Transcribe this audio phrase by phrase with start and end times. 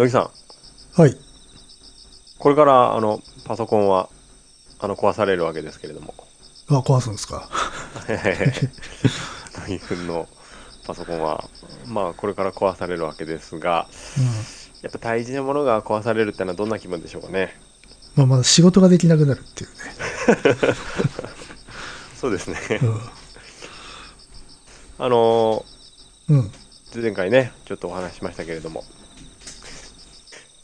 [0.00, 0.30] 野木さん、
[0.98, 1.14] はい。
[2.38, 4.08] これから、あの、パソコンは、
[4.78, 6.14] あの、壊されるわけですけれども。
[6.70, 7.50] あ、壊すんですか？
[9.68, 10.26] 野木くんの
[10.86, 11.50] パソコンは、
[11.86, 14.24] まあ、これから壊されるわけですが、うん。
[14.24, 17.54] やっぱ大事なものが壊されるってのはどんな気分でしょうかね。
[18.16, 19.70] まあ、まだ仕事ができなくなるっていう
[22.16, 22.56] そうですね。
[22.70, 22.80] ね。
[24.98, 25.62] あの
[26.30, 26.38] うん。
[26.38, 26.50] うん。
[27.02, 28.82] 前回ね、ちょっとお話ししましたけれども、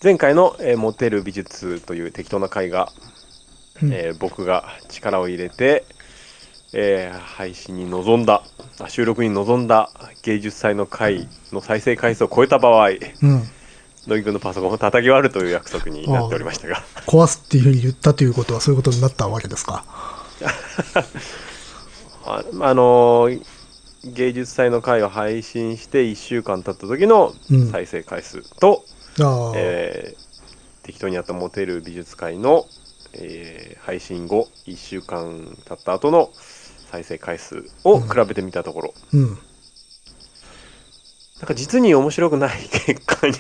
[0.07, 2.93] 前回の、えーモテる美術という適当な回が、
[3.83, 5.85] うんえー僕が力を入れて、
[6.73, 8.45] えー配信に臨んだ、
[8.79, 9.91] あ収録に臨んだ
[10.23, 12.99] 芸術祭の回の再生回数を超えた場合、うん。
[14.07, 16.77] 野木君のパソコンを叩き割るという約束になっておりましたが、
[17.09, 19.85] 壊すっていうふうに言ったということはそういうことになったわけですか？
[22.25, 23.45] ああのー
[24.05, 28.96] 芸術祭の回を配信して1週間経った時のうん再生回数と、ああ、
[29.57, 30.27] えー
[30.83, 32.67] 適当にやったモテる美術会の、
[33.15, 36.31] えー配信後1週間経った後の
[36.91, 39.29] 再生回数を比べてみたところ、うん。
[39.31, 39.35] な
[41.45, 43.35] んか実に面白くない結果に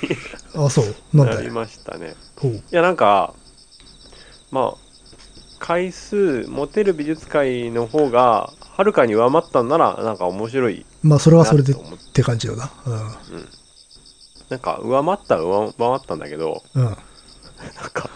[0.54, 0.82] あ、そ
[1.14, 1.24] う？
[1.24, 2.14] なりましたね。
[2.58, 3.34] いやなんか
[4.50, 4.76] まあ
[5.58, 11.82] 回数モテる美術会の方がはるかに上回ったんならなんか面白いまあ、それはそれでって
[12.14, 12.70] て感じよな。
[14.48, 16.82] なんか上回ったら上回ったんだけどうん。
[16.82, 16.88] うん。
[16.88, 16.96] なん
[17.92, 18.10] か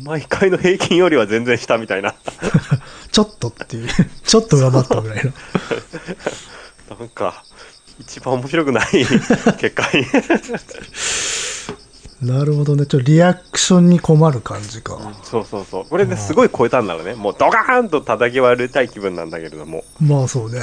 [0.00, 2.14] 毎回の平均よりは全然下みたいな
[3.12, 3.88] ちょっとっていう、
[4.24, 5.32] ちょっと上回ったぐらいの。
[6.98, 7.44] なんか、
[8.00, 8.86] 一番面白くない
[9.60, 10.06] 結果に。
[12.22, 12.86] なるほどね。
[12.86, 14.98] ちょっとリアクションに困る感じか。
[15.24, 15.84] そうそうそう。
[15.84, 17.14] これですごい超えたんだろうね。
[17.14, 19.84] もうドカーンと叩き割りたい気分なんだけれども。
[20.00, 20.60] まあ、そうね。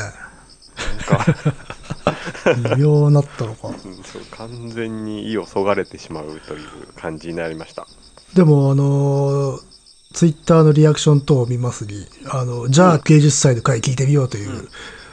[2.46, 3.68] なんか、微妙になったのか。
[3.68, 7.88] うんそう完全に意をそがれてしまうという感じになりました。
[8.34, 9.70] でも、あのー
[10.14, 14.68] ツイッターのリアクション等を見ますに、あの、じゃあ芸術祭の回聞いてみようという、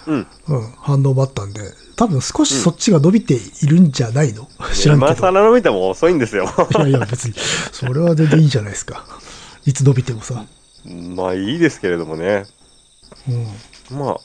[0.06, 0.26] うん。
[0.48, 1.60] うん、反応もあったんで、
[1.96, 5.20] 多分少しそっちが伸びているんじゃないの、知らんけ今ど。
[5.20, 6.46] 更の見ても遅いんですよ。
[6.76, 7.34] いやいや、別に、
[7.72, 9.04] それは全然いいじゃないですか。
[9.66, 10.46] いつ伸びてもさ。
[11.14, 12.44] まあいいですけれどもね。
[13.28, 13.98] うん。
[13.98, 14.20] まあ、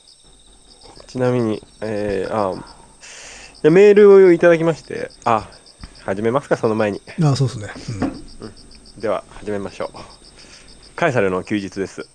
[1.11, 5.49] ちなみに、えー、あじゃあメールをいただきまして、あ、
[6.05, 7.01] 始めますか、その前に。
[7.21, 7.67] あそうですね。
[8.97, 9.97] では、始めましょう。
[10.95, 12.07] カエサルの休日です。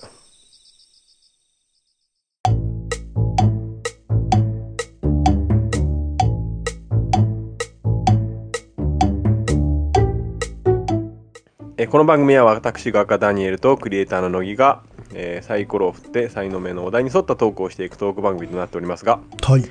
[11.76, 14.82] えーこの番組は私画家ダニエルとクリエイターの乃木が、
[15.14, 19.14] えーサイコロを振って才能目のお題に沿ったトークをしていくトーク番組となっておりますが。
[19.14, 19.52] うん。
[19.52, 19.64] はい。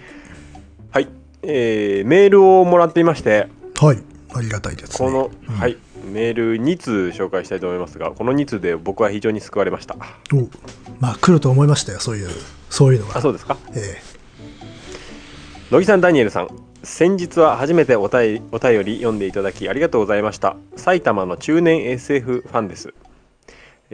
[0.92, 1.08] はい、
[1.44, 3.48] えーメールをもらっていまして。
[3.80, 4.02] はい。
[4.34, 4.98] ありがたいですね。
[4.98, 5.56] この、うん。
[5.56, 5.78] はい。
[6.06, 9.96] メール2通紹介したいと思いますがこの2通で僕は非常に救われました。
[10.34, 10.48] お
[11.00, 12.30] まあ、来ると思いましたよ、そういう、
[12.70, 13.18] そういうのが。
[13.18, 13.58] あそうですか？
[13.74, 14.02] え
[15.72, 16.50] 乃木さんダニエルさん。
[16.84, 20.56] 先日は初めてお便りお便り読んでいただきありがとうございました。
[20.76, 22.94] 埼玉の中年 SF ファンです。
[22.94, 23.05] え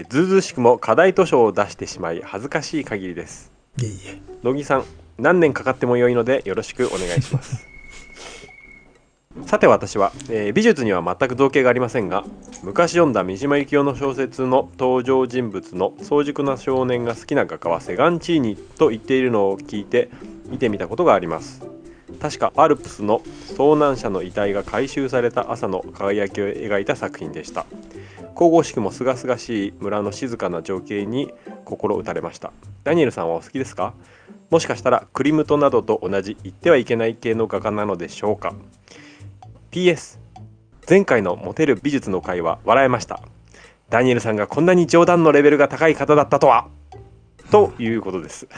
[0.10, 3.52] ずうずうしくも課題図書を出してしまい恥ずかしい限りです。
[3.82, 4.22] えいえいえ。
[4.44, 4.86] 乃木さん
[5.18, 7.68] 何年かかっても良いのでよろしくお願いします。
[9.46, 12.26] さて私は、えー美術には全く造形がありませんが
[12.64, 20.10] 昔読んだ三島由紀夫の小説の登場人物の早熟な少年が好きな画家はセガンチーニと言っているのを聞いて
[20.48, 21.62] 見てみたことがあります。
[22.20, 23.22] 確かアルプスの
[23.58, 27.66] 遭難者の遺体が回収された朝の輝きを描いた作品でした
[28.36, 31.32] 神々しくも清々しい村の静かな情景に
[31.66, 32.52] 心打たれました。
[32.84, 33.94] ダニエルさんはお好きですか？
[34.50, 38.54] もしかしたらクリムトなどと同じ言ってはいけない系の画家なのでしょうか
[39.72, 40.20] ？PS
[40.90, 43.22] 前回のモテる美術の会は笑えました。
[43.90, 46.68] ダニエルさんがこんなに冗談のレベルが高い方だったとは。
[47.52, 48.48] ということです。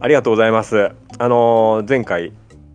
[0.00, 0.92] ありがとうございます。
[1.18, 2.32] あのー前回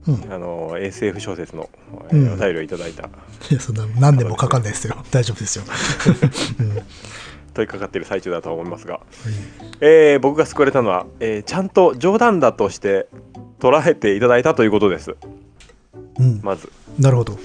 [0.08, 0.34] うん。
[0.34, 1.70] あのー SF 小説の、
[2.10, 4.96] えーうんお便りをいただいたいや、そんな、何年もかかんないですよ。
[5.12, 5.64] 大丈夫ですよ。
[6.60, 6.80] うん。
[7.54, 9.00] 問いかかっている最中だとは思いますが、
[9.82, 13.08] えー僕が救われたのは、えーちゃんと冗談だとして
[13.60, 15.16] 捉えていただいたということです
[16.20, 16.40] うん。
[16.44, 17.38] まず、なるほど。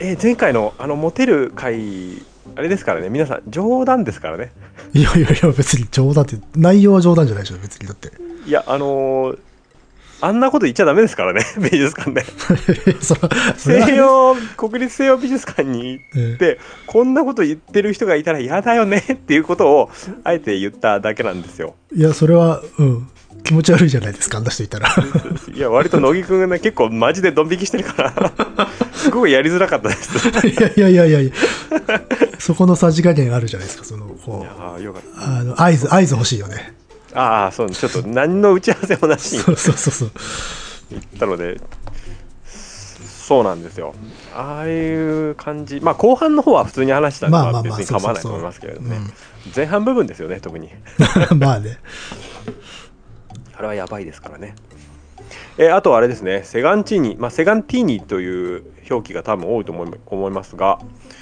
[0.00, 2.22] えー前回のあのモテる回
[2.56, 4.52] あれですからね皆さん冗談ですからね
[4.92, 7.88] いやいやいや、別に冗談って、内容は冗談じゃないでしょ、別に。
[7.88, 8.12] だって。
[8.46, 9.38] いやあのー
[10.20, 12.24] あんなこと言っちゃダメですからね 美術館で
[13.56, 19.90] 西洋国立西洋美術館にえ行ってこんなこと言ってる人がいたら嫌だよね っていうことを
[20.24, 23.08] あえて言っただけなんですよえいや、それは、うん。
[23.44, 24.88] 気持ち悪いじゃないですか、あんな人いたら。
[25.54, 28.32] いや割と乃木くんがね結構マジでドン引きしてるから
[28.94, 30.48] すごいやりづらかったです。
[30.48, 31.32] いやいやいやいやいや
[32.38, 36.74] そこのさじ加減あるじゃないですか、その、こう、ああ、よかっあの、合図、合図欲しいよね。
[37.14, 37.20] た。
[37.20, 40.10] ああ、そう、ちょっと何の打ち合わせもなしにそうそうそうそう。
[40.90, 41.60] 行ったので、
[42.44, 43.94] そうなんですよ。
[44.34, 48.96] ああいう感じ、まあ後半の方は普通に話したんで、別に構わないと思いますけれどね。
[48.96, 49.12] うん
[49.54, 50.70] 前半部分ですよね、特に。
[51.36, 51.78] まあね。
[53.56, 54.54] あれはやばいですからね。
[55.58, 60.78] えーあとはあれですね、セガンチーニ、まあ、セガンティーニという表記が多分多いと思い思いますが、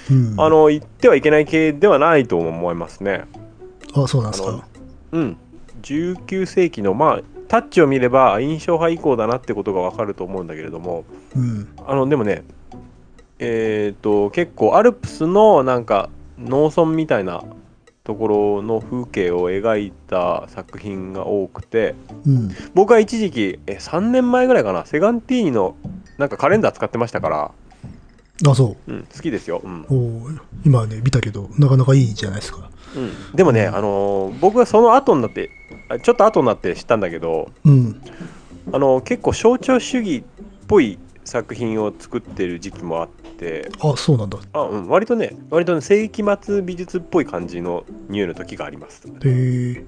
[0.09, 0.35] うん。
[0.37, 3.25] あの言ってはいけない系ではないと思いますね。
[3.93, 4.65] あ、そうなんですか。
[5.11, 5.37] うん、
[5.83, 11.67] 19世紀の、まあ、タッチを見れば印象派以降だなってことがわかると思うんだけれども、うん。
[11.85, 12.43] あのでもね、
[13.39, 16.09] えっ、と、結構アルプスのなんか
[16.39, 17.43] 農村みたいな
[18.03, 21.95] ところの風景を描いた作品が多くて、
[22.25, 22.49] うん。
[22.73, 25.75] 僕は一時期え3年前ぐらいかなセガンティーニの
[26.17, 27.51] なんかカレンダー使ってましたから、
[28.51, 29.85] あ、そうん、好きですよ、うんう。
[29.89, 32.69] おー今ね、見たけど、なかなかいいじゃないですか。
[32.95, 35.49] うん、でもね、あのー僕はその後になって
[35.89, 38.01] あちょっと後になって知ったんだけど、うん。
[38.71, 44.37] あのー結構象徴主義っぽい作品を作ってる時期もあってあ、そうなんだ。
[44.53, 49.85] あ、うん、割とね割とね世紀末美術っぽい感じの匂いの時があります、へえ。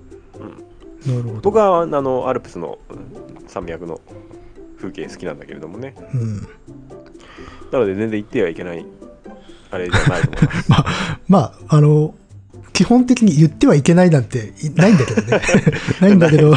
[1.08, 1.40] なるほど。
[1.42, 4.02] 僕はあのアルプスのうん山脈の
[4.78, 6.42] 風景好きなんだけれどもねうん。
[7.72, 8.86] なので全然言ってはいけない
[9.72, 10.86] あれじゃないと思います まあ、
[11.28, 12.16] まあ、あの、
[12.76, 15.42] 基本的に言ってはいけないなんていないんだけどね。
[16.02, 16.54] ないんだけど、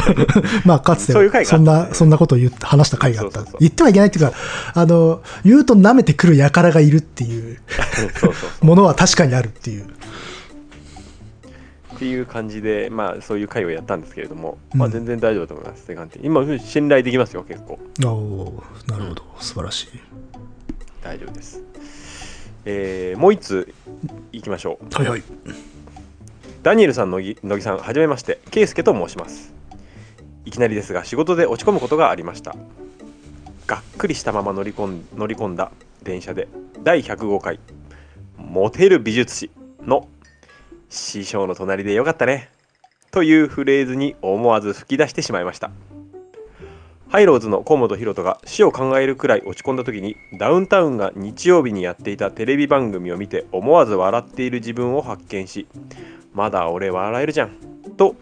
[0.65, 1.13] まあ、かつて
[1.45, 3.45] そんな、そんなことを言って話した回があった。
[3.59, 4.33] 言ってはいけないっていうか、
[4.73, 7.59] あの、言うと舐めてくる輩がいるっていう
[8.19, 9.85] そうそうものは確かにあるっていう。
[9.85, 9.87] っ
[11.99, 15.85] ていう感じで、まあ、そういう会をやったんですけれども、うんまあ、全然大丈夫だと思います、
[16.21, 17.79] 今、信頼できますよ、結構。
[18.05, 19.23] おーなるほど。
[19.39, 19.87] 素晴らしい。
[21.01, 21.63] 大丈夫です。
[22.65, 23.73] えーもう一つ
[24.31, 24.95] いきましょう。
[24.95, 25.23] はいはい。
[26.61, 29.53] ダニエルさん、乃木さん、はじめまして、ケイスケと申します。
[30.43, 32.53] いきなりですが、仕事で落ち込むことがありました。
[33.65, 35.71] がっくりしたまま乗り込ん乗り込んだ
[36.03, 36.49] 電車で、
[36.83, 37.59] 第105回、
[38.35, 39.51] モテる美術史
[39.83, 40.09] の
[40.89, 42.49] 師匠の隣でよかったね。
[43.11, 45.71] というフレーズに思わず吹き出してしまいました。
[47.07, 55.65] ハイローズの河本大翔が死を考えるくらい落ち込んだ時にダウンタウンが日曜日にやっていたテレビ番組を見て思わず笑っている自分を発見し
[56.33, 57.51] まだ俺笑えるじゃん。
[57.97, 58.15] と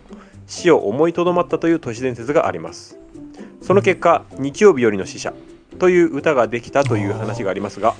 [0.47, 2.97] 死を思いとどまったという都市伝説があります。
[3.61, 5.33] その結果日曜日よりの死者
[5.77, 7.95] という歌ができたという話がありますが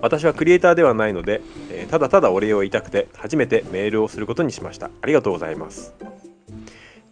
[0.00, 1.40] 私はクリエイターではないので、
[1.70, 4.90] えーただただお礼を言いたくて初めてメールをすることにしました。
[5.00, 5.94] ありがとうございます。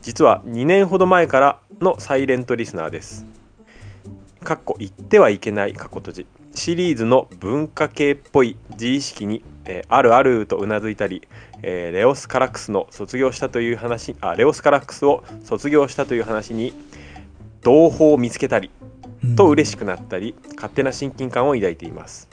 [0.02, 3.26] 実は2年ほど前からのサイレントリスナーです。
[4.44, 11.22] かっこ言ってはいけない過去閉じシリーズの文化系っぽい自意識に、えーあるあるとうなずいたり、
[11.62, 16.72] えーレオス・カラックスの卒業したという話あレオス・カラックスを卒業したという話に
[17.62, 18.70] 同胞を見つけたり
[19.36, 22.28] と嬉しくなったり勝手な親近感を抱いています。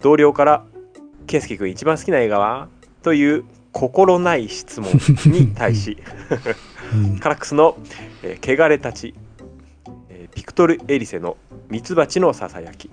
[0.00, 0.64] 同僚から
[1.28, 2.68] 「圭介君一番好きな映画は?」
[3.02, 4.92] という心ない質問
[5.32, 5.96] に対し
[6.94, 7.18] うん。
[7.18, 7.76] カラックスの、
[8.22, 9.14] えー汚れたち、
[10.10, 11.36] えービクトル・エリセの
[11.68, 12.90] ミツバチのささやき、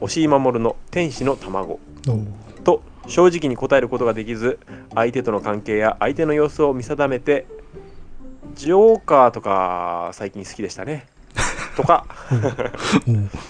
[0.00, 1.78] 押井守の天使の卵。
[2.64, 4.58] と正直に答えることができず
[4.94, 7.46] 相手との関係や相手の様子を見定めて
[8.54, 11.06] ジョーカーとか最近好きでしたね。
[11.76, 12.06] とか。
[13.06, 13.30] うん。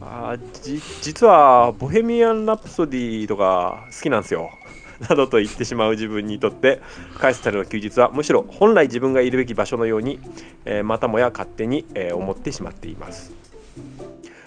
[0.00, 4.50] あーじ実は「ボヘミアン・ラプソディ」とか好きなんですよ。
[5.08, 6.80] などと言ってしまう自分にとって
[7.18, 10.20] カイスタルの休日はむしろ本来自分がいるべき場所のように、
[10.64, 13.32] えーまたもや勝手に、えー思ってしまっています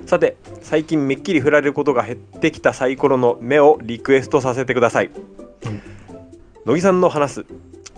[0.06, 5.12] さて最近めっきり振られることが減ってきたサイコロの目をリクエストさせてください、
[6.66, 7.46] 乃木さんの話す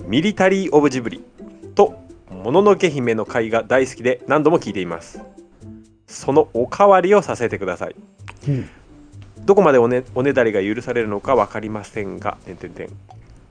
[0.06, 1.24] ミリタリー・オブ・ジブリ
[1.76, 2.00] と
[2.32, 5.22] もののけ姫の回が大好きで何度も聞いています。
[6.08, 7.96] そのおかわりをさせてください。
[8.48, 8.70] うん。
[9.46, 12.90] どこまでおねおねだりが許されるのか分かりませんが、点々点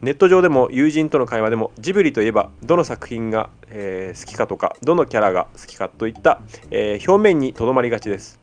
[0.00, 6.40] ネット上でも友人との会話でもジブリといえばどの作品が、えー好きかとかどのキャラが好きかといった、
[6.70, 8.38] えー表面にとどまりがちです。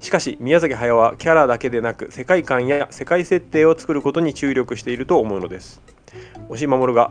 [0.00, 5.82] しかし宮崎駿はキャラだけでなく世界観や世界設定を作ることに注力していると思うのです。
[6.48, 7.10] 押井守が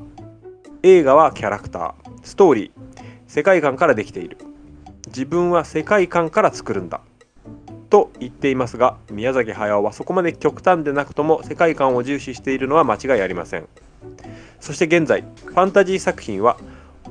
[0.82, 1.94] 映画はキャラクター。
[2.24, 4.38] ストーリー世界観からできている。
[5.08, 7.02] 自分は世界観から作るんだ。
[7.90, 13.68] と言っていますが宮崎駿はそこまで極端でなくとも世界観を重視しているのは間違いありません。
[14.60, 16.58] そして現在ファンタジー作品は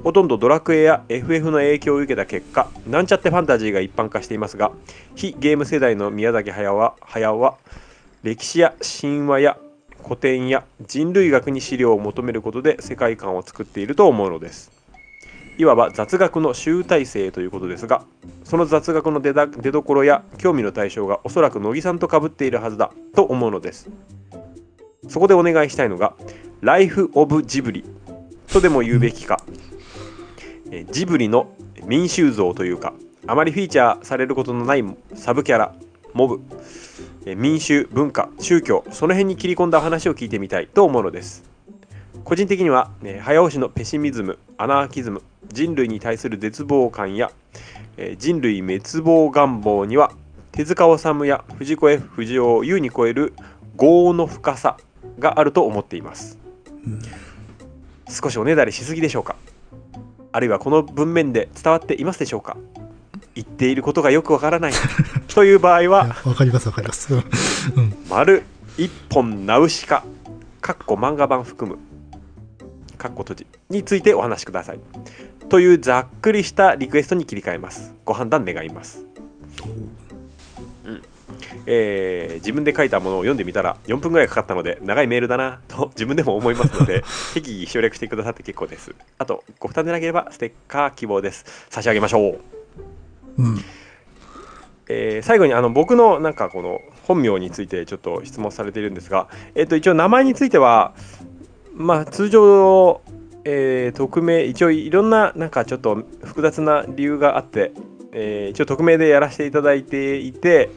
[0.04, 4.70] ほとんどドラクエや FF の影響を受けた結果なんちゃってファンタジーが一般化していますが
[5.16, 7.56] 非ゲーム世代の宮崎駿は駿は
[8.22, 9.58] 歴史や神話や
[10.04, 14.77] 古典や人類学に資料を求めることで世界観を作っていると思うのです。
[15.58, 18.04] いわば雑学の集大成ということですが
[18.44, 23.90] その雑学の出だ出どころや興味の対象がおそらく乃木さんと被っているはずだと思うのです。
[25.08, 26.14] そこでお願いしたいのが
[26.60, 27.84] 「ライフ・オブ・ジブリ」
[28.52, 29.40] とでも言うべきか、
[30.90, 31.50] ジブリの
[31.84, 32.94] 民衆像というか
[33.26, 34.84] あまりフィーチャーされることのない
[35.14, 35.74] サブキャラ
[36.14, 36.40] モブ
[37.36, 41.57] 民衆文化宗教その辺に切り込んだ話を聞いてみたいと思うのです。
[42.24, 45.22] 個人的には、ね、早押しのペシミズムアナーキズム
[45.52, 47.30] 人類に対する絶望感や、
[47.96, 50.12] えー人類滅亡願望には
[50.52, 53.32] 手塚治虫や藤子 F 不二雄を優に超える
[53.80, 54.76] 業の深さ
[55.18, 56.38] があると思っています、
[58.08, 59.36] 少しおねだりしすぎでしょうか？
[60.32, 62.56] あるいはこの文面で伝わっていますでしょうか？
[63.34, 64.72] 言っていることがよくわからない
[65.32, 67.14] という場合はわかりますわかります。
[67.14, 67.22] うん
[67.76, 67.94] うん。
[68.10, 68.42] 丸
[68.76, 70.02] 一本ナウシカ
[70.60, 71.78] かっこ漫画版含む
[72.98, 74.80] かっこ閉じについてお話しください。
[75.48, 77.94] というざっくりしたリクエストに切り替えます。
[78.04, 79.06] ご判断願います、
[80.84, 81.02] うん。
[81.66, 88.94] えー自分で書いたものを読んでみたら4分ぐらいかかったので長いメールだなと自分でも思いますので 適宜省略してくださって結構です。
[89.18, 91.44] あとご負担でなければステッカー希望です。
[91.70, 92.38] 差し上げましょ
[93.38, 93.42] う。
[93.42, 93.58] うん。
[94.88, 100.92] えー最後にあの僕のなんかこの本名についてちょっと質問されているんですが、えっと一応名前については、
[101.78, 103.00] まあ、通常、
[103.44, 107.72] えー匿名一応いろんななんかちょっと複雑な理由があって、
[108.12, 110.70] えー一応匿名でやらせていただいていて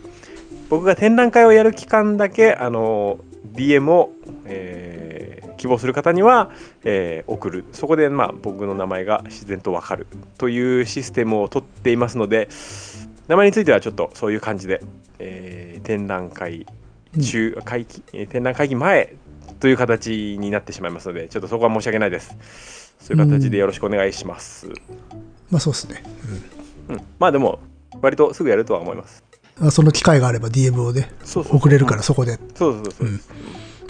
[0.70, 3.20] 僕が展覧会をやる期間だけあの
[3.54, 4.14] DM を、
[4.46, 6.50] えー希望する方には、
[6.84, 7.66] えー送る。
[7.72, 12.48] そこで、まあ、僕の名前が自然とわかるというシステムを取っていますので
[13.28, 14.82] 名前についてはちょっとそういう感じで、
[15.20, 16.66] えー展覧会
[17.20, 19.16] 中、会期えー展覧会議前
[19.62, 24.68] という形になってしまいますのでちょっとそこは申し訳ないですそういう形でよろしくお願いします、
[25.50, 26.04] まあそうですね。
[26.90, 27.60] うんまあでも
[28.02, 29.24] 割とすぐやるとは思います
[29.60, 32.40] うんあその機会があれば DM をね、そう送れるからそこで。
[32.56, 33.22] そうそうそう、うん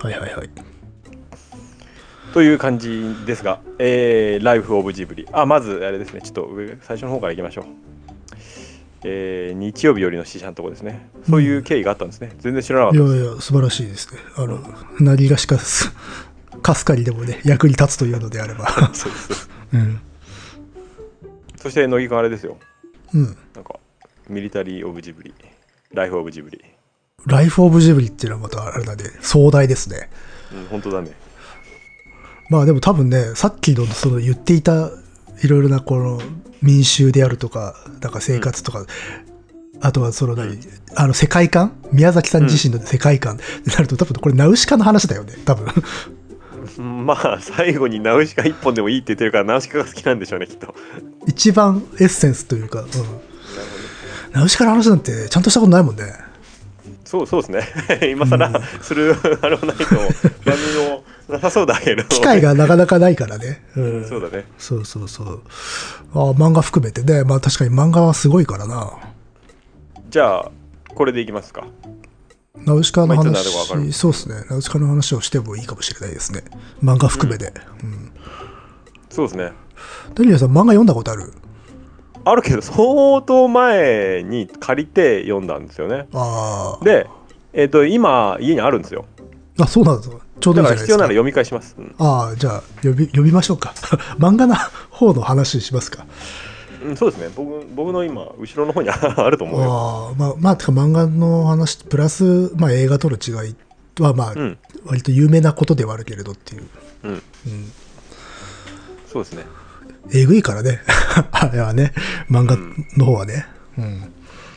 [0.01, 0.49] はいはいはい。
[2.33, 5.27] という感じですが、えーライフ・オブ・ジブリ。
[5.31, 7.65] あ、まず、あれですね、ちょっと上、最初の方からいきましょう。
[9.03, 11.10] えー日曜日よりの死者のとこですね。
[11.29, 12.34] そういう経緯があったんですね。
[12.39, 12.98] 全然知らなかった。
[12.98, 14.20] いやいや、素晴らしいですね。
[14.36, 14.60] あの、
[15.00, 15.91] 何がしかす、
[16.62, 18.91] かすかにでもね、 役に立つというのであれば。
[18.93, 19.36] そうですそ
[19.74, 20.01] うん。
[21.58, 22.58] そして、乃木くんあれですよ。
[23.13, 23.38] うん。
[23.55, 23.79] なんか、
[24.29, 25.34] ミリタリー・オブ・ジブリ。
[25.93, 26.63] ライフ・オブ・ジブリ。
[27.25, 30.10] ライフ・オブ・ジブリっていうのはまたあれなんで、壮大ですね。
[30.53, 31.12] うん、本当だね。
[32.50, 34.91] まあでも多分ね、さっきのその言っていた
[35.41, 36.22] いろいろなこの
[36.62, 38.86] 民衆であるとか、なんか生活とか、
[39.82, 40.58] あとはその何、
[40.96, 41.74] あの世界観？
[41.91, 45.68] 宮崎さん自身の世界観ってなると、多分これナウシカの話だよね、多分。
[46.77, 50.75] う んまあ、最後にナウシカ一本でもいいって言ってるから、ナウシカが好きなんでしょうね、きっと。
[51.25, 52.88] 一番エッセンスというか、うん。
[54.32, 56.03] ナウシカの話なんてちゃんとしたことないもんね。
[57.12, 57.68] そうそうですね。
[58.10, 59.84] 今更するあれもないと、
[60.46, 62.06] 何もなさそうだけど。
[62.06, 63.65] 機会がなかなかないからね。
[63.75, 64.08] うん。
[64.08, 64.46] そうだね。
[64.58, 65.41] そうそうそう。
[66.13, 68.94] あ漫画含めてね、まあ確かに漫画はすごいからな。
[70.10, 70.51] じゃあ、
[70.96, 71.65] これでいきますか。
[72.56, 74.46] ナウシカの話、るかわかるそうですね。
[74.50, 76.46] ナウシカの話をしてもいいかもしれないですね。
[76.82, 77.51] 漫画含めて。
[77.84, 78.10] うん。
[79.10, 79.51] そうですね。
[80.15, 81.34] ダニエルさん、漫画読んだことある？
[82.23, 86.07] あるけど、相当前に借りて読んだんですよね。
[86.13, 87.07] あで、
[87.53, 89.05] えっ、と、今、家にあるんですよ。
[89.59, 89.63] あ。
[89.63, 90.09] あ、そうなんです
[90.41, 90.81] ちょうどだからないですか。
[90.83, 91.75] 必要なら読み返します。
[91.77, 93.73] うんああ、じゃあ読み、読みましょうか。
[94.17, 94.55] 漫画の
[94.89, 96.05] 方の話しますか。
[96.83, 97.29] うん、そうですね。
[97.35, 99.71] 僕僕の今、後ろの方にあると思うよ。
[99.71, 103.55] ああ、まあ、まあ、てか漫画の話、プラス、まあ映画との違い
[103.99, 106.67] は、まあ、うん、割と有名なことではあるけれどっていう。
[107.03, 107.21] うん、うん。
[109.11, 109.45] そうですね。
[110.13, 110.81] えぐいからね。
[111.31, 111.93] あれはね、
[112.29, 112.57] 漫画
[112.98, 113.45] の方はね。
[113.77, 114.01] うん。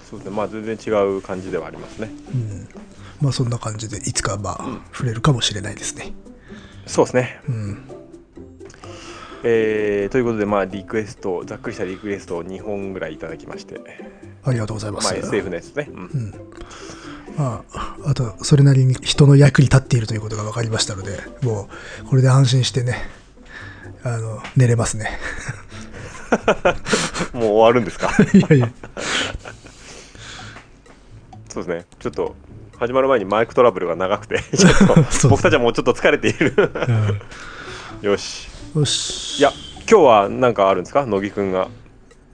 [0.09, 0.37] そうですね。
[0.37, 2.11] まあ、全然違う感じではありますね。
[2.33, 2.69] うん。
[3.21, 6.13] まあそんな感じで、いつかまあ、触れるかもしれないですね。
[6.87, 7.41] そうですね。
[7.49, 7.79] うん。
[9.45, 13.81] えーということで、まあ、リクエスト、ざっくりしたリクエストを2本ぐらいいただきまして、
[14.43, 14.97] ありがとうございま。
[14.97, 15.89] ますあ、SF のやつね。
[15.91, 16.35] うんうん。
[17.37, 21.69] まあ、あと、それなりに人の役に立っているということが分かりましたので、も
[22.05, 22.97] う、これで安心してね、
[24.05, 25.19] あの、寝れますね。
[27.33, 28.11] もう終わるんですか？
[28.35, 28.71] いやいや、
[31.49, 31.87] そうですね。
[31.99, 32.35] ちょっと、
[32.79, 36.55] 始まる前にマイクトラブルが長くて、 ちょっと僕たちはもうちょっと疲れている。
[38.03, 38.49] よし。
[38.77, 39.39] よし。
[39.39, 39.53] いや、
[39.91, 41.07] 今日は何かあるんですか？
[41.07, 41.69] 乃木くんが。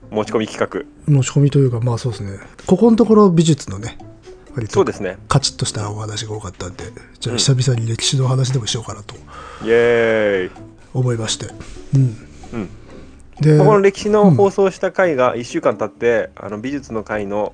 [0.09, 2.37] 持ち込み企持ち込みというかまあそうですね。
[2.65, 3.97] ここのところ美術のね
[4.69, 5.17] そうですね。
[5.29, 6.83] カチッとしたお話が多かったんで
[7.21, 9.15] じゃあ久々に歴史の話でもしようかなと。
[9.15, 11.47] イエーイ、思いまして。
[11.95, 12.27] うん。
[12.53, 12.69] うん。
[13.41, 17.53] でこの歴史の放送した回が1週間経って、あの美術の回の、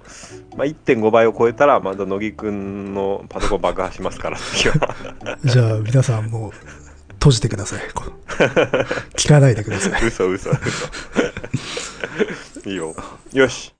[0.57, 4.37] まあ、1.5倍を超えたらまた乃木くんのパソコン爆破しますから
[5.45, 6.51] じゃあ皆さんもう
[7.13, 7.81] 閉じてください。
[9.15, 10.05] 聞かないでください。
[10.05, 10.59] 嘘嘘嘘。
[12.69, 12.93] いいよ。
[13.31, 13.73] よし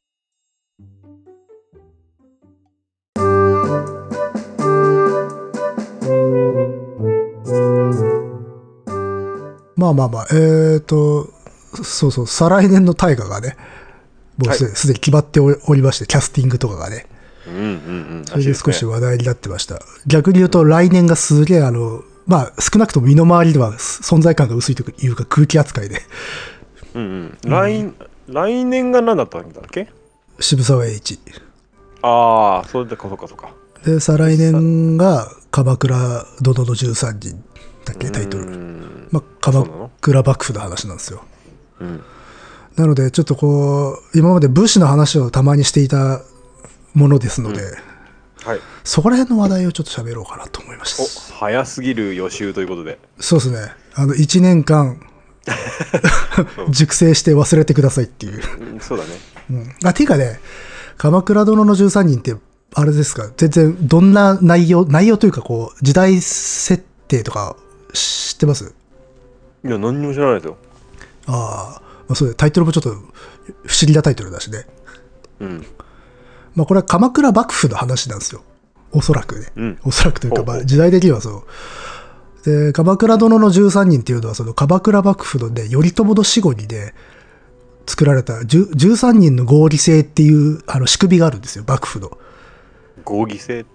[9.77, 11.29] まあまあまあえーと
[11.83, 13.55] そうそう再来年の大河がね
[14.37, 17.05] もうすで,、はいに決まっておおりましてキャスティングとかがね。
[17.47, 17.67] うんうんう
[18.21, 18.25] ん。
[18.25, 19.79] それで少しは話題になってました。
[20.05, 26.01] 逆に言うと来年がすげえあの、まあ少なくとも身の回りでは存在感が薄いというか空気扱いで、
[26.93, 27.37] うん。
[27.43, 27.49] うん。
[27.49, 27.93] 来
[28.27, 29.87] 来年が何だったんだっけ？
[30.39, 31.19] 渋沢栄一。
[32.01, 33.49] ああそれでかそうかそうか。
[33.85, 37.43] で、再来年が鎌倉殿の13人
[37.87, 38.45] だっけタイトうル。
[38.47, 39.65] んまあ鎌
[40.01, 41.23] 倉幕府の話なんですよ。
[41.79, 42.03] うん
[42.75, 46.21] なのでちょっとこう、今まで武士の話をたまにしていた
[46.93, 47.61] ものですので、
[48.43, 51.33] はいそこら辺の話題をちょっと喋ろうかなと思いまおす。
[51.33, 53.73] 早すぎる予習ということでそうですね。
[53.95, 55.01] あの、1年間、
[56.69, 58.41] 熟成して忘れてくださいっていう。
[58.73, 59.09] うんそうだね
[59.49, 60.39] うん、あていうかね、
[60.97, 62.35] 鎌倉殿の13人って、
[62.73, 67.55] あれですか、全然どんな内容、内容というか、こう、時代設定とか
[67.97, 68.73] 知ってます？
[69.65, 70.57] いや何にも知らないですよ
[71.27, 73.07] ああ、まあ、そうだタイトルもちょっと不思
[73.85, 74.65] 議なタイトルだしね。
[75.39, 75.65] うん
[76.55, 78.43] まあ、これは鎌倉幕府の話なんですよ。
[78.91, 79.47] おそらくね。
[79.55, 81.43] うんおそらくというか、まあ、時代的にはそ
[82.45, 82.49] う。
[82.49, 86.93] で、鎌倉殿の13人っていうのは、その鎌倉幕府のね、頼朝の死後にね、
[87.85, 92.17] 作られた10 13人の合理性っていうあの仕組みがあるんですよ、幕府の。
[93.03, 93.65] 合議制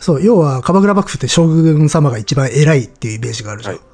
[0.00, 3.74] そう、要は鎌倉幕府って将軍様が一番偉いっていうイメージがあるじゃん。
[3.76, 3.84] はい。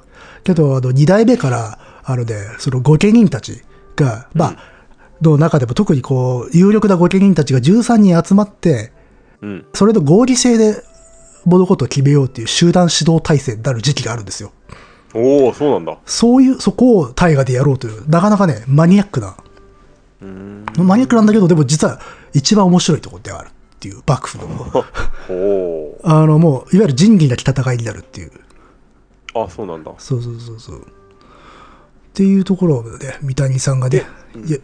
[0.43, 3.61] けど、あの、二代目から、あのね、その御家人たち
[3.95, 4.57] が、まあ、
[5.21, 8.91] の中でも特にこう、有力な御家人たちが13人集まって、
[9.41, 9.65] うん。
[9.73, 10.81] それの合理性で
[11.45, 14.51] 物事を決めようっていう集団指導体制になる時期があるんですよ。
[15.13, 15.97] おおそうなんだ。
[16.05, 19.35] そういう、そこを大河でやろうという、なかなかね、マニアックな、
[20.77, 21.99] マニアックなんだけど、でも実は
[22.33, 24.45] 一番面白いところであるっていう、幕府の。
[25.29, 28.31] おおあの、もう、いわゆる仁義なき戦いになるっていう。
[29.35, 30.81] あそうなんだそうそうそうそう。
[30.81, 30.83] っ
[32.13, 34.05] ていうところをね、三谷さんがね、
[34.45, 34.57] いや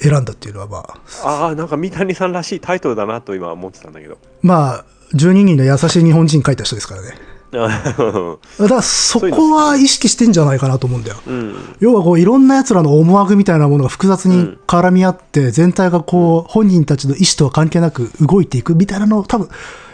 [0.00, 7.14] 選んだっていうのはまあ、ああなんか三谷さんらしいタイトルだなと今思ってたんだけどまあ、12人の優しい日本人書いた人ですからね。
[7.50, 8.38] だか
[8.74, 11.16] らそこは意識してんじゃないかなと思うんだよ。
[11.26, 19.48] うん要はこういろんな奴らの思惑みたいなものが複雑に絡み合って、全体がこう、本人たちの意思とは関係なく動いていくみたいなのを多分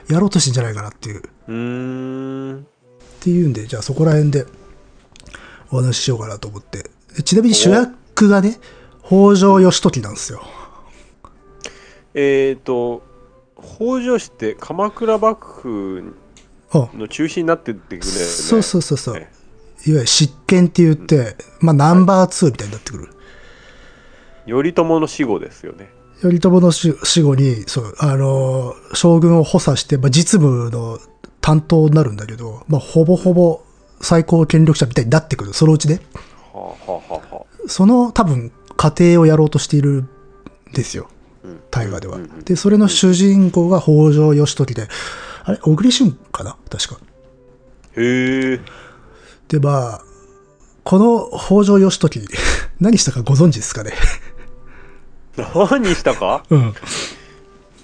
[0.09, 1.19] やろうとしてんじゃないかなっていう。
[1.19, 2.67] っうーん
[3.21, 4.47] ていうんで、じゃあそこら辺で
[5.71, 6.91] お話ししようかなと思って。
[7.17, 8.59] でちなみに主役がね、
[9.03, 10.43] 北条義時なんですよ。
[12.15, 13.03] えっ、ー、と
[13.57, 16.17] 北条氏って鎌倉幕府
[16.71, 19.15] あの中心になってってくるねそうそうそうそう。
[19.17, 19.31] いわね
[19.87, 23.09] ゆる執権って言って、まあナンバー2みたいになってくる。
[24.47, 25.89] 頼朝の死後ですよね
[26.23, 30.99] 頼朝の死死後に、そう、あのー将軍を補佐して、まあ、実務の
[31.41, 33.63] 担当になるんだけど、まあ、ほぼほぼ
[34.01, 36.01] 最高権力者みたいになってくる、そのうちね。
[36.53, 37.69] はあはあはあはあ。
[37.69, 40.09] その多分、過程をやろうとしているん
[40.73, 41.09] ですよ、
[41.45, 41.61] うん。
[41.71, 42.19] 大河では。
[42.45, 44.89] で、それの主人公が北条義時で、
[45.45, 46.57] あれ、小栗旬かな？
[46.71, 47.01] 確か。
[47.97, 48.61] へえ。
[49.49, 50.03] で、まあ、
[50.85, 52.21] この北条義時、
[52.81, 53.93] 何したかご存知ですかね？
[55.37, 56.45] 何したか？
[56.51, 56.75] うん。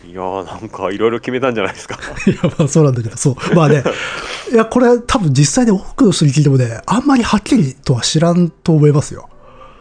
[0.08, 3.54] いやーなんかいろいろ決めたんじゃないですかいや、まあそうなんだけど、そう。
[3.54, 3.84] まあね、
[4.52, 9.28] いや、これ多分実際で多くの人に聞いてもね、あんまりはっきりとは知らんと思いますよ。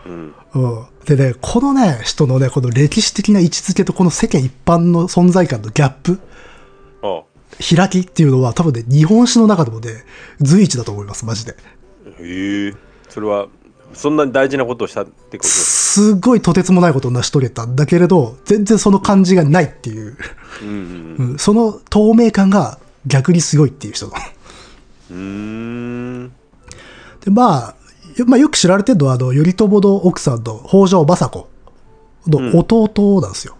[0.05, 0.85] うんうん。
[1.05, 6.19] でね、このね、人のね、この歴史的な位置づけとこの世間一般の存在感のギャップ、
[7.01, 7.23] あ
[7.75, 10.03] 開きっていうのは多分ね、日本史の中でもね、
[10.41, 11.55] 随一だと思います、マジで。
[12.19, 12.73] へえ
[13.09, 13.47] それは
[13.93, 15.49] そんなに大事なことをしたってこと？
[15.49, 17.65] すごいとてつもないことを成し遂げた。
[17.65, 20.17] んだけれど、全然その感じがないっていう、
[20.61, 24.07] うんうんうん、その透明感が逆にすごいっていう人。
[24.07, 24.13] の。
[25.11, 26.27] うん。
[27.21, 27.75] で、まあ、
[28.15, 31.47] よまあ、よく知られてるのは、あの、頼朝の奥さんの北条政
[32.23, 33.55] 子の弟なんですよ。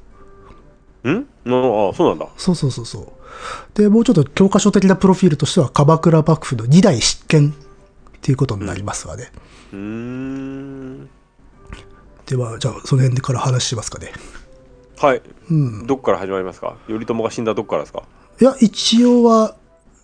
[1.09, 1.25] ん？
[1.45, 2.27] のあそうなんだ。
[2.37, 3.07] そうそうそうそう。
[3.73, 7.53] で、もうちょっと教科書的なプロフィールとしては、鎌倉幕府の二代執権っ
[8.21, 9.31] ていうことになりますわね。
[9.33, 11.10] うーん
[12.25, 14.12] では、じゃあ、その辺から話しますかね。
[14.97, 15.88] はいうん。
[15.88, 16.75] どっから始まりますか？
[16.88, 18.03] 頼朝が死んだどっからですか？
[18.41, 19.55] いや、一応は、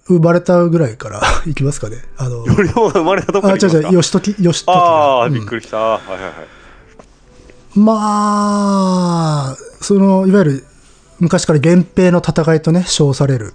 [0.08, 1.98] 生まれたぐらいから いきますかね。
[2.18, 3.80] あの、頼朝が生まれたどっかあ、ら行きますか？
[3.80, 4.74] 違う違う、義時、義時が。
[4.74, 5.78] ああ、うんびっくりした。
[5.78, 6.34] はいはいはい。
[7.80, 10.66] まあ、その、いわゆる、
[11.20, 13.54] 昔から源平の戦いとね、称される。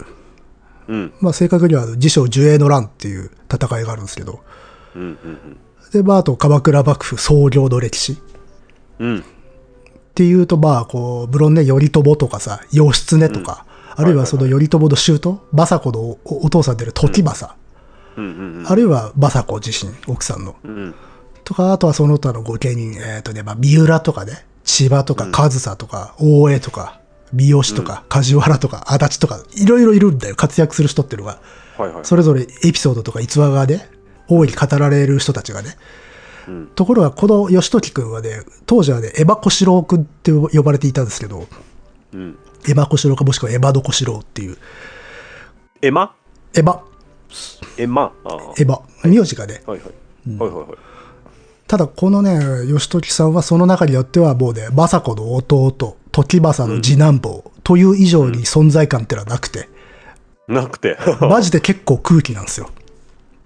[0.89, 1.13] うん。
[1.21, 4.41] まあ、正確には、自称寿永の乱っていう戦いがあるんですけど。
[4.95, 5.17] うんうん
[5.93, 8.19] で、まあ、あと、鎌倉幕府創業の歴史。
[8.99, 9.09] うん。
[9.09, 9.19] うん。
[9.21, 9.23] っ
[10.15, 13.65] ていうと、まあ、こう、無論ね、頼朝とかさ、義経とか、
[13.97, 17.55] あるいはその頼朝の舅、政子のおお父さんである時政、
[18.17, 18.29] うんう
[18.63, 20.57] んあるいは政子自身、奥さんの。
[20.65, 20.77] うん。
[20.77, 20.95] うん。
[21.45, 27.01] とか、あとはその他の御家人、えっ、とね、まあ、三浦とかね、千葉とか上総とか、大江とか、
[27.33, 31.41] 三好とか、梶原とか、足立とか、いろいろいるんだよ、活躍する人っていうのが。
[31.79, 32.05] はいはい。
[32.05, 33.89] それぞれエピソードとか逸話がね、
[34.31, 35.77] 大いに語られる人たちがね。
[36.49, 41.47] うんところが、この義時君はね、当時はね、エヴァ小四郎君って呼ばれていたんですけど、
[42.13, 42.39] うん。
[42.67, 44.57] エヴァ小四郎かもしくはエヴァド小四郎っていう、
[45.83, 46.15] エマ？
[46.55, 46.81] エヴァ、
[47.77, 48.13] エマ？
[48.59, 49.63] エヴァ、名字がね。
[49.67, 50.37] はいはい。
[50.39, 50.79] はいはいはい。
[51.69, 59.69] ただ、このね、義時さんはその中によってはもうね、政子の弟、時政の次男坊という以上に存在感ってのはなくて、
[60.49, 60.99] なくて。
[61.21, 62.71] マジで結構空気なんですよ。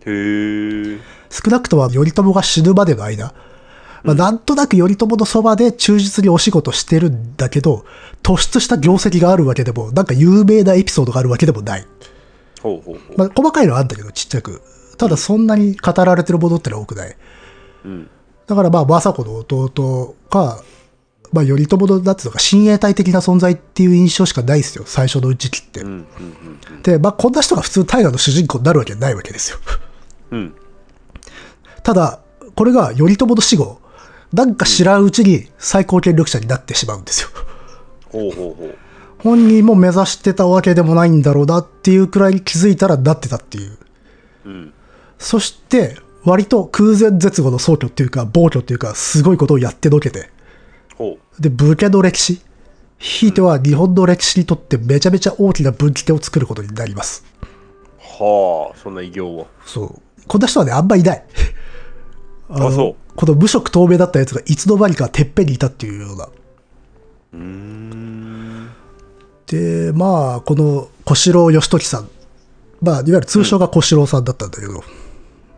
[0.07, 0.99] へえ。
[1.31, 3.35] 少なくとも頼朝が死ぬまでの間、
[4.05, 7.85] まあ、なんとなく頼朝のそばで忠実にお仕事してるんだけど、
[8.23, 11.87] 突出した業績があるわけでも、なんか有名なエピソードがあるわけでもない。
[12.63, 13.19] ほうほうほう。
[13.19, 14.61] まあ、細かいのはあるんだけど、ちっちゃく。
[14.99, 17.17] ただそんなに語られてるものってのは多くない。
[17.85, 18.11] うん。
[18.47, 20.63] だからまあ、政子の弟か、
[21.33, 25.83] まあ、頼朝の、なんていうのか、親衛隊的な存在っていう印象しかないですよ、最初のうち期って。
[26.83, 29.59] で、まあ、こんな人が普通大河の主人公になるわけないわけですよ。
[31.83, 32.21] ただ、
[32.55, 33.81] これが頼朝の死後、
[34.33, 37.29] なんか知らんうちに最高権力者になってしまうんですよ。
[38.11, 38.79] ほうほうほう。
[39.19, 43.79] 本人も目指してたわけでもないんだろうなっていうくらいに気づいたらなってたっていう。
[44.45, 44.73] うん。
[45.19, 50.31] そして、割と空前絶後の壮挙っていうか、暴挙っていうか、すごいことをやってのけて、
[50.97, 52.41] ほで、武家の歴史、
[52.99, 57.25] ひいては日本の歴史にとってめちゃめちゃ大きな分岐点を作ることになります。
[57.43, 57.47] う。
[58.25, 59.47] はあ、そんな偉業を。
[59.67, 60.03] そう。
[60.27, 61.25] こんな人はね、あんまいない。
[62.51, 66.25] あのそうこの無色透明だったやつがいつの間にかてっぺんにいたっていうような。
[66.25, 68.71] うーん。
[69.47, 72.09] で、まあ、この小四郎義時さん。
[72.83, 74.83] まあ、いわゆる通称が小四郎さんだったんだけど、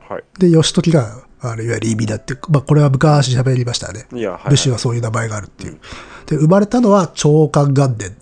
[0.08, 0.24] はい。
[0.38, 4.06] で、義時が、あのいわゆる意味だっていう、まあ、これは昔喋りましたね。
[4.12, 4.50] いや、はい、はい。
[4.50, 5.78] 武士はそういう名前があるっていう。
[6.26, 8.16] で、生まれたのは長官元年。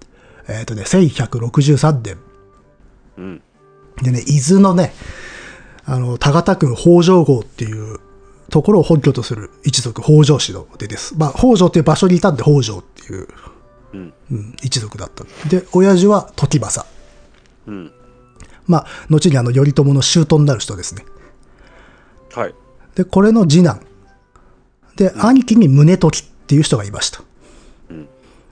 [0.49, 2.19] えっ、とね、1163年。
[3.19, 3.43] うん。
[4.03, 4.93] でね、伊豆のね、
[5.87, 7.99] あの、田形郡北条郷っていう
[8.51, 11.15] ところを本拠とする一族、北条氏の出です。
[11.17, 13.29] まあ、北条っていう場所にいたんで北条っていう、
[13.93, 14.13] うん。
[14.33, 15.25] うん、一族だった。
[15.49, 16.87] で、親父は時政。
[17.67, 17.93] うん。
[18.67, 21.05] まあ、後にあの、頼朝の舅になる人ですね。
[22.33, 22.55] はい。
[22.95, 23.81] で、これの次男。
[24.97, 27.23] で、兄貴に宗時っていう人がいました。
[27.91, 28.09] うん。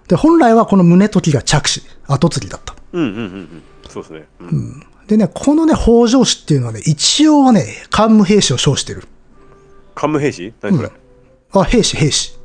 [0.09, 2.75] で、本来はこの宗時が着手、後継ぎだった。
[2.93, 3.63] うんうんうんうん。
[3.89, 4.27] そうですね。
[4.41, 4.87] うん。
[5.13, 9.03] でね、このね、北条氏っていうのはね、一応はね、桓武兵士を称してる。
[9.95, 10.91] 桓武兵士何それ、
[11.53, 12.39] あ、兵士、兵士。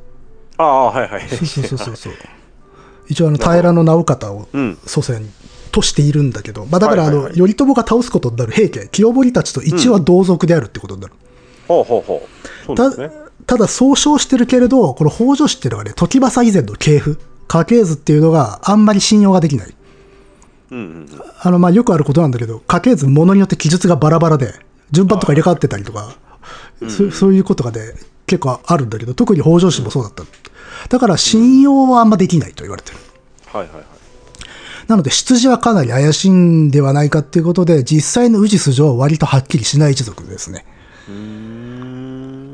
[0.58, 1.26] ああ、はいはい。
[1.30, 2.12] そうそうそうそう。
[3.08, 4.78] 一応あの、平直方をうん。
[4.84, 5.26] 祖先
[5.72, 11.14] としているんだけど、まあだからあの、はいはいはい頼朝が倒すことになる平家、清盛たちと一応は同族であるってことになる。
[11.68, 12.66] ほうほうほう。
[12.66, 13.10] そうですね。
[13.46, 19.74] ただ、総称してるけれど、この北条氏っていうのがね、時政以前の系譜、家系図っていうのがあんまり信用ができない。
[20.70, 24.54] あの、まあよくあることなんだけど、家系図、ものによって記述がバラバラで、
[24.90, 26.16] 順番とか入れ替わってたりとか、
[26.88, 27.80] そそういうことがね、
[28.26, 30.24] 結構あるんだけど、特に北条氏もそうだった。
[30.88, 32.98] だから信用はあんまできないと言われてる。
[33.46, 33.84] はいはいはい。
[34.86, 40.64] なので、出自はかなり怪しいんではないかっていうことで、実際の氏筋は割とはっきりしない一族ですね。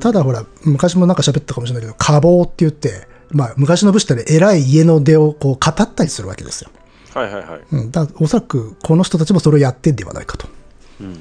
[0.01, 6.71] ただほら、昔もなんか喋ったかもしれないけど、家宝って言って、まあ、昔の武士ってね、偉い家の出をこう語ったりするわけですよ。
[7.15, 7.61] はいはいはい。
[7.73, 7.91] うん。
[7.91, 10.49] だおそらく、この人たちもそれをやってんではないかと。
[11.01, 11.19] うんうん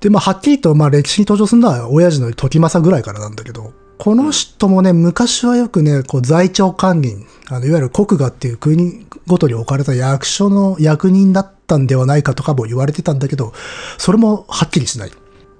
[0.00, 13.52] で、まあ、はっきりと、まあ、歴史に登場するのは、親父の時政ぐらいからなんだけど、この人もね、昔はよくね、こう、在庁官人、あの、いわゆる国画っていう国ごとに置かれた役所の役人だったんではないかとかも言われてたんだけど、
[13.98, 15.10] それもはっきりしない。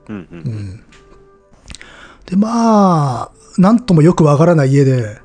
[0.09, 0.85] うんうん。
[2.25, 5.19] で、まあ、なんともよくわからない家で、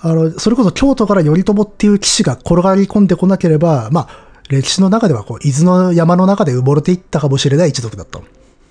[0.00, 8.24] あの、それこそ京都から頼朝っていう騎士が転がり込んでこなければ、まあ、歴史の中ではこう、伊豆の山の中で埋もれていったかもしれない一族だったの。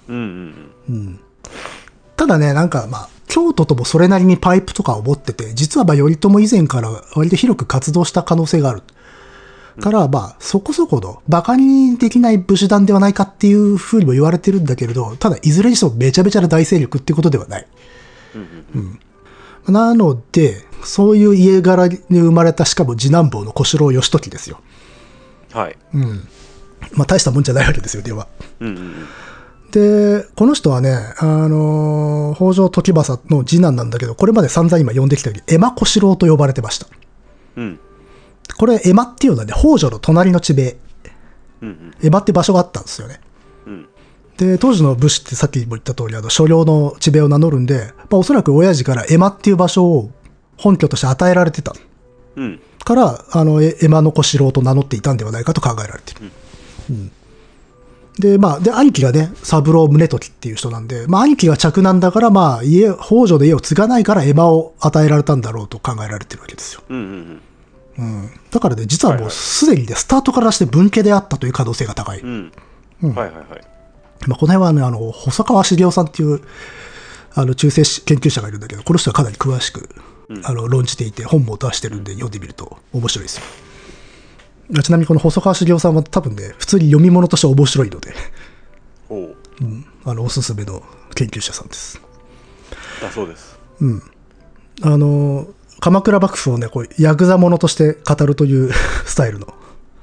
[0.09, 1.19] うんうんうん。
[2.15, 8.83] ただね、なんかまあ、京都ともそれなりにパイプとかを持ってて、実はまあ頼朝以前から割と広く活動した可能性がある。
[9.79, 17.67] から、まあ、そこそこの、馬鹿にできない武士団ではないかっていうふうにも言われてるんだけれど、ただ、いずれにしてもめちゃめちゃな大勢力ってことではない。
[19.67, 24.59] なので、そういう家柄に生まれた、しかも次男坊の小四郎義時ですよ。
[25.51, 25.77] はい。
[25.93, 26.27] うん。
[26.93, 28.27] まあ、大したもんじゃないわけですよ、では。
[28.59, 28.93] うんうんうん。
[29.71, 36.87] で、この人はね、あのー北条時政の次男なんだけど、これまで散々今呼んできたように、エマ小四郎と呼ばれてました。
[37.57, 37.79] うん。
[38.57, 40.77] これ、エマっていうのはね、北条の隣の地名、
[41.61, 41.93] うんうん。
[42.01, 43.19] エマって場所があったんですよね。
[44.39, 44.47] うん。
[44.49, 50.11] で、当時の武士ってさっきも言った通り、あの、所領の地名を名乗るんで、まあ、おそらく親父からエマっていう場所を
[50.57, 51.75] 本拠として与えられてた
[52.35, 52.59] うん。
[52.83, 56.31] から、あの、エエマの小四郎と名乗っていたんではないかと考えられている。
[56.89, 57.11] うん
[58.19, 66.81] で、まあ、で、兄貴がね、三郎宗時っていう人なんで、まあ、兄貴が嫡男だから、まあ、家、北条で家を継がないから、エマを与えられたんだろうと考えられてるわけですよ。
[66.89, 67.41] うんうん
[67.99, 68.29] うん。
[68.51, 72.19] だからね、実はもうすでにね、スタートからして文家であったという可能性が高い。
[72.21, 72.51] うん。
[73.03, 73.13] うん。
[73.13, 73.61] はいはいはい。
[74.25, 76.41] まあ、この辺はね、あの、細川茂雄さんっていう、
[77.35, 79.89] あの、中世史研究者がいるんだけど、この人はかなり詳しく、
[80.43, 83.43] あの、論じていて、本も出してるんで、読んでみると面白いですよ。
[84.81, 88.13] ちなみにこの細川茂雄さんは多分ね、普通に読み物として面白いので、
[89.09, 89.35] おう。
[89.61, 90.83] うん、あの、おすすめの
[91.15, 92.01] 研究者さんです。
[93.01, 93.57] だそうです。
[94.81, 95.47] あの、
[95.79, 98.71] 鎌倉幕府をね、こう、ヤクザものとして語るという
[99.05, 99.53] スタイルの、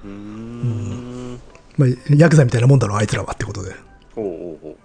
[0.05, 1.41] うーん。
[1.77, 3.75] まあ、ヤクザみたいなもんだろう、あいつらはってことで。
[4.17, 4.77] おうおう。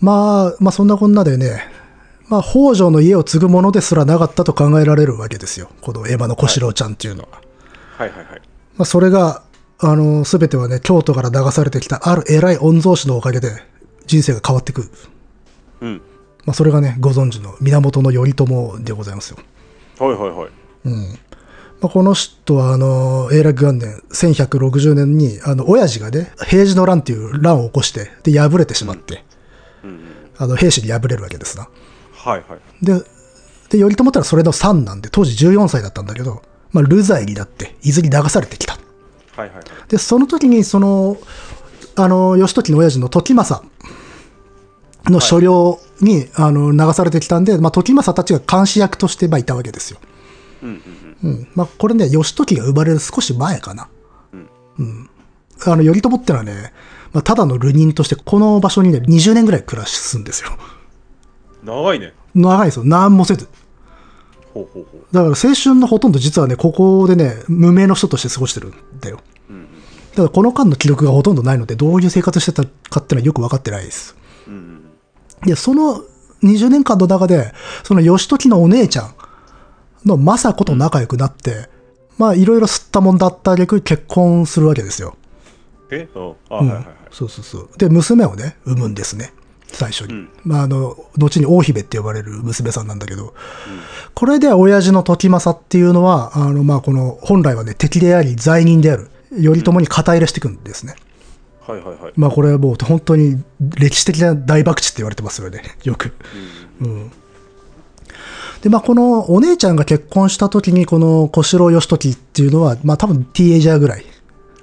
[0.00, 1.62] まあ、まあそんなこんなでね、
[2.28, 5.70] まあ北条の家を継ぐものですらなかったと考えられるわけですよ。
[5.80, 7.40] このエマの小四郎ちゃんっていうのは。
[7.96, 8.42] はいはいはい。
[8.76, 9.42] まあそれが、
[9.78, 13.50] あの、すべてはね、京都から流されてきたある偉い御曹司のおかげで
[14.06, 14.90] 人生が変わってくる。
[15.80, 16.02] うん。
[16.44, 19.38] まあそれがね、ご存知の源頼朝でございますよ。
[19.98, 20.50] はいはいはい。
[20.84, 21.33] まあ、
[21.88, 29.24] この人は、あの、永楽元年、1160年に、あの、親父がね、平治の乱っていう乱を起こして、で、敗れてしまって、
[29.82, 30.00] うんうん。
[30.38, 31.68] あの、兵士に敗れるわけですな。
[32.12, 32.84] はいはい。
[32.84, 32.94] で、
[33.70, 36.42] で、頼朝ってのはそれの3なんで、当時14歳だったんだけど、
[36.72, 38.74] まあ、流罪になって、伊豆に流されてきた。
[38.74, 38.78] は
[39.38, 39.64] いはいはい。
[39.88, 41.16] で、その時に、その、
[41.96, 43.66] あの、義時の親父の時政
[45.06, 49.98] の所領に、あの、流されてきたんで、まあ、時政たちが監視役として、まあ、いたわけですよ。
[50.62, 50.76] うんうん
[51.24, 51.48] うん。
[51.54, 53.88] まあ、これね、義時が生まれる少し前かな。
[54.32, 54.48] うん。
[54.78, 55.10] うん。
[55.66, 56.72] あの、頼朝ってのはね、
[57.12, 60.50] まあ、ただの流人として、この場所にね、20年ぐらい暮らすんですよ。
[61.62, 61.66] うん。
[61.66, 62.12] 長いね。
[62.34, 62.84] 長いですよ。
[62.84, 63.48] 何もせず。
[64.52, 65.00] ほうほうほう。
[65.12, 69.20] だから青春のほとんど実はね、ここでね、無名の人として過ごしてるんだよ。
[69.48, 69.68] うんうん。
[70.14, 74.14] ただこの間の記録がほとんどないので、どういう生活してたかっていうのはよく分かってないです。
[74.46, 75.46] うんうん。
[75.46, 76.04] で、その
[76.42, 79.14] 20年間の中で、その義時のお姉ちゃん
[80.04, 81.68] の政子と仲良くなって、
[82.18, 85.16] まあいろいろ吸ったもんだった挙句結婚するわけですよ。
[85.90, 86.08] え？
[86.14, 86.34] うん。
[86.50, 86.96] あ、うんはいはいはい。
[87.10, 87.68] そうそうそう。
[87.78, 89.32] で、娘をね、産むんですね。
[89.66, 90.14] 最初に。
[90.14, 93.34] うんまあ、あの、後に大姫って呼ばれる娘さんなんだけど、
[94.14, 100.94] これで親父の時政っていうのは、あの、まあ、この、本来はね、敵であり、罪人である、頼朝に肩入れしていくんですね。
[101.66, 102.12] はいはいはい。
[102.16, 106.12] まあ、これはもう本当に歴史的な大博打って言われてますよね、よく。
[106.80, 107.12] うん。
[108.64, 114.06] で、まあ、このお姉ちゃんが結婚した時に、この小四郎義時っていうのは、まあ、多分ティーエイジャーぐらい。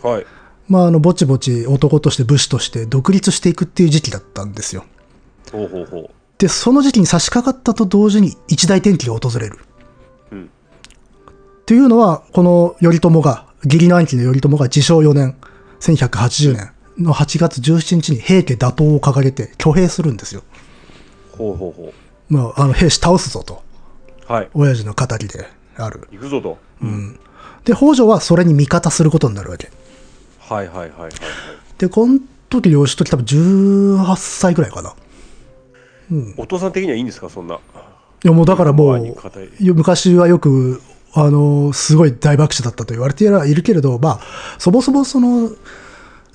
[0.02, 0.26] はい。
[0.68, 4.86] まあ、あの、ぼちぼち男として武士として独立していくっていう時期だったんですよ。
[5.52, 6.10] ほうほうほう。
[6.40, 9.60] で、その時期に差し掛かったと同時に一大転機が訪れる。
[10.32, 10.50] うん。
[11.68, 15.36] というのは、この頼朝が、義理の兄貴の頼朝が自称4年、
[15.80, 20.42] 1180年の8月17日に平家打倒を掲げて挙兵するんですよ。
[21.38, 21.94] ほうほうほ
[22.30, 23.71] まあ、あの兵士倒すぞと、う。
[24.32, 24.50] はい。
[24.54, 26.08] 親父の語りである。
[26.12, 26.58] 行くぞと。
[26.82, 27.20] うん。
[27.66, 29.70] で、北条はそれに味方することになるわけ。
[30.40, 31.12] はいはいはいはいはい。
[31.78, 34.94] で、この時義時多分18歳ぐらいかな。
[36.38, 37.30] お父さん的にはいいんですか？
[37.30, 37.56] そんな。
[37.56, 37.60] い
[38.24, 39.16] やもうだからもう、
[39.74, 40.82] 昔はよく、
[41.14, 44.22] あの、すごい大爆死だったと言われてはいるけれど、まあ、
[44.60, 45.50] そもそもその、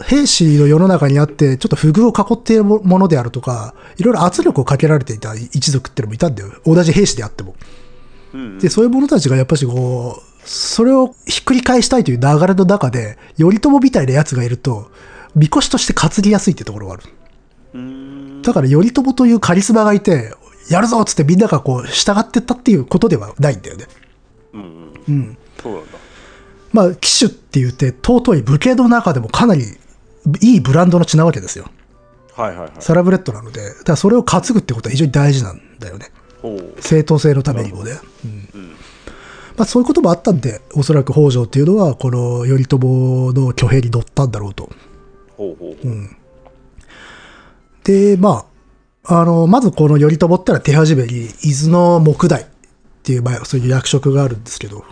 [0.04, 6.50] 兵士の世の中にあって、ちょっと不遇を囲っているものであるとか、いろいろ圧力をかけられていた一族っていうのもいたんだよ。
[6.66, 7.54] 同じ兵士であっても。
[8.58, 14.90] で、そういう者たちがやっぱしこう、それをひっくり返したいという流れの中で、頼朝みたいな奴がいると、
[15.34, 17.02] みこしとして担ぎやすいってところがある。
[18.42, 20.34] だから頼朝というカリスマがいて、
[20.70, 23.86] やるぞっつってみんながこう従ってったっていうことではないんだよね。
[24.52, 24.94] うんうん。
[25.08, 25.38] うん。
[25.62, 25.98] そうなんだ。
[26.72, 29.62] まあ、騎手って言って尊い武家の中でもかなり
[30.40, 31.66] いいブランドの血なわけですよ。
[32.34, 36.10] はいはいはいサラブレッドなので、だからそれを担ぐってことは非常に大事なんだよね。
[36.80, 37.92] 正当性のためにもね。
[39.56, 44.68] まあ、そういうこともあったんで、おそらく北条っていうのは、この頼朝の挙兵に乗ったんだろうと。
[47.84, 48.46] で、ま
[49.04, 52.46] あ、あの、まずこの頼朝ってのは手始めに、伊豆の木大っ
[53.02, 54.84] ていう、まあ、そういう役職があるんですけど、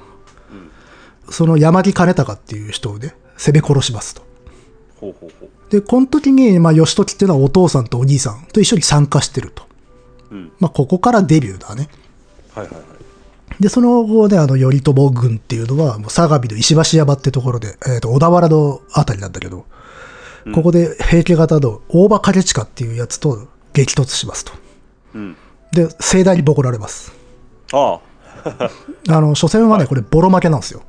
[1.28, 4.22] その山木兼隆っていう人をね、攻め殺しますと。
[5.00, 9.63] ほうほうほうで、この時に、まあ、義時っていうのはお父さんとお兄さんと一緒に参加してると。
[10.34, 11.88] うんまあ、ここからデビューだね。
[12.54, 12.84] はいはいはい
[13.60, 19.64] で、その後ね、あの、頼朝軍っていうのは、もう相模の石橋山ってところで、えっ、と、小田原のあたりなんだけど、
[20.52, 24.52] ここで平家型の大場景親っていうやつと激突しますと。
[25.14, 25.36] うん
[25.72, 27.12] で、盛大にボコられます。
[27.72, 28.00] あ
[28.44, 28.70] あ
[29.08, 30.82] あの、 初戦はね、これボロ負けなんですよ。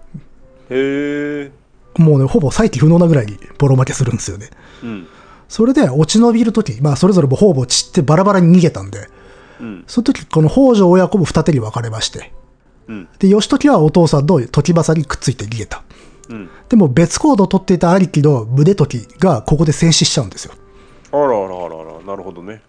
[0.69, 1.51] へえ
[1.97, 4.49] もうね、ほぼ再起不能なぐらいにボロ負けするんですよね。
[4.84, 5.08] うん
[5.47, 9.10] それで落ち延びるとき、まあ、それぞれもほぼ散ってバラバラに逃げたんで、
[9.59, 12.31] うんその時、この北条親子も二手に分かれまして、
[12.87, 15.83] うんで、義時はお父さんの時政にくっついて逃げた。
[16.29, 20.53] うんでも別行動を取っていた兄貴の宗時がここで戦死しちゃうんですよ。
[21.11, 22.61] あらあらあらあらなるほどね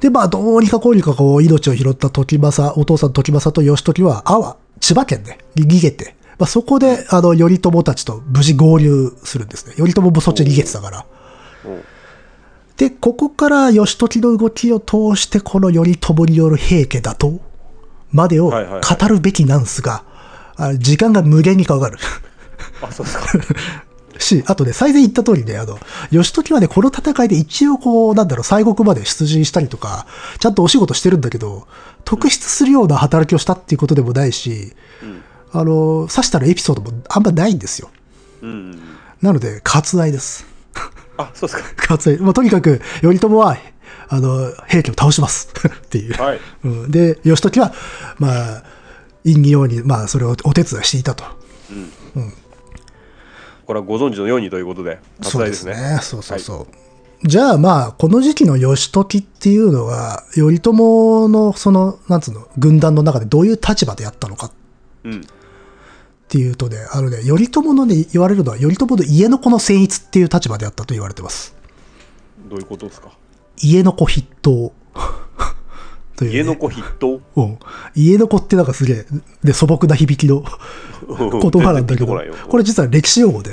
[0.00, 9.74] で、まあ、どうにかこうにかこう、命を拾った時政、お父さん時政と義時は、阿波、千葉県で逃げて、まあ、そこで、あの、頼朝たちと無事合流するんですね。
[9.74, 11.06] 頼朝もそっちに逃げてたから。
[11.64, 11.84] おう
[12.76, 17.28] で、ここから義時の動きを通して、この頼朝による平家打倒
[18.12, 20.04] までを語るべきなんですが、
[20.56, 21.98] あ時間が無限にかかる。
[22.82, 23.26] あそうですか
[24.18, 25.78] し、あとね、最前言った通りね、あの、
[26.10, 30.06] 義時はね、この戦いで一応こう、なんだろう、西国まで出陣したりとか、
[30.38, 31.66] ちゃんとお仕事してるんだけど、
[32.04, 34.72] 特筆するような働きをしたっていうことでもないし、
[35.52, 37.90] あの、刺したらエピソードもあんまないんですよ。
[38.42, 38.78] うんうん
[39.22, 40.46] なので、割愛です。
[41.16, 42.18] あそうです割愛。
[42.18, 43.56] まあ、とにかく、頼朝は、
[44.08, 45.48] あの、兵器を倒します。
[45.66, 46.14] っていう。
[46.14, 47.72] かはいうん、で、義時は、
[48.18, 48.62] まあ、
[49.24, 51.24] 陰義ように、まあ、それをお手伝いしていたと。
[53.66, 56.68] これはご存知のようにということで割愛ですねそうそうそ
[57.24, 57.28] う。
[57.28, 60.72] じゃあまあ、この時期の義時っていうのは、頼朝
[61.28, 64.52] のその、なんつうの、軍団の中でどういう立場でやったのか
[65.04, 65.26] うん
[66.26, 71.54] っていうとね、あのね、頼朝のね、言われるのは、頼朝の家の子の戦逸っていう立場であったと言われてます。
[72.48, 73.10] どういうことですか？
[73.62, 74.72] 家の子筆頭。
[76.20, 77.20] ね家の子筆頭？
[77.36, 77.58] うん。
[77.94, 79.06] 家の子ってなんかすげえ、
[79.44, 80.42] で、素朴な響きの
[81.08, 82.06] 言葉なんだけど
[82.48, 83.50] これ実は歴史用語で、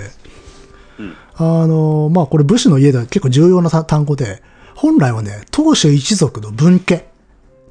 [0.99, 4.41] うんあの、まあこれ武士の家では結構重要な単語で、
[4.75, 7.05] 本来はね、当主一族の分家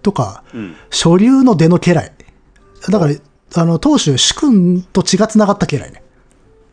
[0.02, 2.12] とか、うん所流の出の家来。
[2.88, 3.14] だから、
[3.54, 6.02] あの、当主主君と血が繋がった家来ね。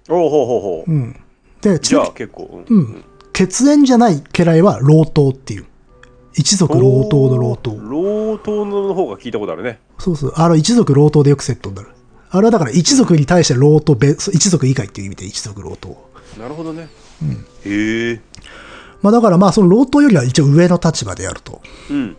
[0.10, 1.16] おうほうほうほううん。
[1.62, 3.04] で、血じゃあの結構う、ん。
[3.34, 5.66] 血縁じゃない家来は老頭っていう。
[6.36, 7.76] 一族老頭の老頭。
[7.82, 10.34] 老頭の方が聞いたことあるねそうそう。
[10.36, 11.90] あの、一族老頭でよくセットになる。
[12.32, 16.10] あれはだから一族に対して老頭、別一族以外っていう意味で一族老頭。
[16.38, 16.88] なるほどね
[17.66, 18.22] へえ
[19.02, 21.62] まあだからまあその老頭よりは一応上の立場であると。
[21.90, 22.18] うん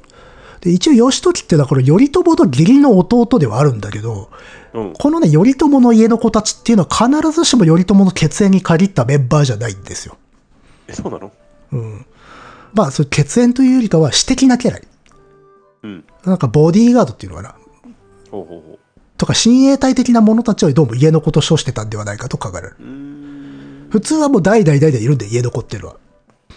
[0.61, 4.31] で、一応義時っていうのはこの頼朝の義理の弟ではあるんだけど、
[4.73, 10.17] うんこのね、頼朝の家の子たちっていうのは必ずしも頼朝の血縁に限ったメンバーじゃないんですよ。
[10.87, 11.33] えそうなの？
[11.73, 12.07] うん。
[12.73, 14.87] まあ、それ血縁というよりかは私的な家来。
[15.83, 17.55] うんなんかボディーガードっていうのかな。
[18.31, 18.79] ほうほうほ
[19.17, 22.77] とか親衛隊的な者たちをどうも家の子と称してたんではないかと考えられる。
[23.91, 25.97] 普通はもう代々代々いるんで、家の子っていうのは。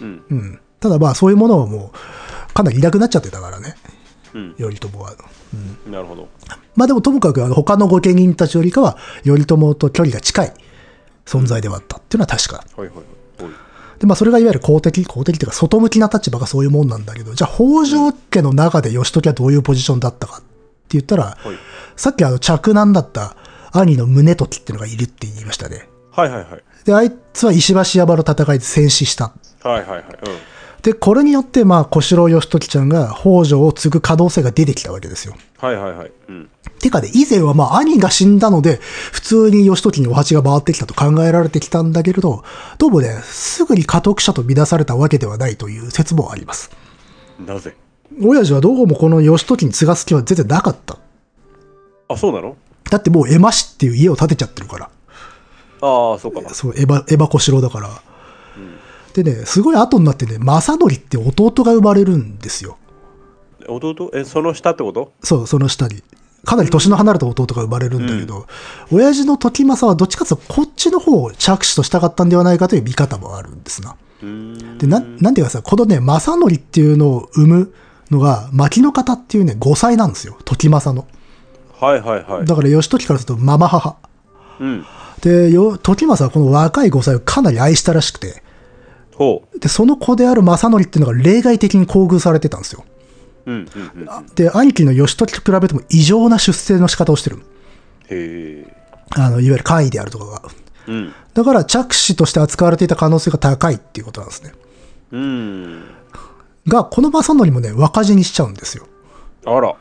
[0.00, 0.60] うんうん。
[0.78, 3.74] ただまあ、そういうものはもう、かなりいなくなっちゃってたからね。
[4.34, 5.14] うん頼朝は。
[5.86, 6.28] なるほど
[6.74, 10.52] まあでもともかくあの他の御家人たちよりかは、頼朝と距離が近い
[11.24, 12.64] 存在ではあったっていうのは確か。
[12.76, 13.04] はいはいはい
[13.98, 20.46] で、まあそれがいわゆる公的、公的っていうか外向きな立場がそういうもんなんだけど、じゃあ北条家の中で義時はどういうポジションだったかって
[20.90, 21.56] 言ったら、はい
[21.96, 23.36] さっきあの着男だった
[23.70, 25.88] 兄の宗時っていうのがいるって言いましたね。
[26.10, 29.32] はいはいはいで、あいつは石橋山の戦いで戦死した。
[29.62, 30.04] はいはいはい
[30.84, 35.34] で、これによって、まあ、小四郎義時ちゃんが北条を継ぐ可能性が出てきたわけですよ。
[35.34, 38.76] うんはいはいはいうんてかね、以前はまあ兄が死んだので、
[39.10, 42.44] 普通に義時にお鉢が回ってきたと考えられてきたんだけれど、
[42.76, 46.70] どうもね、すぐに家督者と見なされたわけではないという説もあります。
[47.46, 47.74] なぜ？
[48.22, 50.98] 親父はどうもこの義時に継がす気は全然なかった。
[52.08, 52.56] あそうなの？
[52.90, 54.90] だってもうエマ氏っていう家を建てちゃってるから。
[55.80, 57.88] ああそうかなそう、エヴァ、エヴァ小四郎だから。
[59.14, 62.76] でね、すごい後になってね、正則って弟が生まれるんですよ。
[63.66, 64.10] 弟？
[64.12, 65.12] えその下ってこと？
[65.22, 66.02] そう、その下に。
[66.44, 68.46] かなり年の離れた弟が生まれるんだけど、
[68.92, 73.96] 親父の時政はどっちかというとこっちの方を着手としたかったんではないかという見方もあるんですな。
[74.78, 77.74] で、な、なんていうかさ、このね、正則っていうのを生む
[78.10, 80.36] のが、牧の方っていうね、5歳なんですよ。
[80.44, 81.08] 時政の。
[81.80, 82.44] はいはいはい。
[82.44, 83.96] だから義時からするとママ母。
[84.60, 84.84] うん。
[85.22, 88.43] で、よ時政はこの若い5歳をかなり愛したらしくて、ほ
[89.58, 92.84] で、その子である正則っていうのが例外的に厚遇されてたんですよ。
[93.46, 93.50] う。
[93.50, 94.26] うんうんうん。
[94.34, 97.38] で、兄貴の義時と比べても異常な出世の仕方をしてる。
[98.08, 98.76] へえ。
[99.10, 100.42] あの、いわゆる官位であるとかが。
[100.88, 101.12] うん。
[101.32, 104.52] だから着手として扱われていた可能性が高いっていうことなんですね。
[105.12, 105.84] うん。
[106.66, 108.86] が、この正則もね、若死にしちゃうんですよ。
[109.44, 109.74] あら。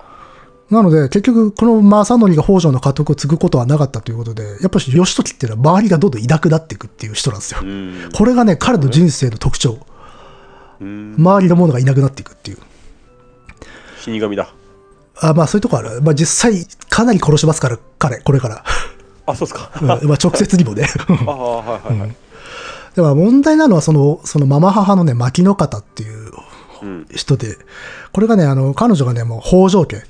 [0.73, 7.65] なので、結局、この正則が北条の家督を継ぐことはなかったということで、やっぱり義時っていうのは周りがどんどんいなくなっていくっていう人なんですよう。
[7.65, 8.09] ん。
[8.13, 9.77] これがね、彼の人生の特徴。
[10.81, 11.15] うん。
[11.17, 12.57] 周りのものがいなくなっていくっていう。
[14.01, 14.53] 死神だ。
[15.21, 16.01] あまあそういうとこある。
[16.01, 18.63] まあ実際、かなり殺しますから、彼、これから。
[19.25, 19.71] あ、そうっすか。
[19.79, 20.87] うんまあ直接にもね。
[21.27, 22.15] ああ、はいはいはい。
[22.95, 26.31] でも問題なのは、その、そのママ母のね、牧野方っていう
[26.81, 27.07] うん。
[27.15, 27.57] 人で、
[28.11, 30.03] これがね、あの、彼女がね、もう北条家、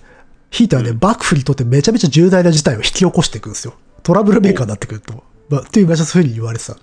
[0.53, 3.73] ひいてはね、幕府にとってめちゃめちゃ重大な事態を引き起こしていくんですよ。
[4.03, 5.23] トラブルメーカーになってくると。
[5.49, 6.77] まあ、っていう、まあそういうふうに言われてた。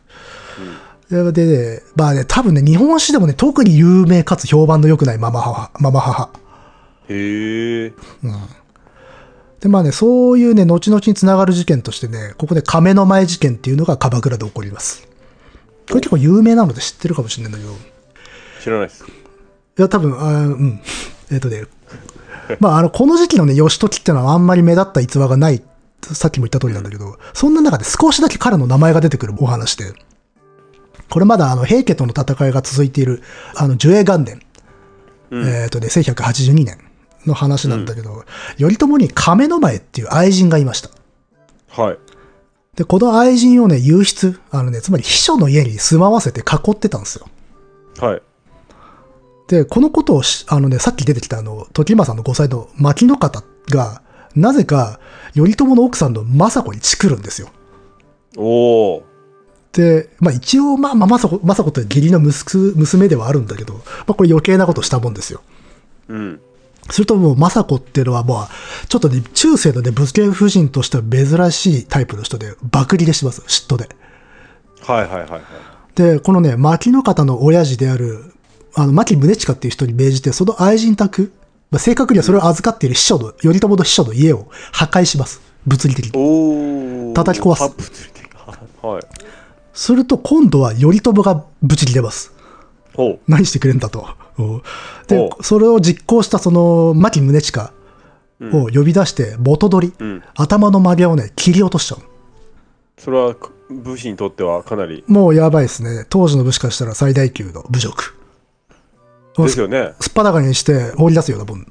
[1.09, 6.31] ででね、まあね、多分ね、日本史でもね、特に有名かつ評判の良くないママ母、ママ母。
[7.09, 7.93] へえ。
[9.61, 15.07] で、まあね、そういうね、後々につながる事件としてね、ここで亀の前事件っていうのが鎌倉で起こります。
[15.89, 17.77] これ結構有名なので知ってるかもしれないんだけど、い
[18.65, 19.05] 知らないです。
[19.81, 20.81] や、多分、あーうん。
[21.31, 21.65] えっ、とね、
[22.59, 25.63] まあ、あの、この時期のね、義時っていうのはあんまり目立った逸話がない、
[26.03, 29.93] さっきも言った通りなんだけど、そんな中で少しだけ彼の名前が出てくるお話で、
[31.09, 33.23] これまだあの、平家との戦いが続いている、
[33.55, 34.41] あの、寿永元年、
[35.31, 36.79] うんえっ、とね、1182年
[37.27, 38.25] の話なんだけど、
[38.59, 40.91] 頼朝に亀の前っていう愛人がいました。
[41.69, 41.99] はい。
[42.77, 47.27] で、この愛人をね、誘出、あのね、つまり秘書の家に住まわせて囲ってたんですよ。
[47.99, 48.23] はい。
[49.51, 54.01] で、このことをし、あのね、さっき出てきたあの、時政の5歳の牧野方が、
[54.37, 55.01] なぜか、
[55.35, 57.49] 頼朝の奥さんの政子にチクるんですよ。
[58.37, 59.03] おお。
[59.73, 65.43] で、まあ一応、まあ、まあ、政子、政子って義理の息子娘ではあるんだけど、まあこれ余計なことしたもんですよ。
[66.07, 66.41] うん。
[66.89, 73.89] するともう、政子っていうのはもう、ちょっとね、中世のね、武家夫人としては珍しいタイプの人で、爆利でします、嫉妬で。
[74.83, 75.43] はいはいはいはい。
[75.97, 78.33] で、このね、牧野方の親父である、
[78.75, 81.33] あの、牧宗近っていう人に命じて、その愛人宅、
[81.71, 85.41] まあ、正確にはそれを預かっている秘書の、頼朝の秘書の家を破壊します。
[85.67, 87.15] 物理的に。
[87.15, 88.31] 叩き壊すあ物理的
[88.83, 89.03] はい。
[89.73, 92.33] すると、今度は頼朝がブチ切れます。
[93.29, 94.09] 何してくれんだと。
[94.39, 94.63] うん
[95.07, 97.73] でお、それを実行したその、牧宗近
[98.53, 100.23] を呼び出して、元取り、うん。
[100.35, 102.01] 頭の曲げをね、切り落としちゃう。
[103.01, 103.35] それは
[103.71, 106.05] 武士にとってはかなりもうやばいですね。
[106.11, 108.20] 当時の武士からしたら最大級の侮辱。
[109.37, 109.95] ですよね。
[110.01, 111.67] すっぱだかにして放り出すようなもん。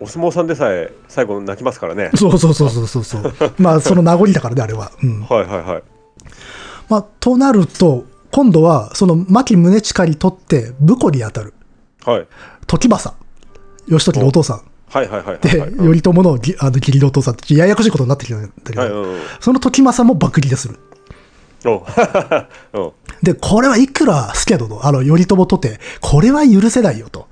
[0.00, 2.10] お相撲さんでさえ最後泣きますからね。
[2.16, 3.34] そうそうそうそうそうそう。
[3.58, 4.92] まあ、その名残だからね、あれは。
[5.02, 5.20] うん。
[5.22, 5.82] はいはいはい。
[6.88, 11.54] まあ、となると、今度は、その、牧宗近にとって、婿に当たる、
[12.04, 12.26] はい。
[12.66, 13.18] 時政、
[13.88, 14.60] 義時のお父さん。
[14.90, 15.72] はいはいはいはいで、はい。
[15.72, 19.20] 頼朝のぎあの義理のお父さんって、ややこしいことになってきたんだけど、はい、うんうん。
[19.40, 20.78] その時政も爆利でする。
[23.22, 27.26] で、これはいくら助け殿、あの、頼朝とて、これは許せないよと。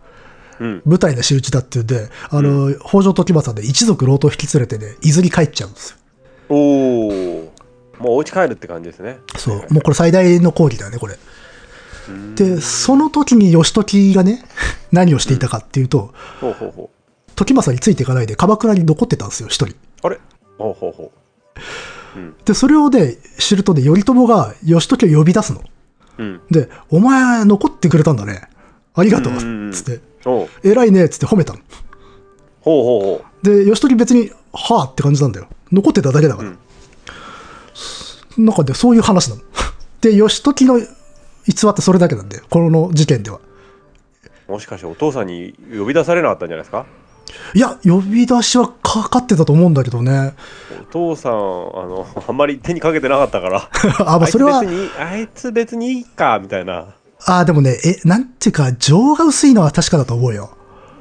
[0.58, 0.82] うん。
[0.84, 5.96] 舞台の仕打ちだっていうんで、あの、北条時政で一族老頭引き連れてね、伊豆に帰っちゃうんですよ。
[6.48, 7.52] おお。
[7.98, 9.18] もうお家帰るって感じですね。
[9.36, 9.56] そう。
[9.72, 11.16] もうこれ最大の抗議だよね、これ。
[12.34, 14.44] で、その時に義時がね、
[14.92, 16.90] 何をしていたかっていうと、ほうほうほ
[17.34, 19.74] 時政についていかないで鎌倉に残ってたんですよ、一人。
[19.74, 19.76] う。
[20.02, 20.18] あれ？
[20.58, 21.12] ほうほうほ
[22.44, 25.62] で、それをね、知るとね、頼朝が義時を呼び出すの。
[26.18, 26.22] う。
[26.22, 26.40] うん。
[26.50, 28.42] で、お前残ってくれたんだね。
[28.94, 29.32] ありがとう。
[29.34, 30.00] うんつって、
[30.62, 31.60] 偉いね、つって褒めたの。
[32.60, 35.48] ほうほうほで、義時別に、はあって感じなんだよ。
[35.70, 36.52] 残ってただけだから。
[38.38, 39.42] なんかで、そういう話なの。
[40.00, 40.80] で、義時の
[41.46, 42.44] 逸話ってそれだけなんだよ。
[42.50, 43.40] この事件では。
[44.48, 44.52] う。
[44.52, 46.86] もしかしてお父さんに呼び出されなかったんじゃないですか？
[47.54, 50.34] いや、呼び出しはかかってたと思うんだけどね。
[50.80, 53.68] お父さん、あの、 あんまり手にかけてなかったから。
[54.06, 56.86] あ、まあ、それはあいつ別、に、あいつ別にいいか、みたいな。
[57.24, 60.50] あ、でもね、え、なんていうか、情が薄いのは確かだと思うよ。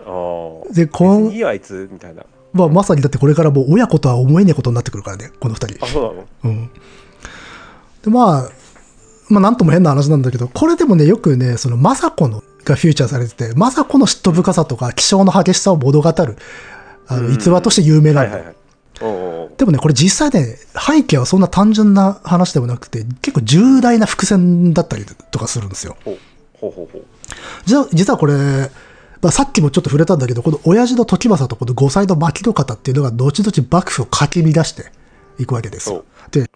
[0.05, 0.73] ああ。
[0.73, 2.23] で、こんいいよ、あいつ、みたいな。
[2.53, 5.87] まあ、まさにだってこれからもう親子とは思えねえことになってくるからね、この二人あ、。
[5.89, 6.25] そうなの？
[6.45, 6.69] うん。
[8.03, 8.49] で、まあ、
[9.27, 16.37] まあ、なんとも変な話なんだけど、これでもね、よくね、その、政子の、がフューチャーされてて、政子の嫉妬深さとか、気性の激しさを物語る、
[17.07, 18.31] あの、逸話として有名なの。
[18.31, 18.55] はいはいはい。
[19.01, 25.97] おうおうでもね、これ実際ね、背景はそんな単純な話でもなくて、結構重大な伏線だったりとかするんですよ。
[26.05, 26.17] おう
[26.53, 27.05] ほうほうほう
[27.65, 28.33] 実は実はこれ、
[29.21, 34.91] まあ、さっきもちょっと触れたんだけど、この親父の時政とこの5歳の牧野方っていうのが、後々幕府をかき乱して
[35.39, 36.05] いくわけですよ。
[36.31, 36.49] で、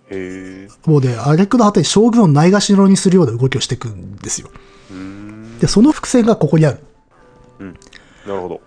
[0.86, 4.50] もうね、挙句の果てに将軍をないがしろにするような動きをしていくんですよ。
[5.60, 6.80] で、その伏線がここにある。
[8.26, 8.62] なるほど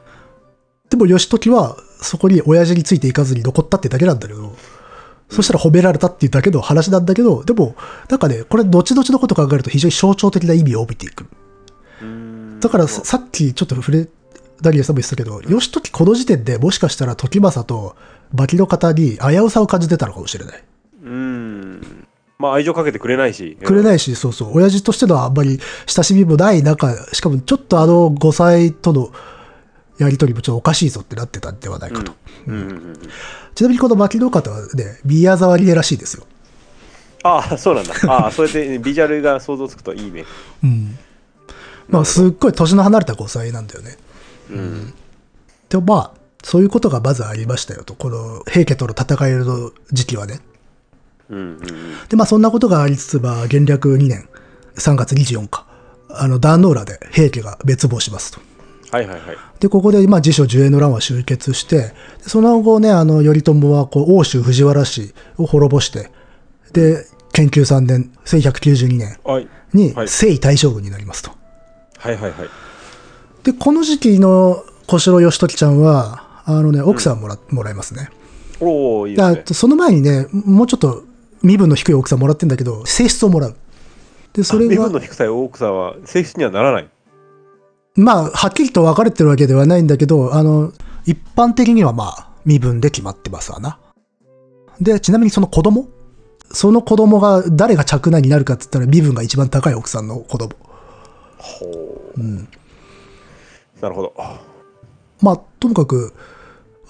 [0.90, 4.54] でも義時はそこに親父についていかずに残ったってだけなんだけど、
[5.30, 7.74] そしたら褒められたっていうだけの話なんだけど、でも、
[8.10, 11.26] なんかね、これ後々のことを考えると非常に象徴的な意味を帯びていく。
[12.60, 14.08] だからささっきちょっと触れ、
[14.60, 17.96] ダリエさんも言ってたけど、義時この時点でもしかしたら時政と
[18.34, 20.62] 馬木の方に危うさを感じてたのかもしれない。
[21.02, 22.01] うーん
[22.42, 29.12] まあ愛情かけてくれないしいくれないし、そうそう、親父としてのあんまり親しみもない中、しかもちょっとあの5歳との
[29.98, 32.12] やりとりもちょっとおかしいぞってなってたんではないかと。
[33.54, 36.26] ちなみにこの牧野方はね、宮沢りえらしいですよ。
[37.22, 40.24] ああそうなんだああそうやって ビジュアルが想像つくといいね
[40.64, 40.98] うん。
[41.88, 43.96] まあ、すっごい年の離れた5歳なんだよね。
[44.50, 44.94] うん
[45.68, 46.12] でもまあ、
[46.42, 47.94] そういうことがまずありましたよと。
[47.94, 50.40] この平家との戦いの時期はね。
[51.32, 51.58] うんうんうん。
[52.08, 54.28] で、まあそんなことがありつつ、まあ元略2年
[54.76, 55.66] 3月24日、
[56.10, 58.40] あの、壇ノ浦で平家が滅亡しますと。
[58.90, 59.36] はいはいはい。
[59.58, 61.94] で、ここで、まあ、自称寿永の乱は終結して、で
[62.26, 66.10] その後ね、あの、頼朝は、こう、欧州藤原氏を滅ぼして、
[66.74, 69.48] で、研究3年、1192年はい。
[69.72, 70.08] に、はい。
[70.08, 71.30] 征夷大将軍になりますと。
[71.96, 72.48] はいはいはい。
[73.44, 78.10] で、この時期の小城義時ちゃんは、あのね、奥さんもら,、もらいますね。
[78.60, 79.42] おおいいね。
[79.46, 81.04] だその前にね、もうちょっと
[81.42, 83.56] 身分の低い奥さんもらってんだけど、性質をもらう。
[84.32, 85.24] で、それがあ身分、の低さ
[85.58, 86.88] さんは性質にはならない
[87.94, 90.72] まあ、はっきりと分かれてるわけではないんだけど、あの、
[91.04, 93.78] 一般的にはまあ、身分で決まってますわな。
[94.80, 95.88] で、ちなみにその子供？
[96.50, 100.54] その子供が誰が嫡男になるかって言ったら身分が一番高い奥さんの子供。
[101.38, 101.66] ほ
[102.16, 102.48] ううん。
[103.80, 104.14] なるほど
[105.20, 106.14] まあ、ともかく、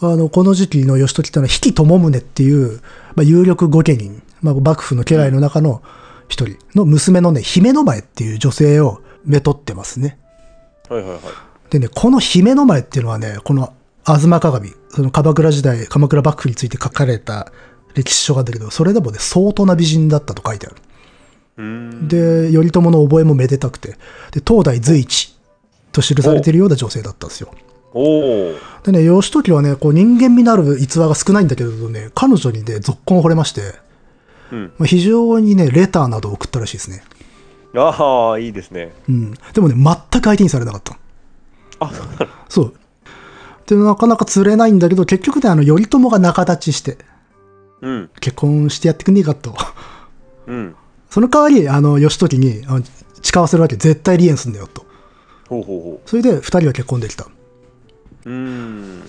[0.01, 2.81] あの、この時期の義時ってのは、比企智宗っていう、
[3.15, 5.83] まあ、有力御家人、まあ、幕府の家来の中の
[6.29, 10.19] 一人の娘のね、姫の前っていう女性をめとってますね。
[10.89, 11.21] はいはいはい
[11.71, 13.73] でね、この姫の前っていうのはね、この
[14.05, 17.51] 吾妻鏡、その鎌倉時代、鎌倉幕府について書かれた
[17.95, 22.09] 歴史書があるんだけど、それでもね、相当な美人だったと書いてある。
[22.09, 23.93] で、頼朝の覚えもめでたくて、
[24.33, 25.35] で、東大随一
[25.93, 27.55] と記されているような女性だったんですよ。
[28.85, 33.92] でね、義時はね、こう人間味のある逸話が少ないんだけれどね、彼女にね、続婚を惚れまして、うん
[34.57, 37.03] まあ非常にね、レターなどを送ったらしいですね。
[37.75, 39.35] ああいいですねうん。
[39.55, 40.99] でもね、全く相手にされなかった。
[41.81, 42.75] あそうなのそう。
[43.67, 46.99] で、なかなか釣れないんだけど、結局ね、あの、頼朝が仲立ちして、
[47.81, 49.55] うん結婚してやってくんねえかと。
[50.47, 50.75] うん
[51.11, 52.85] その代わり、あの、義時に、あの
[53.23, 54.85] 誓わせるわけ、絶対離縁すんだよと。
[55.49, 57.27] ほうほうほそれで、二人は結婚できた。
[58.25, 59.03] うん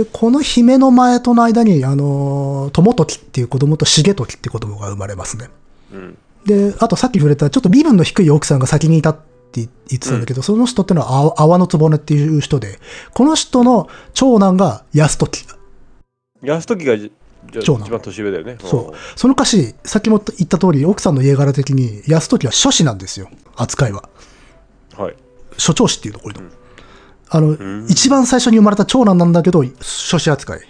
[0.00, 5.48] で、この姫の前との間に、あの、友時っていう子供と重時っていう子供が生まれますね。
[5.92, 9.20] うんで、あとさっき触れた、ちょっと身分の低い奥さんが先にいたって
[9.60, 12.78] 言ってたんだけど、その人ってのは、あ泡の局っていう人で、
[13.12, 15.44] この人の長男が安時。
[16.42, 16.96] 安時が
[17.60, 19.18] 長男一番年上だよねそう。
[19.18, 24.08] その歌詞、さっきも言った通り、奥さんの家柄的に、安時は諸子なんですよ、扱いは。
[24.98, 25.14] うんはい
[25.58, 26.48] 諸長子っていうの、これの。
[27.30, 30.58] あの、ん一番最初に生まれた長男なんだけど、諸子扱い。
[30.58, 30.62] っ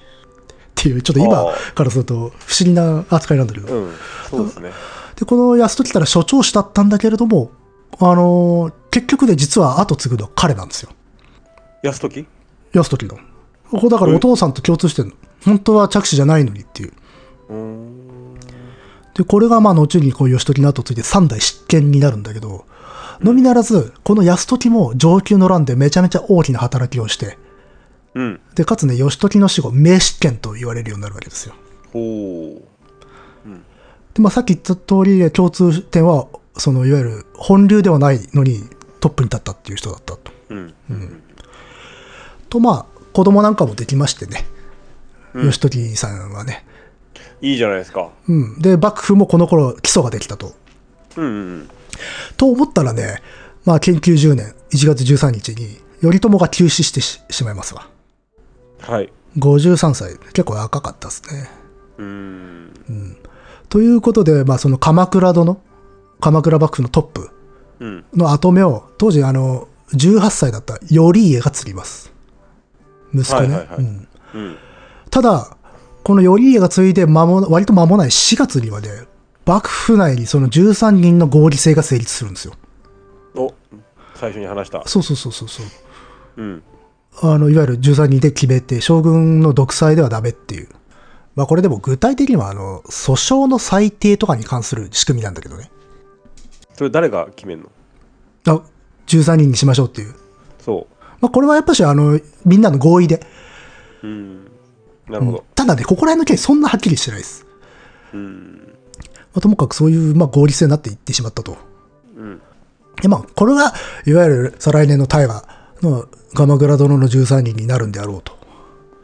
[0.74, 3.66] ていう、ちょっと今あからすると不思議な扱いなんだけど。
[3.66, 3.92] うん
[4.30, 4.70] そうですね
[5.16, 7.50] で、この安時ったら諸長子だったんだけれども、
[7.98, 10.90] あのー結局で実は後継ぐのは彼なんですよ。
[11.82, 12.26] 安時？
[12.72, 13.18] 安時の。
[13.70, 15.14] ここだからお父さんと共通してるの。
[15.44, 16.92] 本当は着手じゃないのにっていう。
[19.14, 22.64] で、これがまあ後にこう義時の後継いで三代執権になるんだけど、
[23.22, 27.38] のみならず、この安時も上級の乱でめちゃめちゃ大きな働きをして、
[28.14, 31.54] うんで、かつね、義時の死後、名執権と言われるようになるわけですよ。
[31.92, 32.70] ほう
[34.14, 38.62] で、まあさっき言った通り、共通点は、その、いわゆる本流ではないのに
[39.00, 40.32] トップに立ったっていう人だったと。
[40.50, 40.74] うん
[42.48, 44.44] と、まあ、子供なんかもできましてね、
[45.34, 46.64] うん義時さんはね。
[47.40, 48.58] いいじゃないですかうん。
[48.60, 50.54] で、幕府もこの頃基礎ができたと。
[51.16, 51.70] うんうん
[52.36, 53.22] と思ったらね、
[53.64, 57.86] まあ、研究10年、1月13日に、頼朝が急死してししまいますわ。
[58.80, 60.16] はい53歳。
[60.32, 61.50] 結構若かったですね。
[61.98, 63.16] うーん
[63.68, 65.60] ということで、まあ、その鎌倉殿、
[66.20, 67.30] 鎌倉幕府のトップ
[67.78, 72.12] うんの後目を、当時、あの、18歳だった頼家が継ぎます。
[73.14, 73.40] 息子ね。
[73.40, 74.56] はいはいはいうんうん
[75.10, 75.56] ただ、
[76.04, 78.88] この頼家が継いで間も、割と間もない4月にはね、
[79.46, 82.54] 幕府内にその13人の合理性が成立するんですよ。
[83.34, 83.52] お
[84.14, 85.66] 最初に話したそうそうそうそうそう。
[86.36, 86.62] うん
[87.22, 90.68] あの、いわゆる13人で決めて、将軍の独裁ではダメっていう。
[91.34, 95.70] まあこれでも具体的には、あの、訴訟の裁定とかに関する仕組みなんだけどね。
[96.74, 97.70] それ誰が決めんの？
[98.46, 98.62] あ、
[99.06, 100.14] 13人にしましょうっていう。
[100.60, 100.86] そ
[101.20, 103.20] まあこれはやっぱし、あの、みんなの合意で。
[104.02, 104.44] ううん
[105.08, 107.44] なるほどただね、ここら辺の件そんなはっきりしてないです。
[108.14, 108.59] うんま
[109.34, 111.56] あ、ともかくそういう、まあ、合理性になっていってしまったと。
[112.16, 112.40] うん
[113.00, 113.72] で、まあ、これが、
[114.06, 115.44] いわゆる再来年の大河
[115.82, 118.38] のガマグラ殿の13人になるんであろうと。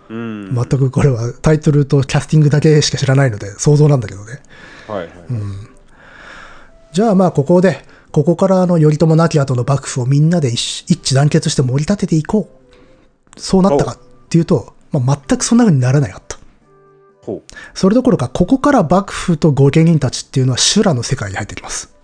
[0.09, 4.41] うん全くこれはタイトルとキャスティングだけしか知らないので想像なんだけどね。
[4.87, 5.09] はいはい、
[6.93, 12.49] じゃあまあここで、ここからあの頼朝亡き後の幕府をみんなで一一致団結して盛り立てていこ
[13.37, 13.41] う。
[13.41, 13.99] そうなったかっ
[14.29, 16.26] ていうと、まあ、全くそんな風にならなかった。
[16.26, 16.26] ほ
[17.75, 21.95] それどころか、ここから幕府と御家人たちっていうのは修羅の世界に入ってきます。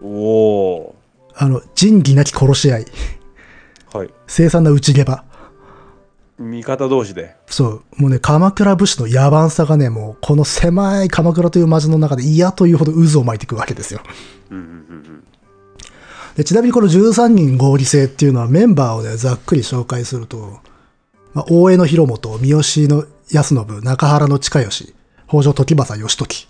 [0.00, 0.94] うおお
[1.34, 4.10] あの、仁義なき殺し合い、ーはい。
[4.26, 5.24] 凄惨な内毛場。
[6.38, 7.36] 味方同士で。
[7.46, 14.00] そう、もうね、鎌倉武士の野蛮さがね、もうこの狭い鎌倉という町の中で嫌というほど渦を巻いていくわけですよ。
[14.50, 15.24] うんうんうん
[16.36, 20.58] でちなみにこの13人合理性っていうのはメンバーをね、ざっくり紹介すると、
[21.32, 24.94] まあ、大江の広元、三好の安信、中原の親吉、
[25.28, 26.46] 北条時政義時、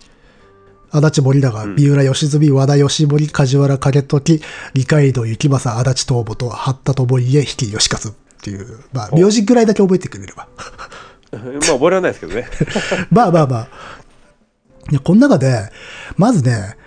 [0.91, 4.41] 足立森永、三浦義澄、和田義盛、梶原景時、
[4.73, 10.47] 二階堂幸政、足立東母と八田友家、比企義勝っていう、まあ、名字ぐらいだけ覚えてくれれば。
[11.31, 11.39] うん。
[11.41, 12.47] まあ覚えられないですけどね。
[13.11, 13.67] まあまあまあ。
[14.91, 15.69] いや、この中で、
[16.17, 16.77] まずね、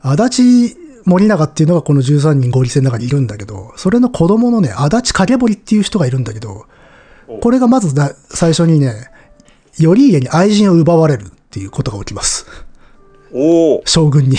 [0.00, 6.66] 足立森永っていうのがこの13人合理性の中にいるんだけど、それの子供のね、足立影堀っていう人がいるんだけど、
[7.40, 9.10] これがまずだ最初にね、
[9.78, 12.46] 頼家に愛人を奪われるっていうことが起きます。
[13.32, 14.36] おお将軍に。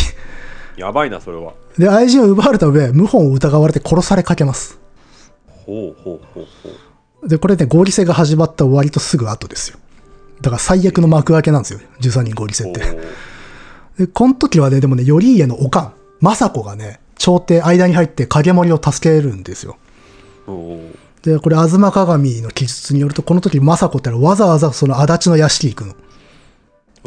[0.77, 4.79] やばいなそれはで、愛人を奪われた上、謀反を疑われて殺されかけます。
[5.65, 6.69] ほうほうほうほ
[7.23, 9.79] うで、これね、合理性が始まった割とすぐ後ですよ。
[10.41, 11.79] だから最悪の幕開けなんですよ。
[12.01, 12.81] 13人合理性って。
[13.97, 19.77] で、この時はね、でもね、頼家のおかん、政子がね、朝廷間に入って影森を助けるんですよ。
[21.23, 25.95] で、これ、吾妻鏡の記述によると、この時政子ってのはわざわざその足立の屋敷に行くの。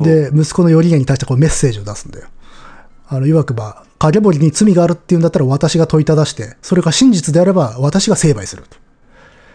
[0.03, 2.29] で、息子の頼家に対してこうメッセージを出すんだよ。
[3.09, 8.77] あの、いわくば、影森に罪があるっていうんだったら私が問いただして、それが真実であれば私が成敗すると。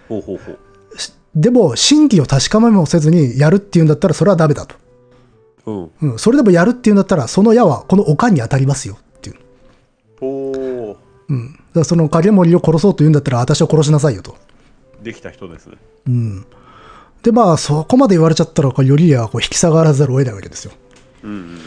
[0.10, 0.60] ほうほうほう
[1.36, 4.76] でも、真偽を確かめもせずにやるっていうんだったらそれはダメだと。
[5.66, 9.36] うんうん、それでもやるっていうんだったら、その矢はこのおかんに当たりますよっていう。
[10.22, 10.98] おお
[11.30, 11.54] うん。
[11.54, 14.36] だからその影森を殺そうと言うんだったら私を殺しなさいよと。
[15.02, 15.70] できた人です
[16.08, 16.46] うん。
[17.24, 20.74] で、まあ、そこまで言われちゃったら、こう頼家はこう引き下がらざるを得ないわけですよ。
[21.24, 21.60] うんうん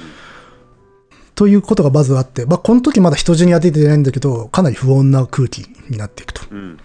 [1.34, 6.42] ということがまずあって、まあ、この時まだ人死に当ててないんだけど、かなり不穏な空気になっていくと。
[6.50, 6.78] うん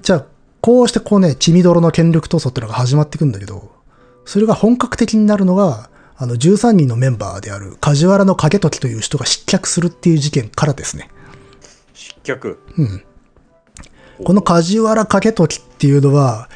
[0.00, 0.26] じゃあ、
[0.60, 3.72] こうしてこうね、血みどろの権力闘争っていうのが始まっていくんだけど、
[4.24, 11.10] それが本格的になるのが、あの、13人のメンバーである梶原の景時という人が失脚するっていう事件からですね。
[11.94, 12.58] 失脚？
[12.76, 13.04] うん。
[14.24, 16.48] この梶原景時っていうのは、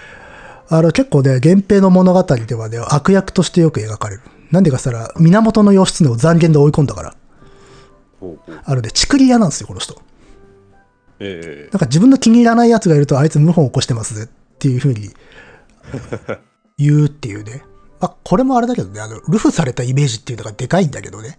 [0.68, 4.22] あの結構ね、源平の物語ではね、悪役としてよく描かれる。
[4.50, 7.14] なんでかっつったら、源義経を残虐で追い込んだから。
[8.64, 10.00] あのね、チクリ屋なんですよ、この人。
[11.20, 15.10] ええなんか自分の気に入らない奴がいると、あいつ謀反を起こしてますぜっていう風に
[16.78, 17.62] 言うっていうね。
[18.00, 21.38] まあ、これもあれだけどね、あの、ルフされたイメージっていうのがでかいんだけどね。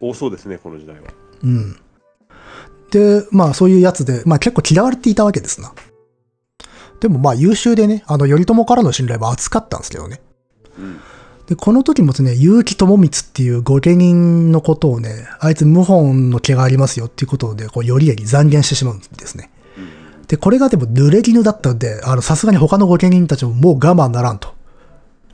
[0.00, 1.08] 多そうですねこの時代は
[1.42, 1.78] うん。
[2.90, 5.72] で、まあそういうやつで、まあ結構嫌われていたわけですな。
[7.00, 10.20] でもまあ優秀でね、あの、頼朝からの信頼は厚かったんですけどね。
[10.78, 11.00] うん
[11.46, 19.50] で、この時もですね、結城智光っていう御家人のことをね、あいつ謀反の気がありますよっていうことで、こう、頼家に残言してしまうんですね。
[20.26, 24.54] で、これがでも濡れ衣だったんで、あの、さすがに他の御家人たちももう我慢ならんと。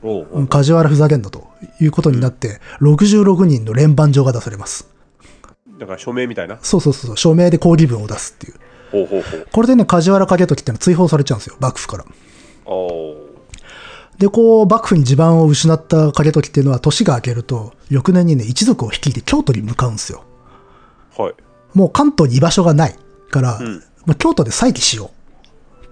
[0.03, 1.47] おうおう梶原ふざけんだと
[1.79, 4.92] いうことになって、66人の連番状が出されます。
[5.83, 6.57] だから署名みたいな？
[6.61, 8.53] そうそうそう、署名で抗議文を出すっていう。
[8.91, 12.05] ほうほうほうこれでね、梶原景時ってのは追放されちゃうんですよ、幕府から。
[14.17, 20.23] で、こう、幕府に地盤を失った景時っていうのは、年が明けると、翌年にね、一族を率いて京都に向かうんですよ。
[21.17, 21.33] はい
[21.73, 22.95] もう関東に居場所がない
[23.31, 23.63] から、ん
[24.05, 25.09] もう京都で再起しよ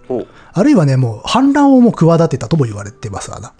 [0.09, 0.27] う。
[0.53, 3.53] あるいはね、もう反乱をもう企てたとも言われてますわな。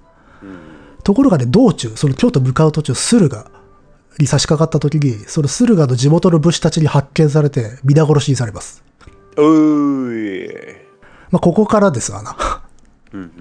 [1.04, 3.50] ところがね、道中、その京都向かう途中、駿河
[4.20, 8.84] に差し掛かった時に、その駿河の地元の武士たちに発見されて、皆殺しにされます。
[9.38, 10.76] おーい
[11.32, 12.36] まあ、ここからですわな。
[13.14, 13.32] うんうん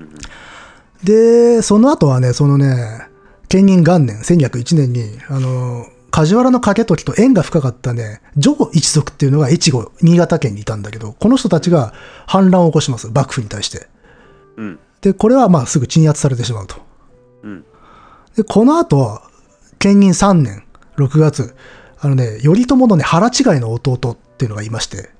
[1.02, 3.08] で、その後はね、そのね、
[3.48, 11.94] 建仁元年、1201年に、あの、梶原景時と縁が深かったね、上一族っていうのが越後、新潟県にいたんだけど、この人たちが
[12.26, 13.08] 反乱を起こします。
[13.08, 13.88] 幕府に対して。
[14.56, 14.78] うん。
[15.00, 16.76] で、これはまあすぐ鎮圧されてしまうと。
[17.44, 17.64] うん。
[18.36, 19.22] で、この後、
[19.80, 20.62] 建仁3年
[20.96, 21.56] 6月、
[21.98, 25.10] あのね、頼朝のね、腹違いの弟っていうのがいまして、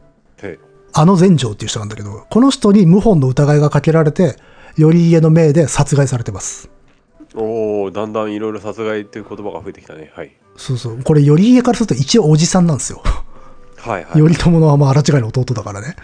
[0.42, 0.58] へ
[0.92, 4.36] あの全成っていう人なんだけど、この人に謀反の疑いがかけられて、
[4.76, 6.70] 頼家の命で殺害されてます。
[7.34, 10.12] おおだんだんいろいろ殺害っていう言葉が増えてきたね。
[10.14, 10.32] はい。
[10.56, 11.02] そうそう。
[11.02, 13.02] これ頼家からすると一応おじさんなんですよ。
[13.78, 14.12] はいはい。
[14.12, 15.96] 頼朝のまあ腹違いの弟だからね。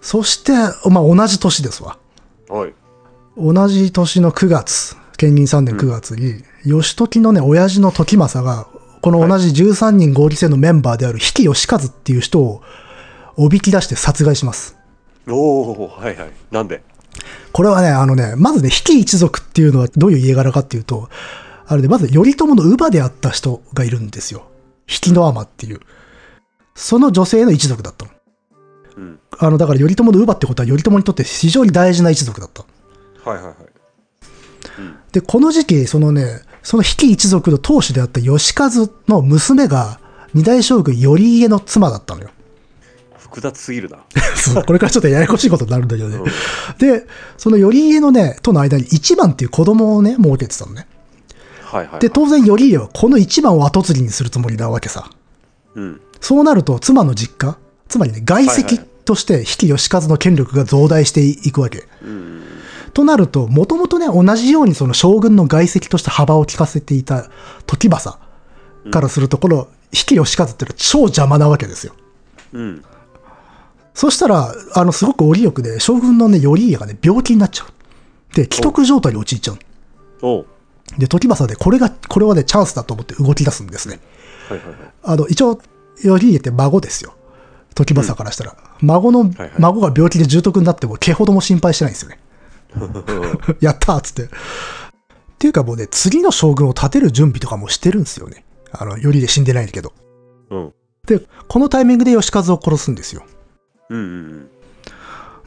[0.00, 0.52] そして、
[0.88, 1.98] まあ同じ年ですわ。
[2.48, 2.74] はい。
[3.36, 8.66] 同じ年の9月、建仁3年9月に、義時のね、親父の時政が、
[9.00, 12.62] この同じ13人合理性のメンバーである比企義和っていう人を
[13.36, 14.76] おびき出して殺害します。
[15.28, 16.32] おおはいはい。
[16.50, 16.82] なんで？
[17.52, 21.08] これはね、あのね、まずね、比企一族っていうのはどういう家柄かっていうと、
[21.66, 24.48] あれで、まず頼朝の乳母であった人がいるんですよ。
[24.86, 25.80] 比企の尼っていう。
[26.74, 28.10] その女性の一族だったの。
[28.96, 29.20] うん。
[29.38, 32.64] あの、だから頼朝の乳母ってことは頼朝にとって非常に大事な一族だった。
[33.28, 33.54] はいはいはい。
[35.12, 38.68] で、この時期、そのね、その比企一族の当主であった義和
[39.08, 40.00] の娘が
[40.34, 42.28] 二代将軍頼家の妻だったのよ。
[43.16, 44.00] 複雑すぎるな。
[44.36, 46.18] そうこれからちょっとややこしいことになるんだけどね。
[46.78, 47.06] で、
[47.38, 50.86] その頼家のね、との間に一番っていう子供をね、設けてたのね。
[51.62, 52.00] はいはいはい。
[52.02, 55.08] で、当然頼家はこの一番を後継ぎにするつもりなわけさ。
[55.74, 56.02] うん。
[56.20, 57.56] そうなると、妻の実家、
[57.88, 61.88] つまりね、外はい籍はいとして比企義和の権力が増大していくわけ。
[62.02, 62.37] うん。
[62.92, 67.30] となると、もともとね、同じようにその将軍の外籍として幅を利かせていた
[67.66, 68.18] 時政
[68.90, 71.94] からすると、この比企義和っていうのは超邪魔なわけですよ。
[72.52, 72.84] うん。
[73.94, 78.36] そしたら、あの、すごく折よくで、将軍のね、頼家がね、病気になっちゃう。
[78.36, 79.58] で、既得状態に陥っちゃう。
[80.22, 80.46] おう
[80.96, 83.98] で、時政で、これが、これはね、チャンスだと思って動き出すんですね。
[84.48, 84.76] はいはいはい。
[85.02, 85.60] あの、一応、
[86.02, 87.14] 頼家って孫ですよ。
[87.74, 88.56] 時政からしたら。
[88.80, 92.18] 孫の、はいはい孫が病気で重篤になっても、毛ほども心配してないんですよね。
[93.60, 94.24] やったーっつって。
[94.24, 94.28] っ
[95.38, 98.44] ていうかもうね、次の将軍を立てる準備とかもしてるんですよね。
[98.72, 99.92] あの、頼家死んでないんだけど。
[100.50, 100.72] うん。
[101.06, 103.22] で、このタイミングで義和を殺すんですよ。
[103.90, 104.48] うんうん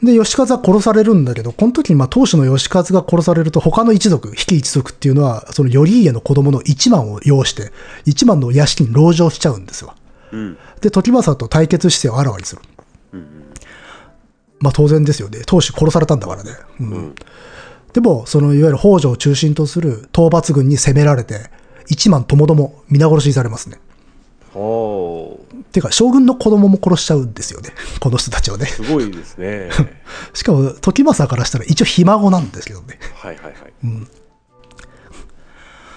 [0.02, 7.70] で、義和は殺されるんだけど、この時にまあ当主の義和が殺されると、他の一族、比企一族っていうのは、その頼家の子供の一幡を擁して、
[8.04, 9.94] 一幡の屋敷に籠城しちゃうんですよ。
[10.32, 10.40] うん。
[10.40, 10.58] うん。
[10.80, 12.62] で、時政と対決姿勢をあらわにする。
[13.12, 13.41] うん
[14.62, 15.42] まあ当然ですよね。
[15.44, 16.52] 当主殺されたんだからね。
[16.80, 17.14] うんうん。
[17.92, 21.50] でも、そのいわゆる北条を中心とする討伐軍に攻められて、
[21.88, 23.78] 一幡ともども皆殺しにされますね。
[24.54, 27.70] おーてか、将軍の子供も殺しちゃうんですよね。
[28.00, 28.66] この人たちをね。
[28.66, 29.70] すごいですね。
[30.32, 32.98] しかも、時政からしたら一応ひ孫なんですけどね。
[33.14, 33.54] はいはいはい。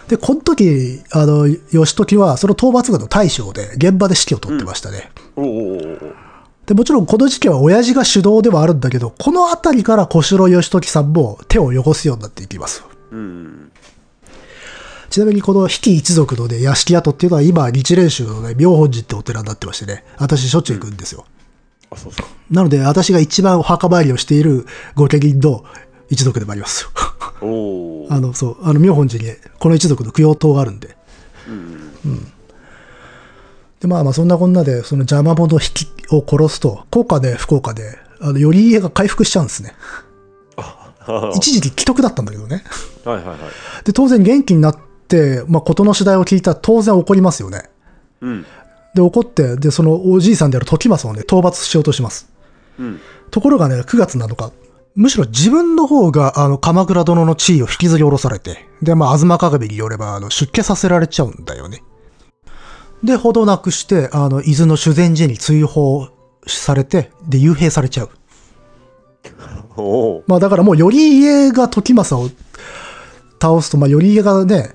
[0.07, 5.11] で、この時、あの、義時は、その討伐軍の大将で、現場で指揮を取ってましたね。
[5.35, 6.24] おおおおお
[6.65, 12.83] で、もちろんこの時期は親父が主導ではあるんだけど、このあたりから小城義時さんも手を汚すようになっていきます。
[13.11, 13.71] うん。
[15.09, 21.25] ちなみにこの比企一族のね、屋敷跡っていうのは今、日蓮宗のね、妙本寺ってお寺になってましてね、私しょっちゅう行くんですよ。
[21.91, 22.53] あ、そうそう。
[22.53, 25.63] なので、私が一番お墓参りをしている御家人の
[26.09, 26.89] 一族でもありますよ。
[27.41, 27.47] お
[28.05, 28.07] お。
[28.11, 30.97] あの、そう、あの、妙本寺にこの一族の供養塔があるんで。
[31.47, 32.31] うん。
[33.85, 39.73] で、まあまあ、そんなこんなで、その邪魔者引きを殺すと、効果で不幸かで、あの、頼家が回復しちゃうんですね。
[40.57, 42.63] はい一時期既得だったんだけどね。
[43.03, 43.85] はいはい。
[43.85, 44.77] で、当然元気になっ
[45.07, 47.69] て、まあ、事の次第を聞いたら当然怒りますよね。
[48.21, 48.45] うん。
[48.95, 52.27] で、怒って、で、そのおじいさんである時政をね、討伐しようとします。
[52.79, 52.99] うん。
[53.29, 54.51] ところがね、9月7日、
[54.95, 61.83] むしろ自分の方が、あの、鎌倉殿の地位を引きずり下ろされて、で、まあ、吾妻鏡によれば、あの、出家させられちゃうんだよね。
[63.03, 66.09] で、ほどなくして、あの、伊豆の修善寺に追放
[66.47, 68.09] されて、で、幽閉されちゃう。
[69.77, 69.83] お
[70.17, 70.23] お。
[70.27, 72.35] まあ、だからもう、頼家が時政を
[73.41, 74.73] 倒すと、まあ、頼家がね、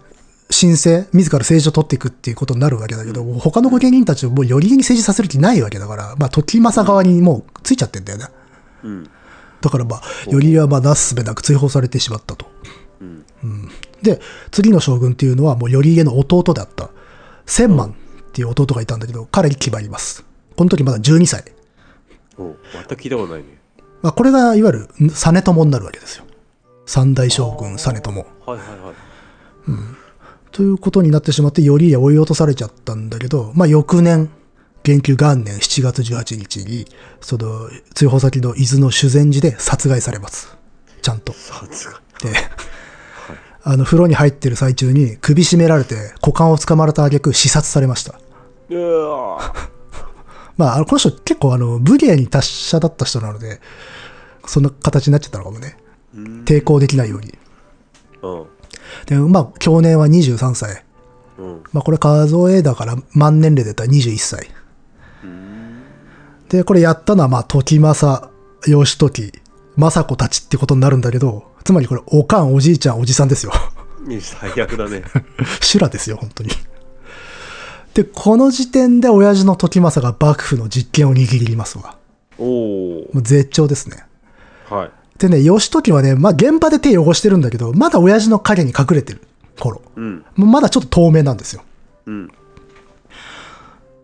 [0.50, 8.26] 神聖、自ら政治を取っていくっていうことになるわけだけど、他の御家人たちをもう頼家に政治させる気ないわけだから、まあ、時政側にもうついちゃってんだよね。
[8.82, 9.10] うん。
[9.60, 12.46] だからまあ、頼家はまあ、なすすべなく追放されてしまったと。
[13.00, 13.04] う
[13.46, 13.68] ん。
[14.02, 16.90] で、次の将軍っていうのはもう頼家の弟であった、
[17.46, 17.94] 千万
[18.40, 20.24] っていう弟がいたんだけど、彼に決まります。
[20.56, 21.44] この時まだ12歳。
[22.38, 22.56] おお。
[22.72, 23.58] 全く聞いたことないね。
[24.02, 25.10] まあ、これがいわゆる実
[25.42, 26.24] 朝になるわけですよ。
[26.86, 28.10] 三代将軍実朝。
[28.10, 28.94] はいはいはい。
[30.52, 34.30] ということになってしまって、頼家追い落とされちゃったんだけど、まあ、翌年、
[34.82, 36.86] 元久元年7月18日に、
[37.20, 40.56] その、追放先の伊豆の修善寺で殺害されます。
[41.02, 41.34] ちゃんと。
[41.34, 41.90] 殺
[42.22, 42.32] 害。
[42.32, 42.38] で、
[43.62, 48.18] あの、風呂に入ってる最中に首絞められて股間を掴まれた挙句刺殺されました。
[50.56, 53.60] まあ、あのこの人結構あの、武芸に達者だった人なので、
[54.46, 55.76] そんな形になっちゃったのかもね。
[56.14, 57.38] うん抵抗できないように。
[58.22, 58.46] うん
[59.06, 60.84] で、まあ、去年は23歳。
[61.38, 64.50] うんまあ、これ数えだから満年齢で言ったら21歳。
[66.50, 68.28] で、これやったのは、まあ、時政、
[68.66, 69.32] 義時、
[69.76, 73.52] 政子たちってことになるんだけど、つまりこれ、おかん、おじいちゃん、おじさんですよ。
[74.20, 75.04] 最悪だね
[75.60, 76.50] 修羅ですよ、本当に。
[77.94, 81.96] で、この時点で親父の時政が幕府の実権を握りますわ。
[82.38, 84.04] おおもう絶頂ですね。
[84.68, 89.20] はいでね、義時はね、まあ現場で手汚してるんだけど、まだ親父の影に隠れてる
[89.58, 89.82] 頃。
[89.96, 91.62] うんもうまだちょっと透明なんですよ。
[92.06, 92.30] うん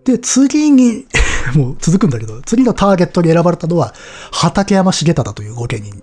[0.05, 1.07] で、次に、
[1.57, 3.93] もう続くんだけど、次のターゲットに選ばれたのは、
[4.31, 6.03] 畠山重忠という御家人。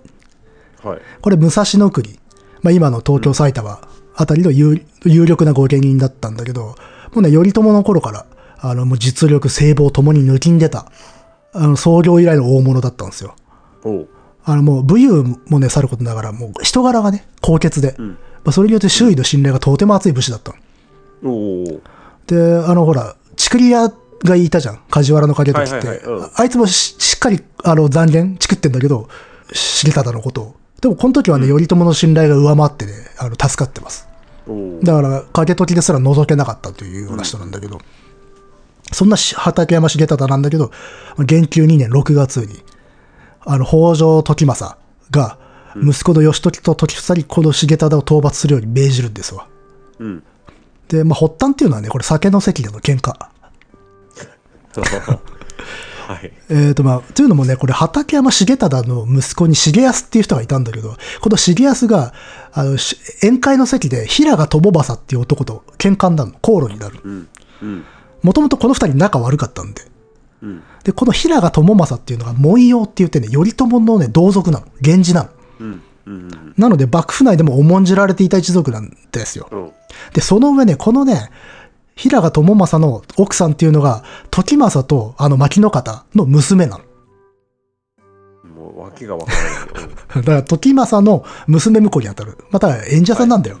[0.82, 2.18] はいこれ、武蔵野国、
[2.62, 3.80] まあ今の東京、埼玉
[4.16, 6.74] あたりの有有力な御家人だったんだけど、
[7.14, 8.26] もうね、頼朝の頃から、
[8.58, 10.86] あの、もう実力、聖望ともに抜きん出た、
[11.52, 13.34] あの、創業以来の大物だったんですよ。
[14.44, 20.58] あの、もう武勇もね、さることながら、もう人柄がね、高潔で、んまあ、それによって周囲の信頼がとても厚い武士だったの。
[22.26, 22.36] で、
[22.66, 24.80] あの、ほら、チクリアがいたじゃん。
[24.90, 25.70] 梶原の影時って。
[25.70, 29.08] はいはいはいうんあいつもししっかり、あの、残言、チクってんだけど、
[29.52, 30.54] 重忠のことを。
[30.80, 34.08] でも、この時はね、頼朝の信頼が上回ってね、あの、助かってます。
[34.82, 37.78] だから、影時ですら覗けなかったというような人なんだけど、
[38.92, 40.70] そんなし畠山重忠なんだけど、
[41.18, 42.62] 元久2年6月に、
[43.44, 44.78] あの、北条時政
[45.10, 45.38] が、
[45.76, 49.48] 息子の義時と時房にこの重忠を討伐するように命じるんですわ。
[49.98, 50.22] うん
[50.88, 53.14] で、まあ、発端っていうのはね、これ酒の席での喧嘩。
[56.06, 62.12] はいえーとまあ、というのもね、これ、畠山重忠の息子に重安っていう人がいたんだけど、この重安が、
[62.52, 66.98] あの、し宴会の席で、平賀友政っていう男と喧嘩になるの、口論になる。
[68.22, 69.82] もともとこの二人仲悪かったんで。
[70.42, 74.66] うんで、この平賀友政っていうのが、文様って言ってね、頼朝のね、同族なの。
[74.82, 75.28] 源氏なの。
[75.60, 79.48] うんうんなので、幕府内でも重んじられていた一族なんですよ。
[79.50, 79.70] うん
[80.12, 81.30] で、その上ね、このね、
[81.94, 86.84] 平賀友政の奥さんっていうのが、時政と、あの、牧野方の娘なの。
[88.48, 92.38] もう訳がわからないだから、時政の娘婿に当たる。
[92.50, 93.58] また、演者さんなんだよ。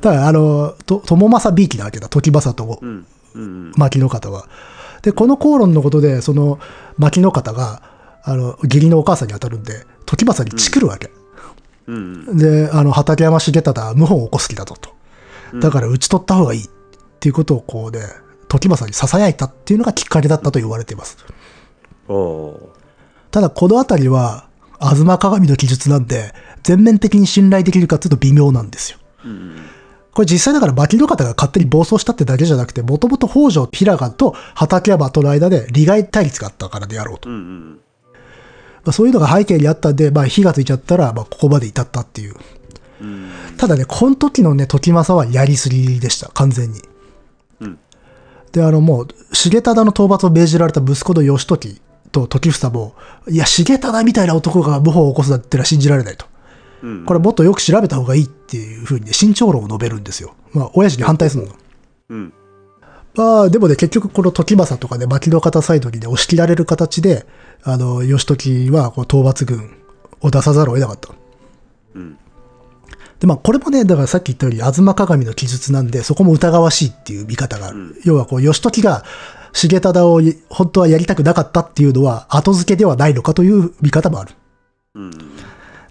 [0.00, 2.08] だから、あの、と友政びいきなわけだ。
[2.08, 4.46] 時政とうんうん牧野方は。
[5.02, 6.58] で、この口論のことで、その、
[6.96, 7.82] 牧野方が、
[8.24, 11.10] あの、義理のお母さんに当たるんで、時政にチクるわけ。
[11.86, 14.90] うんうんで、あの、畠山重忠は謀反を起こす気だとと。
[15.60, 16.68] だから、討ち取った方がいい
[17.18, 18.00] っていうことを、こうね、
[18.46, 21.18] 時政に囁いたっていうのがきっかけだったと言われています。
[23.30, 24.48] ただ、このあたりは、
[24.78, 28.98] 吾妻鏡の記述なんで、全面的に信頼できるかっていうと微妙なんですよ。
[29.24, 29.56] うん
[30.14, 37.30] これ実際だから牧野方が勝手に暴走したってだけじゃなくて、もともと北条平賀と畠山との間で利害対立があったからであろうと。
[37.30, 37.80] うんうん
[38.84, 42.34] まあ、そういうのが背景にあったんで、まあ火がついちゃったら、まあここまで至ったっていう。
[43.00, 46.80] うんただね、この時のね、時政はやりすぎでした、完全に。
[48.48, 51.80] うんで、あのもう、重忠の討伐を命じられた息子の義時
[52.12, 52.94] と時房も、
[53.28, 56.26] いや、重忠みたいな男が謀反を起こすなんてのは信じられないと。
[56.82, 60.34] うんこれもっとよく調べた方がいいっていうふうにね、慎重論を述べるんですよ。
[60.52, 61.54] まあ、親父に反対するの。
[62.10, 62.32] うん
[63.14, 67.26] まあ、でもね、結局この時政とかね、牧野方サイドにね、押し切られる形で、
[67.64, 69.76] あの、義時はこう討伐軍
[70.20, 71.10] を出さざるを得なかった。
[71.96, 72.16] うん
[73.20, 78.00] で、まあ、これもね、だからさっき言ったように、吾妻鏡の記述なんで、そこも疑わしいっていう見方がある。
[78.04, 79.04] 要は、こう、義時が、
[79.52, 84.34] 重忠を本当はやりたくなかったっていうのは、後付けではないのかという見方もある。
[84.94, 85.10] うん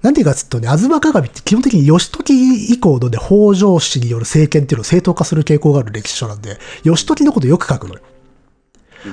[0.03, 8.01] なんていうかつうとね、吾妻鏡って基本的に義時以降のね、北条氏による政権っていうのを正当化する傾向がある歴史書なんで、義時のことよく書くのよ。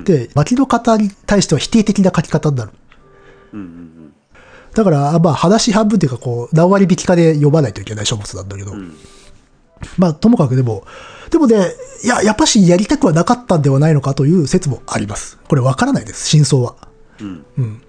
[0.04, 2.72] で、牧野方に対しては否定的な書き方になる。
[3.54, 3.93] うんうん
[4.74, 8.92] だから、まあ、話半分っていうか、こう、何割引きかで読まないといけない書物なんだけど、ん。
[9.98, 10.84] まあ、ともかくでも、
[11.30, 11.56] でもね、
[12.02, 15.38] いや、やっぱしやりたくはなかったんではないのかという説もあります。
[15.48, 16.76] これわからないです、真相は。
[17.20, 17.82] うん。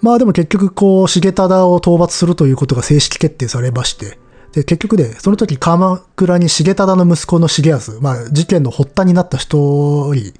[0.00, 4.18] まあでも結局、こう、重忠を討伐するということが正式決定されまして、
[4.52, 10.32] で、結局ね、その時鎌倉に重忠の息子の重康、まあ事件の発端になった一人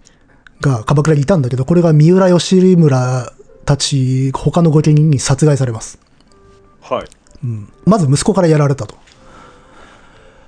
[0.61, 3.33] が鎌倉にいたんだけど、これが三浦義村
[3.69, 5.99] たち、他の御家人に殺害されます。
[6.81, 7.09] はい
[7.85, 8.97] まず息子からやられたと。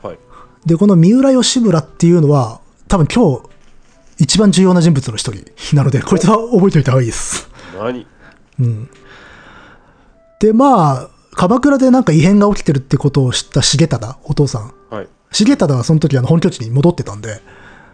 [0.03, 0.19] はい
[0.65, 3.43] で、この三浦義村っていうのは、多分今日、
[4.19, 5.45] 一番重要な人物の一人
[5.77, 7.47] なので、こいつは覚えておいた方がいいです。
[7.79, 8.07] 何？
[10.41, 14.73] で、まあ、鎌倉でなんか異変が起きてるってことを知った重忠、お父さん。
[14.89, 15.09] はい。
[15.31, 17.43] 重忠はその時あの本拠地に戻ってたんで、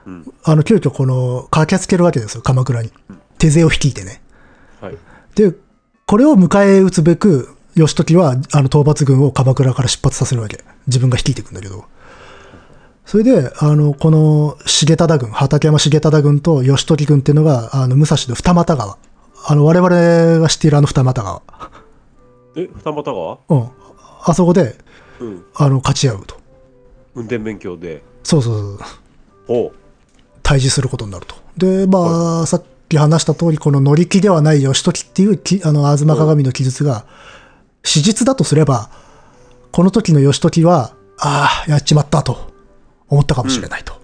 [0.07, 0.33] うん。
[0.45, 2.93] あの、急遽この、駆けつけるわけですよ、鎌倉に。
[3.39, 4.23] 手勢を率いてね。
[4.81, 4.99] はい。
[5.37, 5.55] で、
[6.07, 10.65] これを迎え撃つべく、義時は、あの、討伐軍を鎌倉から出発させるわけ。
[10.87, 11.85] 自分が率いていくんだけど。
[13.05, 18.99] それで、あの、この、重忠軍、畠山重忠軍と義時軍っていうのが、あの、武蔵の二俣川。
[19.49, 21.43] あの、我々が知っているあの二俣川。
[22.57, 23.39] え、二俣川？
[23.49, 23.69] うん。
[24.25, 24.77] あそこで、
[25.21, 25.45] うん。
[25.55, 26.37] あの、勝ち合うと。
[27.15, 28.03] 運転勉強で。
[28.25, 28.79] そうそうそう。
[29.49, 29.73] おう。
[30.43, 31.37] 対峙することになると。
[31.59, 37.07] で、まあ、さっき話した通り、この乗り気ではない義時っていうき、あの、吾妻鏡の記述が、
[37.83, 38.91] 史実だとすれば、
[39.73, 42.53] この時の義時は、ああ、やっちまったと
[43.09, 44.01] 思ったかもしれないと。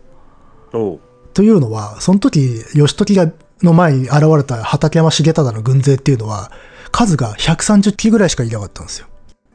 [0.72, 1.00] おう。
[1.34, 3.30] というのは、その時、義時が、
[3.62, 6.50] の前に現れた畠山重忠の軍勢っていうのは、
[6.90, 9.06] 数が130機ぐらいしかいなかったんですよ。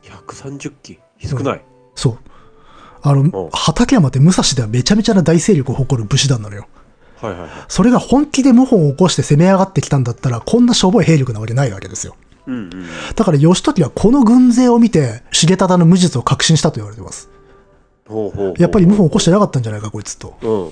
[0.03, 0.99] 130機。
[1.19, 1.63] 少ない。
[1.95, 2.17] そう。
[3.01, 6.67] あのお、畠山って武蔵ではめちゃめちゃな大勢力を誇る武士団なのよ。
[7.21, 7.49] はいはいはい。
[7.67, 12.15] それが本気で謀反を起こして攻め上がってきたんだったら、こんなしょぼい兵力なわけないわけですよ。
[12.47, 12.71] うんうん。
[13.15, 17.29] だから義時はこの軍勢を見て、重忠の無実を確信したと言われてます。
[18.07, 18.61] ほうほうほう。
[18.61, 20.37] やっぱり謀反を起こしてなかったんじゃないか、こいつと。
[20.41, 20.71] うん。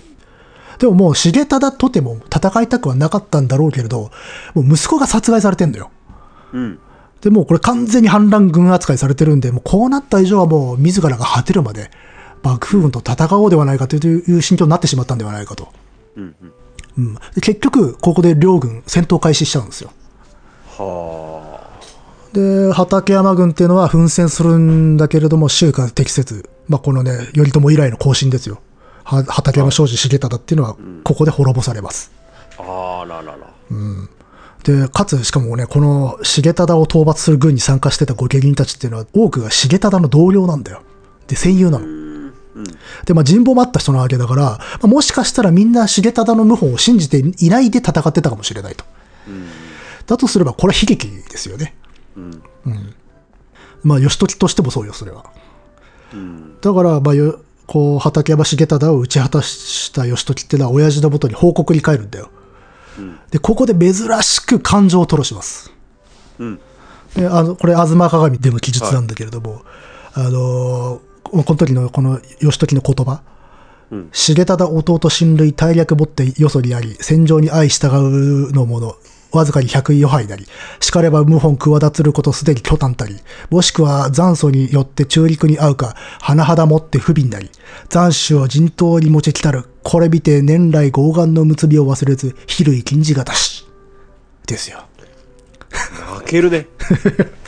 [0.77, 4.11] でももう重忠とても戦いたくはなかったんだろうけれど、
[4.53, 5.89] もう息子が殺害されてんだよ。
[6.53, 6.79] うん。
[7.21, 11.89] で、もうこれ完全に反乱軍扱いされてるんで、もうこうなった以上はもう自らが果てるまで、
[12.43, 13.99] 幕府軍と戦おうではないかとい
[14.37, 15.69] う心境になってしまったんではないかと。
[16.15, 16.35] うん
[17.35, 19.91] 結局、ここで両軍戦闘開始しちゃうんですよ。
[20.77, 21.69] は
[22.33, 26.49] で、畠山軍っていうのは奮戦するんだけれども、周囲適切。
[26.67, 28.59] まあ、このね、頼朝以来の行進ですよ。
[29.03, 32.11] は畠山庄司重忠っていうのは、ここで滅ぼされます。
[32.57, 33.01] あ。
[33.03, 33.55] あららら。
[34.63, 40.81] で、かつ、しかもね、この重忠を討伐する軍に参加してた御家人たちっていうのは、多くが重忠の同僚なんだよ。
[41.27, 41.85] で、戦友なの。
[42.55, 42.61] うん。
[42.61, 42.65] うん。
[43.05, 48.85] で、まあ、人望もあった人なわけだから、まあ、もしかしたらみんな重忠の謀反を信じていないで戦ってたかもしれないと。
[49.27, 49.47] うん。
[50.05, 51.75] だとすれば、これは悲劇ですよね。
[52.15, 52.41] うん。
[53.83, 55.25] まあ、義時としてもそうよ、それは。
[56.13, 56.59] うん。
[56.61, 62.29] だから、まあ、よこう、畠山重忠を打ち果たした義時っていうのは、親父のもとに報告に帰るんだよ。
[62.97, 65.71] うんで、ここで珍しく感情を吐露します。
[66.39, 66.59] うん。
[67.15, 69.61] であのこれ、吾妻鏡での記述なんだけれども、
[70.13, 73.21] あのーこの時のこの義時の言葉、
[73.91, 78.95] うん重忠弟親類大略もってよそにあり、戦場に相従うのもの、
[79.31, 80.47] わずかに百余杯なり、
[80.79, 83.19] しかれば謀反企つることすでに巨端たり、
[83.49, 87.51] もしくは残祖によって中陸に合うか、甚だもって不憫なり、
[87.89, 93.67] 斬首を陣頭に持ちきたる、これ見て年来豪眼の結びを忘れず、比類禁じがたし。
[94.47, 94.83] ですよ。
[96.15, 96.67] 泣けるね。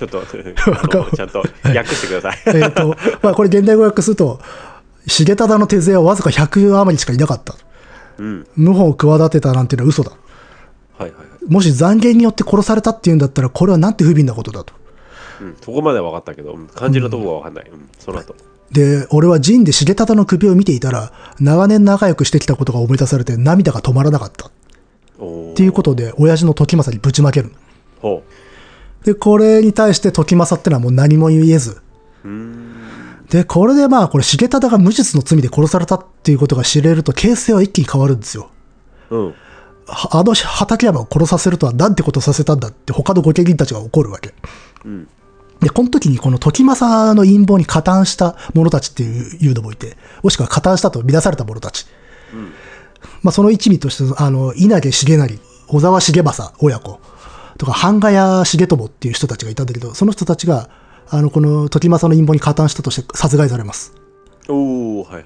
[0.00, 2.56] ちょっと、ちゃんと訳してください。
[2.56, 4.40] えっと、 まあこれ現代語訳すると、
[5.06, 7.54] 重忠の手勢はわずか100余りしかいなかった。
[8.18, 8.46] うん。
[8.56, 10.10] 謀反を企てたなんていうのは嘘だ。
[10.10, 10.16] は
[11.00, 11.52] いはいはい。
[11.52, 14.72] もし残言によって殺されたっていうんだったら、これはなんて不憫なことだと。
[15.42, 15.56] うん。
[15.62, 17.70] そこまでは分かったけど、うん漢字のとこは分かんない。
[17.70, 17.88] うん。
[17.98, 18.34] その後。
[18.72, 24.46] で、俺は陣で重忠の首を見ていたら、長年仲良くしてきたことが思い出されて涙が止まらなかった。
[24.46, 24.50] っ
[25.18, 27.52] おていうことで、親父の時政にぶちまける。
[28.00, 28.22] ほ
[29.04, 31.80] で、これに対して時政ってのはもう何も言えず。
[33.30, 38.50] で、これでまあ、これ重忠が無実の罪で殺されたっていうことが知れると、形勢は一気に変わるんですよ。
[39.10, 39.34] うん。
[39.86, 44.34] はあの畠山を殺させるとはなんてことさせたんだって他の御家人たちが怒るわけ。
[44.84, 45.08] うん。
[45.60, 51.86] で、この時にこの時政の陰謀に加担した者たちっていうのもいて、もしくは加担したと見なされた者たち。
[52.32, 52.52] うん。
[53.22, 57.00] まあその一味として、あの、稲毛重成、小沢重政親子
[57.60, 60.70] とか、半ヶ谷重友っていう人たちがいたんだけど、その人たちが、
[61.10, 63.92] あの、この時政の陰謀に加担したとして殺害されます。
[64.48, 65.22] おおはいはい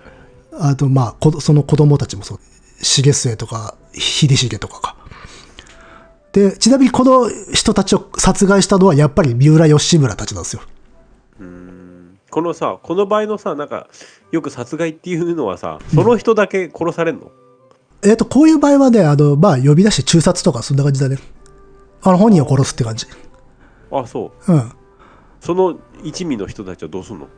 [0.60, 0.72] はい。
[0.72, 2.38] あと、まあ、こその子供たちもそう。
[2.82, 4.96] 重末とか、秀重とかか。
[6.32, 10.62] で、ちなみにこの人たちを殺害したのはやっぱり三浦義村たちなんですよ。
[12.32, 13.86] このさ、この場合のさ、なんか、
[14.32, 17.30] よく殺害っていうのはさ、その人だけ殺されんの、
[18.02, 21.18] えっ、と、こういう場合はね、あの、まあ、呼び出して中殺とかそんな感じだね。
[22.04, 23.06] あの、本人を殺すって感じ。
[23.90, 24.52] あ、そう。
[24.52, 24.72] うん。
[25.40, 27.28] その一味の人たちはどうすんの？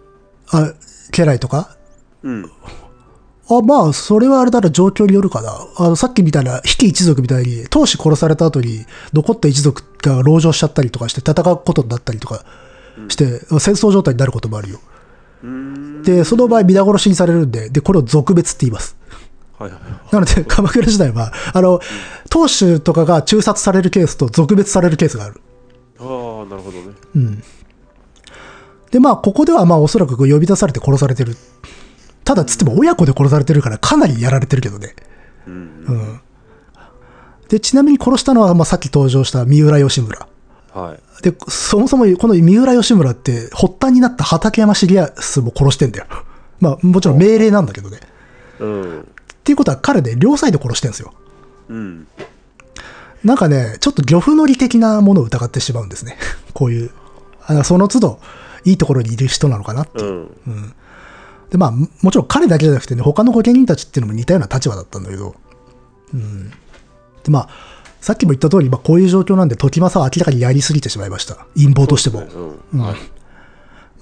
[0.52, 0.74] あ、
[1.12, 1.76] 家来とか？
[2.22, 2.50] うん。
[3.48, 5.52] あ、まあ、それはあれだら状況によるかな。
[5.76, 12.44] あの、さっきみたいな、比企一族みたいに、当主殺された後に、残った一族が籠城しちゃったりとかして戦うことになったりとか
[13.08, 14.80] して、戦争状態になることもあるよ。
[16.02, 18.96] で、その場合、皆殺しにされるんで、で、これを俗別って言います。
[19.58, 19.92] はいはいはい。
[20.12, 21.80] なので、鎌倉時代は、あの、
[22.30, 25.40] 当主とかが中殺されるケースと俗別されるケースがある。
[25.98, 26.06] ああ、
[26.50, 26.92] なるほどね。
[27.14, 27.42] うん。
[28.90, 31.36] で、まあ、ここではまあ、おそらく呼び出されて殺されてる。
[32.24, 34.94] ただ、つっても親子で殺されてるから、かなりやられてるけどね。
[35.46, 36.20] うんうん。
[37.48, 40.28] で、ちなみに殺したのは、まあ、さっき登場した三浦義村。
[40.72, 46.06] はいで、そもそもこの三浦義村って、発端になった畠山重康も殺してんだよ。
[46.60, 48.00] まあ、もちろん命令なんだけどね。
[48.60, 49.08] うん
[49.46, 51.14] っていうことは彼ね、両サイド殺してんですよ。
[51.68, 52.08] うん
[53.22, 56.18] なんかね、ちょっと漁夫の利的なものを疑ってしまうんですね。
[56.52, 56.90] こういう。
[57.46, 58.20] あのその都度、
[58.64, 60.50] いいところにいる人なのかなっていうう。
[60.50, 60.74] ん
[61.50, 65.36] で、まあ、ももちろん彼だけじゃなくてね、他の御家人たちっていうのも似たような立場だったんだけど。
[66.12, 66.50] うん。
[66.50, 67.48] で、まあ、
[68.00, 71.46] さっきも言った通り、まあ、こういう状況なんで、時政は明らかにやりすぎてしまいました。
[71.54, 72.26] 陰謀としても。
[72.72, 72.96] うんはい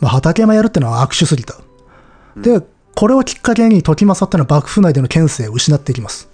[0.01, 1.57] まあ、畠山やるってのは悪手すぎた。
[2.37, 2.63] で、
[2.95, 6.29] これをきっかけに時政ってのは幕府内での権勢を失っていきます。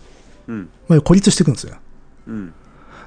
[0.48, 1.76] うんまあ、孤立していくんですよ。
[2.26, 2.54] うん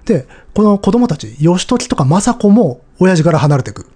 [0.06, 3.88] で、この子供たち、義時とか政子も親父から離れていく。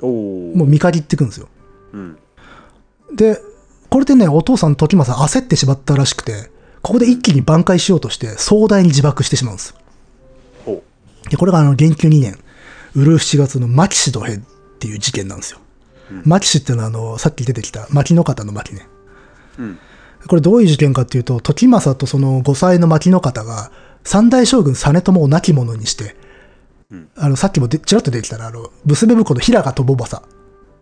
[0.00, 1.48] もう見限っていくんですよ。
[1.92, 2.18] うん
[3.14, 3.40] で、
[3.90, 6.50] これでね、お父さん時政焦ってしまったらしくて、
[6.82, 9.74] ここで一気に挽回しようとして壮大に自爆してしまうんです。
[10.64, 10.82] ほ
[11.30, 12.38] で、これがあの、元久2年、
[12.94, 14.42] うるう7月の牧氏土変っ
[14.78, 15.60] ていう事件なんですよ。
[16.24, 18.86] 牧氏っていうのはあの、さっき出てきた牧の方の牧ね。
[19.58, 19.78] ううん。
[20.26, 23.70] これどういう事件かっていうと、時政とその5歳の牧の方が、
[24.04, 26.16] 三代将軍実朝を亡き者にして、
[26.90, 27.08] うん。
[27.16, 30.28] あの、さっきもでちらっと出てきたな、あの、娘婿の平賀友政、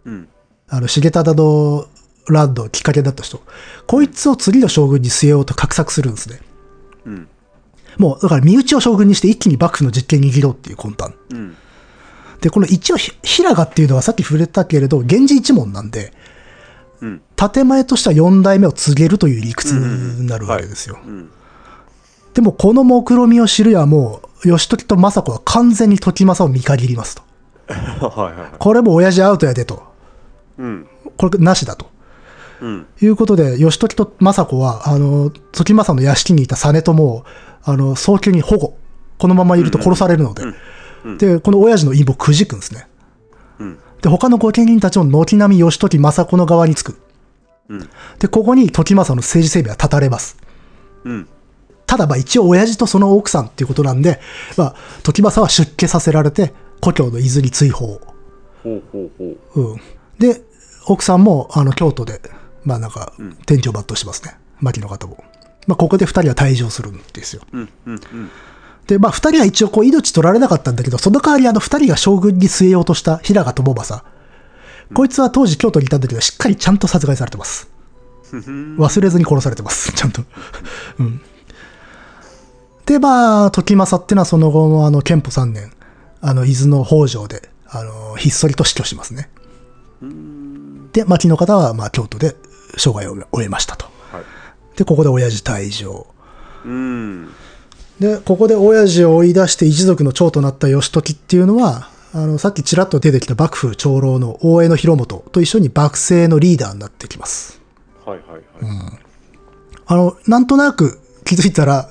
[0.04, 0.28] うん。
[0.68, 1.86] あの、重忠の
[2.28, 3.42] ランドきっかけだった人、
[3.86, 6.40] こいつを次の将軍に据えようと画策するんですね。
[7.06, 7.28] うん。
[7.98, 11.14] もう、だから身内を将軍にして一気に幕府の実権に握ろうっていう魂胆。
[11.30, 11.56] うん
[12.42, 16.12] で、この一応、ひ平賀っていうのはさっき触れたけれど、源氏一門なんで、
[17.00, 20.98] うん建前としては四代目を告げるという理屈になるわけですよ。
[21.04, 21.30] うん
[22.34, 27.22] でも、この目論見みを知るやもう、義時と政子は完全に時政を見限りますと。
[27.68, 29.82] はいはいはいこれも親父アウトやでと。
[30.58, 30.86] うん
[31.16, 31.86] これなしだと。
[32.62, 37.24] うんいうことで、義時と政子は、あの、時政の屋敷にいた実朝を、
[37.64, 38.78] あの、早急に保護。
[39.18, 40.42] このままいると殺されるので。
[41.18, 42.86] で、この親父の陰謀をくじくんですね。
[43.58, 46.98] うんで、他の御家人たちも軒並み義時政子の側につく。
[47.68, 47.88] うん
[48.18, 50.36] で、ここに時政の政治整備は断たれます。
[51.04, 51.28] うん
[51.86, 54.18] ただ、まあ一応親父とその奥さんっていうことなんで、
[54.56, 58.00] まあ、時政は出家させられて、故郷の伊豆に追放。
[58.62, 59.80] ほうほうほううん。
[60.18, 60.40] で、
[60.86, 62.22] 奥さんも、あの、京都で、
[62.64, 63.12] まあなんか、
[63.44, 64.34] 天井抜刀しますね。
[64.60, 65.22] 牧の方も。
[65.66, 67.42] まあ、ここで二人は退場するんですよ。
[67.52, 68.30] うんうんうん
[68.86, 74.04] で、まあ、二人は一応こう、命取られなかったんだけど、その代わりあの二人が将軍に据えようとした平賀友政。
[74.94, 77.70] こいつは当時京都にいたんだけど、しっかりちゃんと殺害されてます。
[78.32, 79.92] 忘れずに殺されてます。
[79.94, 80.22] ちゃんと。
[80.98, 81.20] うん。
[82.86, 85.72] で、まあ、時政ってのはその後もあの、憲法3年、
[86.20, 89.30] あの、伊豆の北条で、あの、ひっそりと死去しますね。
[90.92, 92.36] で、牧の方は、まあ、京都で
[92.76, 93.86] 生涯を終えましたと。
[94.12, 94.22] はい
[94.76, 96.06] で、ここで親父退場。
[96.64, 97.28] うん
[98.02, 107.60] で、ここで親父を追い出して一族の長となった義時っていうのは、あの、さっきちらっと出てきた幕府長老の大江の広元と一緒に幕政のリーダーになってきます。
[108.04, 108.42] はいはいはい
[109.86, 111.88] あの、なんとなく気づいたら、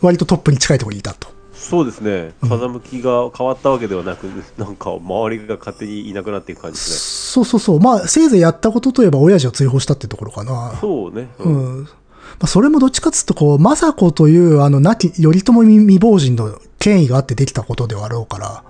[0.00, 1.28] 割とトップに近いところにいたと。
[1.52, 4.24] そうですね風向きが変わったわけではなく
[4.56, 7.80] なんか周りが勝手にいなくなっていく感じですそうそうそう。
[7.80, 10.78] まあ、せいぜいやったことといえば親父を追放したってところかなね。
[10.80, 11.88] そうねううんん。
[12.40, 18.64] まあ、それもどっちかっつうと、こう、政子という、あの、亡き、頼朝未亡人の権威があってできたことではあろうから。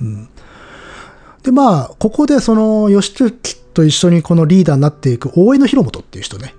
[0.00, 0.28] うん。
[1.42, 6.54] で、まあ、ここでその、義時と一緒にこのリーダーになっていく大江の広元っていう人ね。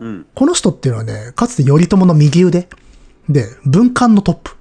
[0.00, 2.68] うんこの人っていうのはね、かつて頼朝の右腕。
[3.28, 4.52] で、文官のトップ。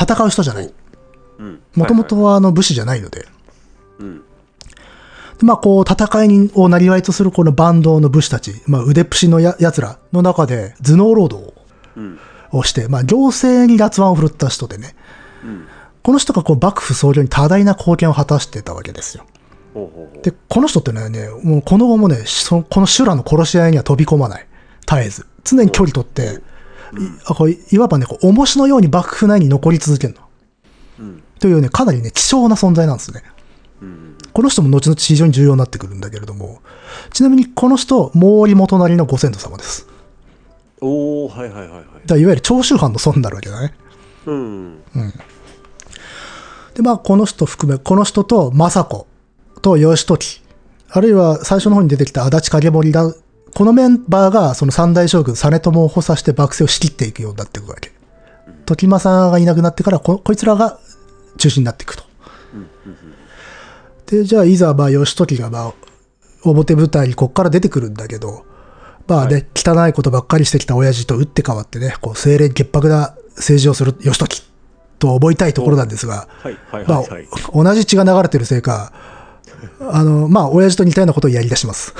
[0.00, 0.72] 戦う人じゃない。
[1.38, 3.26] うんもともとはあの武士じゃないので。
[3.98, 4.27] うんで
[5.40, 11.52] まあ、こう、戦いをなりわいとするこのバンドの武士たち、まあ、腕っぷしのや奴らの中で頭脳労働
[11.96, 12.18] うん
[12.50, 14.94] をして、まあ、行政に脱腕を振るった人でね、
[15.44, 15.68] うん
[16.02, 19.26] この人がこう幕府創業に多大な貢献を果たしてたわけですよ。
[20.22, 24.46] で、この人ってのはね、もうこの後もね、そこの修羅の殺し合いには飛び込まない。
[24.86, 25.26] 絶えず。
[25.44, 26.26] 常に距離取って、い
[27.26, 30.20] あこういわばね、こう重しのように幕府内に残り続けるの。
[31.00, 33.22] うんというね、かなりね、希少な存在なんですね。
[33.82, 34.07] うん
[34.38, 36.60] この人も後々非常に重要になってくるんだけれども、
[37.12, 39.88] ちなみにこの人、毛利元就のご先祖様です。
[40.80, 43.74] おおはいはいはいはいだいわゆる長州藩の孫になるわけだね。
[44.26, 44.78] うん
[46.76, 49.08] で、まあ、この人含め、この人と政子
[49.60, 50.40] と義時、
[50.88, 53.12] あるいは最初の方に出てきた足立影盛だ、
[53.56, 57.90] このメンバーがその三代将軍実朝を補佐して幕政を仕切っていくようになっていくわけ。
[58.66, 60.78] 時政がいなくなってからこ、こいつらが
[61.38, 62.06] 中心になっていくと。
[64.10, 65.74] で、じゃあ、いざ、まあ、義時が、まあ、
[66.44, 68.44] 表舞台にこっから出てくるんだけど、
[69.06, 74.42] まあね、汚いことばっかりしてきた親父と打って変わってね、こう、清廉潔白な政治をする義時
[74.98, 78.92] と思いたいところなんですが、はいはいまあはいはい。、同じ血が流れてるせいか、
[79.80, 81.94] あの、まあ、親父と似たようなことをやり出します。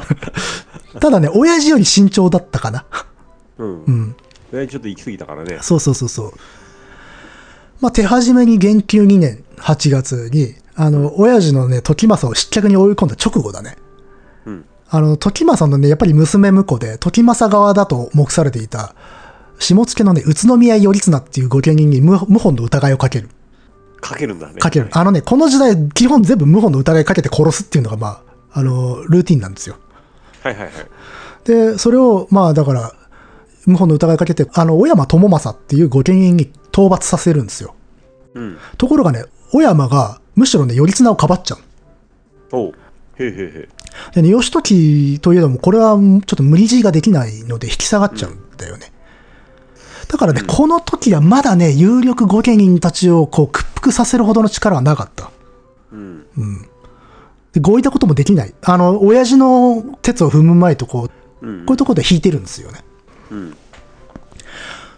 [1.00, 2.86] ただね、親父より慎重だったかな。
[3.58, 3.84] うん。
[3.84, 4.16] うん。
[4.52, 5.58] えちょっと行き過ぎたからね。
[5.60, 6.32] そうそうそうそう。
[7.80, 13.76] まあ、手始めに元久2年8月に、あの、親父のね、時政を失脚に追い込んだ直後だね。
[14.44, 14.64] うん。
[14.88, 18.94] あの、時政のね、やっぱり娘婿で、時政側だと目されていた、
[19.58, 23.30] 下野のね、宇都宮頼綱っていう御家人に謀謀反の疑いをかける。
[24.00, 24.54] かけるんだね。
[24.54, 24.88] かける。
[24.92, 28.22] あのね、この時代、基本全部謀反の疑いかけて殺すっていうのが、ま
[28.52, 29.76] あ、あの、ルーティンなんですよ。
[30.42, 30.72] はいはいはい。
[31.44, 32.92] で、それを、まあ、だから、
[33.64, 37.74] 謀反の疑いかけて、あの、小山智正っていう御家人に討伐させるんですよ。
[38.34, 38.58] うん。
[38.76, 41.58] ところがね、小山が、むしろね、頼綱をかばっちゃう。
[42.52, 42.74] おう。
[43.18, 43.68] へえへえへえ。
[44.14, 48.92] でね、義時といえども、これはちょっと無理強いができないので引き下がっちゃうんだよね。
[50.08, 55.30] だからね、うんこの時はまだね、有力御家人たちをこう屈服させるほどの力はなかった。
[55.92, 56.26] うん。
[57.52, 58.54] で、こういったこともできない。
[58.62, 61.08] あの、親父の鉄を踏む前とこ
[61.40, 61.66] う、うん。
[61.66, 62.84] こういうところで引いてるんですよね。
[63.30, 63.56] うん。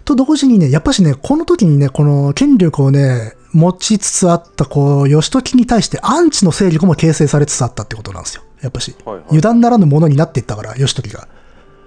[0.04, 8.42] と同時にね、やっぱしね、この時にね、この権力をね、持ちつつあった、こう、義時に対してアンチの勢力も形成されつつあったってことなんですよ。
[8.62, 8.94] やっぱし。
[9.04, 11.28] はいはい油断ならぬものになっていったから、義時が。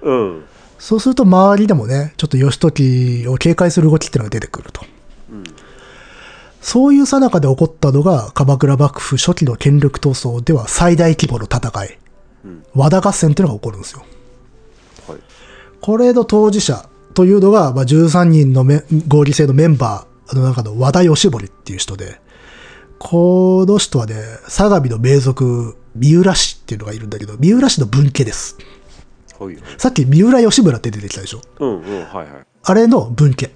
[0.04, 0.44] うん。
[0.78, 4.82] そうすると周りでもね、ちょっと義時を警戒する動きっていうのが出てくると。
[5.32, 5.44] うん。
[6.62, 12.00] そういう最中で起こったのが、鎌倉幕府初期の権力闘争では最大規模の戦い、
[12.46, 12.64] うん。
[12.76, 14.04] 和田合戦っていうのが起こるんですよ。
[15.08, 15.20] はい。
[15.80, 22.22] これの当事者というのが、まあ、13人のメ合議制のメンバーの中の和田義盛っていう人で、
[23.00, 24.16] この人はね、
[24.48, 28.58] 相模の名族、三浦氏っていうのがいるんだけど、三浦氏の分家です。
[29.40, 29.58] はい。
[29.78, 31.42] さっき三浦義村って出てきたでしょ？
[31.60, 32.04] うんうん。
[32.06, 32.46] はいはい。
[32.64, 33.52] あれの分家。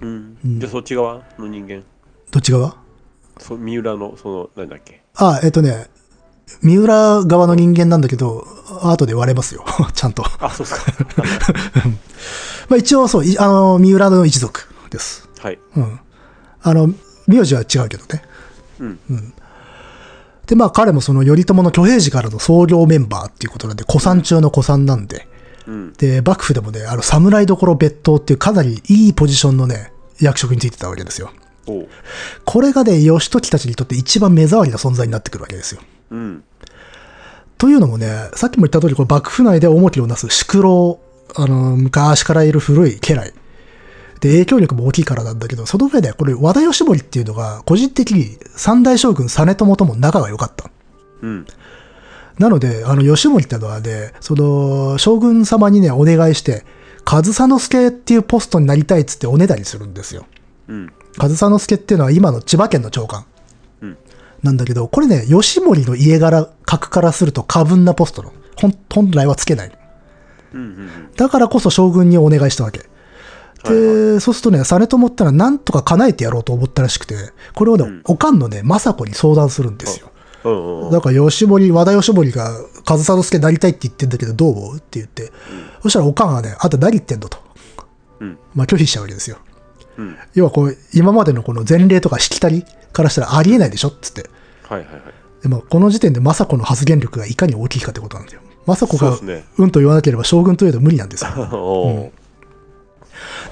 [0.00, 0.36] うん。
[0.44, 1.84] じゃあそっち側の人間？
[2.32, 2.76] どっち側？
[3.38, 5.02] そ三浦の、その、なんだっけ？
[5.14, 5.88] あ、えっとね、
[6.60, 8.44] 三浦側の人間なんだけど、
[8.82, 9.64] 後で割れますよ。
[9.94, 10.24] ちゃんと。
[10.40, 10.92] あ、そうっすか。
[12.68, 15.29] まあ一応そう、いあの、三浦の一族です。
[15.40, 15.58] はい。
[15.76, 16.00] うん。
[16.62, 16.92] あの、
[17.26, 18.22] 名字は違うけどね。
[18.80, 19.32] うん。
[20.46, 25.28] で、まあ彼もその頼朝の挙兵時からの創業メンバーっていうことなんで、古参中の古参なんで、
[25.66, 25.92] うん。
[25.94, 31.30] で、幕府でもね、あの、侍どころ別当っていうかなりいいポジションのね、役職についてたわけですよ。
[32.44, 35.80] これがね、義時たちにとって一番目障りな存在になってくるわけですよ。
[36.10, 36.44] うん。
[37.58, 40.98] というのもね、さっきも言った通り、これ幕府内で重きをなす宿老、
[41.36, 43.32] あの、昔からいる古い家来。
[44.20, 50.70] で、影響力も大きいからなんだけど、その上で、これ、和田義盛っていうのが、個人的に三代将軍実朝とも仲が良かった。
[51.22, 51.46] うん。
[52.38, 56.64] なので、あの、義盛ってのはね、その、将軍様にね、お願いして、
[57.04, 60.26] 上総介っていうポストになりたいっつっておねだりするんですよ。
[60.68, 60.92] うん。
[61.18, 63.24] 上総介っていうのは今の千葉県の長官。
[63.80, 63.98] うん。
[64.42, 68.32] なんだけど、これね、義盛の家柄、格からすると過分なポストの。
[68.56, 69.72] 本本来はつけない。
[70.52, 70.60] うん。
[70.60, 70.90] うん。
[71.16, 72.88] だからこそ将軍にお願いしたわけ。
[73.64, 77.14] で、はいそうするとね、実朝ってのはなんとか叶えてやろうと思ったらしくて、
[77.54, 80.10] これをね、うんおかんのね、政子に相談するんですよ。
[80.90, 82.50] だから、吉森、和田義盛が、
[82.84, 84.50] 上総介になりたいって言ってんだけど、どう？
[84.52, 85.30] 思うって言って、
[85.82, 87.38] そしたらおかんがね、あんた何言ってんのと。
[88.20, 88.38] うん。
[88.54, 89.36] まあ、拒否しちゃうわけですよ。
[89.98, 90.16] うん。
[90.34, 93.88] 要はこう、今までのこの前例とかしきたりからしたらありえないでしょ？
[93.88, 94.30] っつって。
[94.62, 95.02] はいはいはい。
[95.42, 98.40] でも、この時点で政子の発言力がいかに大きいかってことなんですよ。
[98.66, 99.24] 政子がそ
[99.58, 101.30] うんと言わなければ将軍といえど無理なんですよ。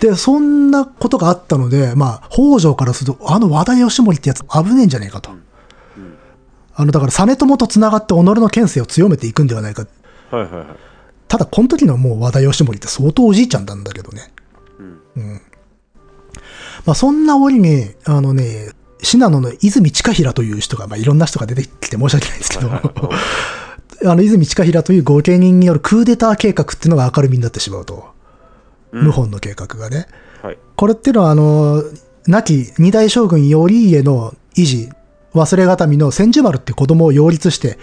[0.00, 5.30] で、そんなことがあったので、まあ、北条からすると、あの和田義盛ってやつ危ねえんじゃねえかと。
[6.74, 9.86] あの、だから、実朝と繋がって己の権勢を強めていくんではないか。
[10.30, 10.66] はいはいはい。
[11.26, 14.32] ただ、この時のもう和田義盛って相当おじいちゃんなんだけどね。
[15.16, 15.40] うん。
[16.86, 18.70] まあ、そんな折に、あのね、
[19.02, 22.70] 信濃の泉近平という人が、まあ、いろんな人が出てきて申し訳ないんですけど、
[24.10, 28.17] あの、泉近平という御家人によるクーデター計画っていうのが明るみになってしまうと。
[28.92, 30.06] うん謀反の計画がね。
[30.42, 30.58] はい。
[30.76, 31.82] これっていうのは、あの、
[32.26, 34.88] 亡き二代将軍頼家の維持、
[35.34, 37.78] 忘れがたみの千住丸って子供を擁立して、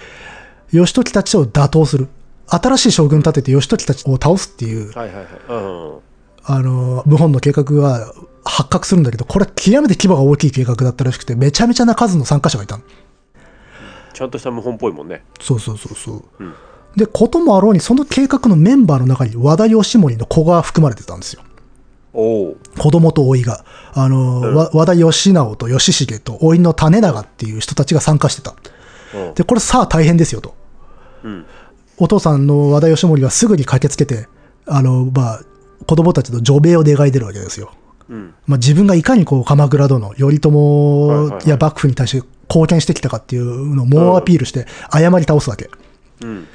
[0.71, 2.07] 義時たちを打倒する。
[2.47, 5.25] 新しい将軍立てて義時たちを倒すっていう、はいはいはい。
[5.49, 5.99] うん。
[6.43, 8.13] あの、謀反の計画が
[8.43, 12.83] 発覚するんだけど、これ極めて規模が大きい計画だったらしくて、めちゃめちゃな数の参加者がいたの。
[14.13, 15.23] ちゃんとした謀反っぽいもんね。
[15.41, 16.23] そうそうそうそう。
[16.39, 16.53] うん。
[16.95, 21.43] で、こともあろうに、その計画のメンバーの中に和田義盛の子が含まれてたんですよ。
[22.13, 22.55] 子
[22.91, 23.65] 供と甥が。
[23.93, 28.55] あの、うんわ和田義直と義重と甥の種長っていう人たちが参加してた。
[29.13, 30.55] うんで、これさあ大変ですよと。
[31.23, 31.45] うん
[31.97, 34.27] お父さんの和田義盛はすぐに駆けつけて、
[34.65, 35.41] あの、まあ、
[35.87, 37.71] 子供たちの除名を願い出るわけですよ。
[38.09, 45.69] うんまあ、自分がいかにこう鎌倉殿、頼朝や幕府に対して貢献してきたかっていうのを猛アピールして謝り倒すわけ。
[46.21, 46.47] うん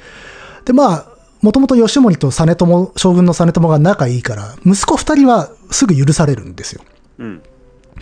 [0.65, 1.05] で、まあ、
[1.41, 6.81] もともと義盛と実朝、将軍の実朝が仲いいから、息子二人はすぐ許されるんですよ。
[7.19, 7.41] うん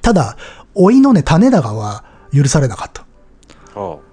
[0.02, 0.38] ただ、
[0.76, 2.04] 甥いのね、種長は
[2.34, 3.06] 許されなかった。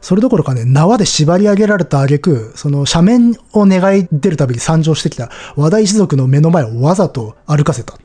[0.00, 7.98] それどころかね、縄で縛り上げられた挙句、その斜面を願い出るたびに参上してきた和田一族の目の前をわざと歩かせた。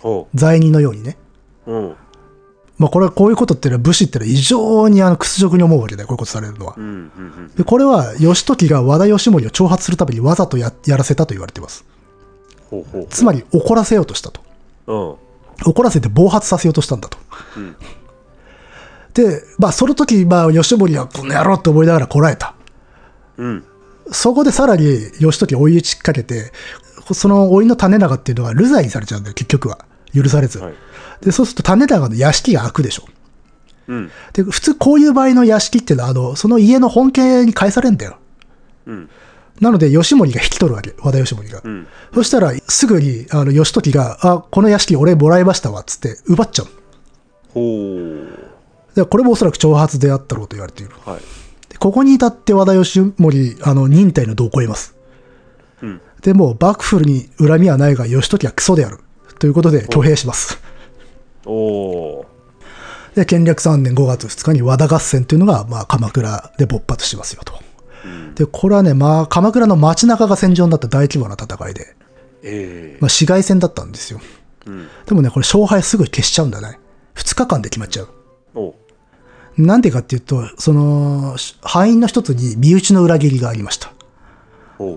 [0.00, 1.16] ほ罪人のようにね。
[1.66, 1.96] ううん
[2.82, 6.76] まあこれはこういうことっていうのは武士ってのは異常にあの屈辱に思うわけだよ、こういうことされるのは
[7.56, 11.84] で、これは義時が和田義盛を挑発するためにわざとややらせたと言われています。
[13.08, 14.40] つまり怒らせようとしたと。
[14.88, 15.14] うん
[15.64, 17.18] 怒らせて暴発させようとしたんだと。
[17.56, 17.76] うん
[19.14, 22.56] で、まあその時、まあ義盛はこの野郎って思いながらこらえた。
[23.36, 23.64] うん
[24.10, 26.50] そこでさらに義時追い打ちかけて、
[27.12, 29.84] その老いの種長っていうのが流罪にされちゃうんだよ、結局は。
[30.14, 30.58] 許されず。
[30.58, 30.74] はい
[31.22, 33.04] で、そうすると種長の屋敷が開くでしょ。
[33.88, 38.16] うんで、普通こういう場合の屋敷っていうのは、あの、その家の本家に返されんだよ。
[38.86, 39.08] うん
[39.60, 40.94] なので、義盛が引き取るわけ。
[40.98, 41.60] 和田義盛が。
[41.64, 46.66] うんそしたら、すぐに、あの、義時が、あ、この屋敷俺もらいましたわ、つって、奪っちゃう。
[47.54, 50.94] ほうでこれもおそらく挑発であったろうと言われている。
[51.04, 51.20] はい
[51.68, 54.96] でここに至って和田義盛、あの、忍耐の度を超えます。
[55.82, 58.98] うんで、もう幕府に恨みはないが、義時はクソである。
[59.42, 60.60] ということで、挙兵します。
[61.44, 62.26] おお
[63.16, 67.54] で、建暦3年5月2日に和田合戦というのが、まあ、鎌倉で勃発しますよと。
[68.04, 71.96] うんで、これはね、まあ、鎌倉の街中が戦場になった大規模な戦いで、
[72.44, 74.20] ええまあ、市街戦だったんですよ。
[74.66, 76.78] うんでもね、これ勝敗すぐ消しちゃうんだね。
[77.16, 78.08] 2日間で決まっちゃう。
[78.54, 78.76] お
[79.58, 83.92] なんでかっていうと、その、敗因の一つに身内の裏切りがありました。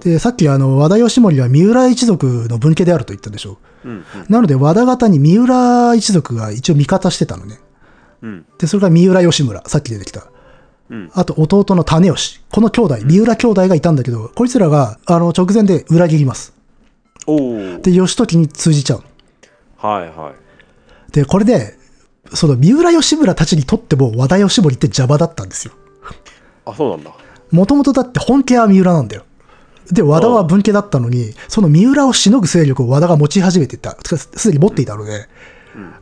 [0.01, 4.03] で、さっきあの、和田義盛は三浦一族の分家であると言ったでしょうんうんう。
[4.29, 7.59] なので、和田方に三浦一族が一応味方してたのね。
[8.21, 10.27] うんで、それが三浦義村、さっき出てきた。
[10.89, 12.41] うんあと、弟の種吉。
[12.51, 16.53] この兄弟、三浦兄弟がいたんだけど、こいつらが、あの、直前で裏切ります。
[17.81, 19.03] で、義時に通じちゃう。
[19.77, 20.45] はいはい
[21.11, 21.77] で、これで、
[22.33, 25.73] その三浦義村たちにとっても和田義盛って邪魔だったんですよ。
[26.65, 27.11] あそうなんだ
[27.51, 29.23] もともとだって本家は三浦なんだよ。
[29.91, 33.97] で、和田は分家だったのに、その三浦をしのぐ勢力を和田が持ち始めていた。
[34.03, 35.27] すでに持っていたので、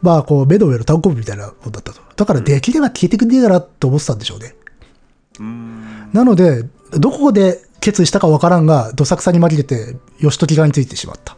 [0.02, 2.02] まあ、こう、ベドウェル単行部みたいなもんだったと。
[2.16, 4.56] だから、できれば消えてくれねえかなと思ってたんでしょうね。
[5.40, 11.36] うんなので、どこで決意したかわからんが、どさくさに紛れて、義時側についてしまった。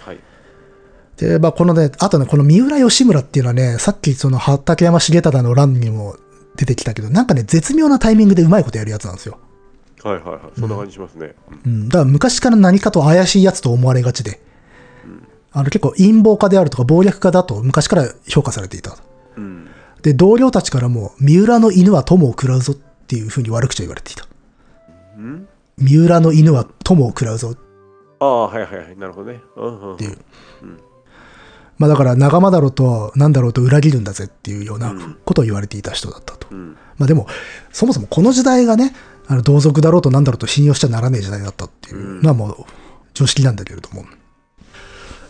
[0.00, 0.20] はい
[1.16, 6.16] で、まあ、このね、あとね、この三浦義村っていうのはね、さっきその畠山重忠の乱にも
[6.56, 9.38] 出てきたけど、なんかね、絶妙なタイミングでうまいことやるやつなんですよ。
[10.02, 10.40] はいはいはい。
[10.58, 11.34] そんな感じしますね。
[11.64, 11.88] うん。
[11.88, 14.40] だから昔から何かと怪しいやつと思われがちで、
[15.52, 18.96] あの結構陰謀家であるとか謀略家だと昔から評価されていた。
[19.36, 19.68] うん。
[20.02, 24.26] で、同僚たちからも、三浦の犬は友を食らうぞっていうふうに悪口を言われていた。
[25.16, 25.48] うん。
[25.78, 27.50] 三浦の犬は友を食らうぞ。
[27.52, 27.58] っ
[28.18, 28.96] ああはいはいはい。
[28.96, 29.40] なるほどね。
[29.56, 30.18] うんうんていう。
[31.78, 34.94] まあだから仲間だろうと何だろうと裏切るんだぜっていうような
[35.26, 36.46] ことを言われていた人だったと。
[36.50, 36.76] うん。
[36.98, 37.26] まあでも、
[37.72, 38.94] そもそもこの時代がね、
[39.28, 42.22] あの同族だろうと何だろうと信用しちゃならねえ時代だったっていう。
[42.22, 42.64] のはもう
[43.14, 44.04] 常識なんだけれども。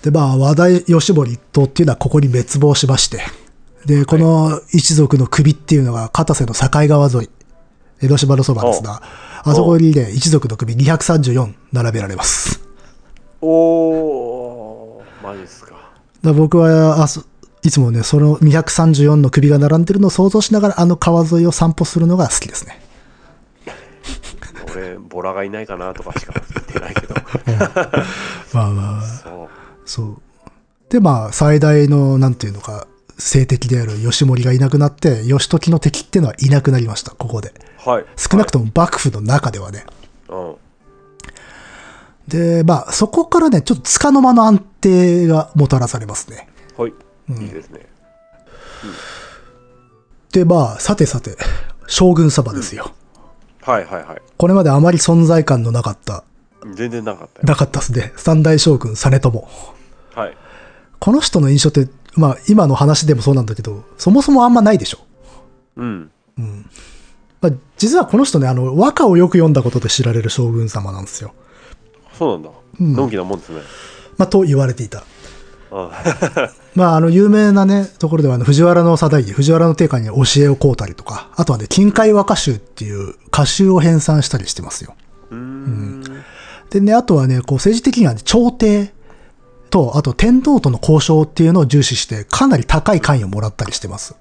[0.02, 3.20] で、まあ、和田義盛一党っていうのはここに滅亡しまして、
[3.86, 7.30] で、この一族の首っていうのが片瀬の境川沿い、
[8.02, 9.02] 江戸島のそばですが、
[9.42, 12.60] あそこにね、一族の首234並べられます。
[13.40, 15.74] おおマジっすか。
[16.22, 17.24] だ僕はあそ
[17.62, 22.80] いつもね、その234の首が並んでるのを想像しながら、あの川沿いを散歩するのが好きですね。
[24.72, 27.14] 俺ボラがいないかなとかしか言ってないけど
[28.52, 29.48] まあまあ、そう
[29.84, 30.16] そう。
[30.88, 32.86] で、まあ、最大の、なんていうのか、
[33.16, 37.54] 政敵である義盛がいなくなって、義時の敵っていうのはいなくなりました、ここで。
[37.78, 39.86] はい少なくとも幕府の中ではね。
[40.28, 40.58] も
[42.28, 46.48] で、まあ、そこからね、ちょっと束の間の安定がもたらされますね。
[46.78, 46.92] うんはい
[47.28, 47.80] いいですね
[50.32, 51.36] で、まあ、さてさて、
[51.86, 52.92] 将軍様ですよ。
[53.66, 56.22] はいはいはいこれまであまり存在感のなかった、
[56.74, 58.12] 全然なかったよなかったですね。
[58.16, 59.48] 三大将軍、実朝。
[60.14, 60.36] はい
[60.98, 64.98] この人の印象って、まあ、今の話でもそうなんだけど、そもそもあんまないでしょ。
[65.76, 66.10] うん
[67.40, 71.34] まあ、実はこの人ね、あの、和歌をよく読んだことで知られる将軍様なんですよ。
[72.14, 73.60] そうなんだのんきなもんですね
[74.16, 75.04] まあ、と言われていた。
[75.70, 75.90] あ
[76.74, 84.94] まあ、あの、有名なね、ところでは、あの、藤原の定家、藤原の定家に教えをこうたりとか、あとはね、近海和歌集っていう歌集を編纂したりしてますよ。
[85.30, 86.04] うーん
[86.70, 88.92] でね、あとはね、こう、政治的にはね、朝廷
[89.70, 94.14] と、あと天皇との交渉っていうのを重視して、かなり高い関与をもらったりしてます。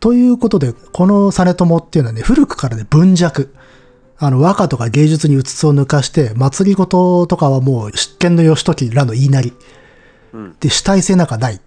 [0.00, 3.52] ということで、この実朝っていうのはね、古くからね、文弱。
[4.20, 9.52] あの、和歌とか芸術にうつつを抜かして、祭りごととかはもう、執権の義時らの言いなり。
[10.32, 11.60] うんで、主体性なんかない。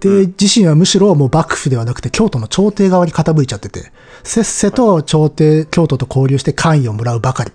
[0.00, 3.92] で、自身はむしろもう幕府ではなくて、京都の朝廷側に傾いちゃってて、
[4.22, 7.52] せっせと朝廷、京都と交流して関与をもらうばかり。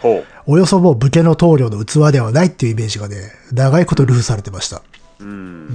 [0.00, 3.16] ほおよそもう武家の棟梁の器ではないっていうイメージがね、
[3.52, 4.82] 長いことルフされてました。
[5.20, 5.68] ううん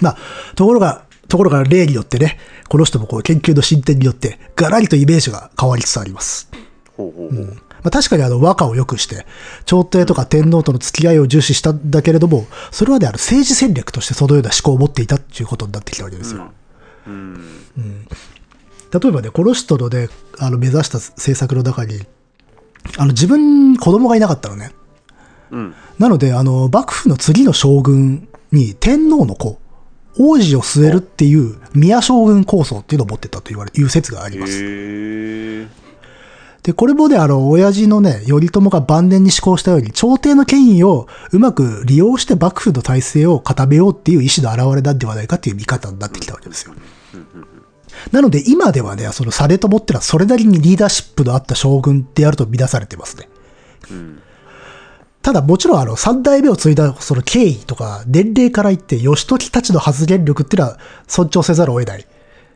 [0.00, 0.16] まあ、
[0.54, 6.48] ところが、ところが例によってね、この人もこう研究の進展によって、ガラリとイメージが変わりつつあります。
[6.96, 9.26] ほうほうほうまあ、確かにあの和歌を良くして、
[9.64, 16.50] 朝廷とか天皇との付き合いを重視したんだけれども、それはね、あの政治戦略としてそのような思考を持っていたっていうことになってきたわけですよ。
[17.06, 17.36] うん
[18.92, 22.00] 例えばね、この人のね、あの目指した政策の中に、
[22.96, 24.72] あの自分、子供がいなかったのね。
[25.50, 29.58] うんなので、あの、幕府の次の将軍に天皇の子、
[30.18, 35.76] 王子を据えるっていう宮将軍構想っていうのを持ってたと言われ、いう説があります。
[36.62, 46.74] で、これもね、あの、親父のね、頼朝が晩年に施行したように、朝廷の権威をうまく利用して幕府の体制を固めようっていう意思の表れなんではないかっていう見方になってきたわけですよ。
[48.10, 53.28] なので、今ではね、その実朝ってのはそれなりにリーダーシップのあった将軍であると見出されてますね。
[53.90, 54.22] うん
[55.26, 60.78] ただもちろんあの三代目を継いだその経緯とか年齢から言って義時たちの発言力っていうのは
[61.08, 62.06] 尊重せざるを得ない。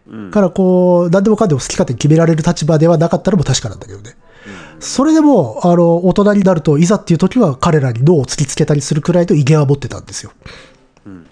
[0.07, 4.15] うんからこう、何でもかんでも好き勝手に決められる立場ではなかったのも確かなんだけどね。
[4.79, 10.31] それでも、あの、大人になると、いざっていう時は彼らに脳を突きつけたりするくらいの威厳は持ってたんですよ。
[11.07, 11.27] うん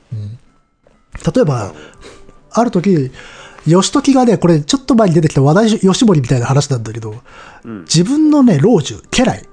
[1.34, 1.72] 例えば、
[2.50, 3.12] ある時、
[3.64, 7.14] 義時がね、これちょっと前に出てきた話題義盛みたいな話なんだけど、
[7.64, 9.44] うん自分のね、老中、家来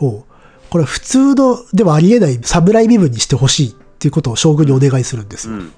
[0.00, 0.25] を、
[0.70, 5.54] これ普通のではありえない侍身分にしてほしいっていうことを将軍にお願いするんですよ。
[5.54, 5.72] うん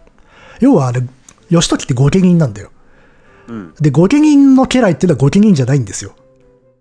[0.61, 1.03] 要はあれ、
[1.51, 2.71] 義時って御家人なんだよ。
[3.49, 6.15] うんで、御家人の家来っていうのは御家人じゃないんですよ。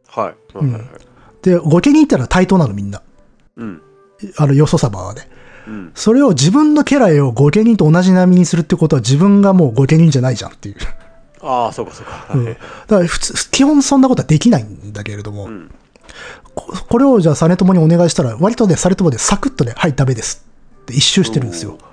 [0.08, 0.84] はいはいはいはい
[1.44, 3.02] で、御家人ってのは対等なのみんな。
[3.56, 3.82] うん
[4.38, 5.30] あの、よそ様はね。
[5.68, 10.76] うんそれを自分の家来を御家人と同じ並みにするってことは自分がもう御家人じゃないじゃんっていう。
[11.42, 15.72] ああそうかそうかうんだから普通、基本そんなことはできないんだけれども、うん
[16.58, 20.46] ここれをじゃあ実朝にお願いしたら、割とね、実朝でサクッとね、はい、ダメです
[20.82, 21.72] って一周してるんですよ。
[21.72, 21.88] はいはい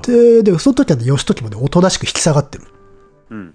[0.00, 2.64] で、で、その時はね、義時もね、おとなしく引き下がってる。
[3.30, 3.54] うん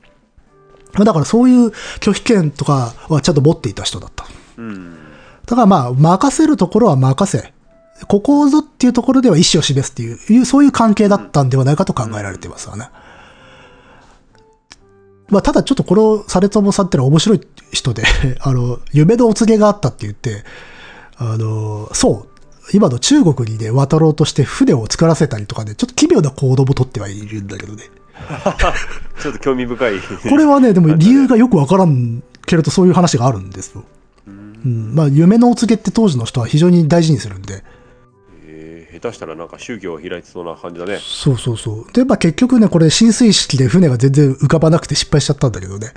[0.93, 1.67] まあだからそういう
[1.99, 4.25] 拒否権とかはちゃんと持っていた人だった。
[4.57, 4.97] うん
[5.45, 7.53] だからまあ、任せるところは任せ。
[8.07, 12.89] ここぞっていうところでは意思を示すっていう、そういう関係だったんではないかと考えられていますわね。
[15.31, 17.41] まあ、ただちょっとこの実朝さんってのは面白い
[17.71, 18.03] 人で、
[18.41, 20.43] あの、夢のお告げがあったって言って、
[21.15, 22.31] あの、そう、
[22.73, 27.83] 今の中国にね、渡ろうとして船を作らせたりとかね、ちょっと奇妙な行動も取ってはいるんだけどね。
[29.21, 29.93] ちょっと興味深い
[30.29, 33.83] これはね、でも理由がよくわからんけれど、そういう話があるんですよ。
[34.27, 37.63] うん、まあ、夢のお告げって当時の人は非常に大事にするんで。
[39.01, 41.91] 手したらなんか宗教を開いてそうな感じだねそうそうそう。
[41.91, 45.93] で、まあ結局ね、これ浸水式で船が全然浮かばなくて失敗しちゃったんだけどね。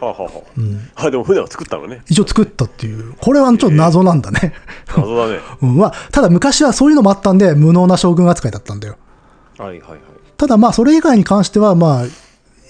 [0.00, 0.90] はあはあはあうん。
[0.94, 3.14] あでも船を作ったのね一応作ったっていう。
[3.20, 4.54] これはちょっと謎なんだね。
[4.96, 8.96] 謎だね うん、まあ、ただ昔はそういうのもあったんで、無能な将軍扱いだったんだよ。
[9.58, 9.98] はいはいはい
[10.36, 12.04] ただまあ、それ以外に関しては、まあ、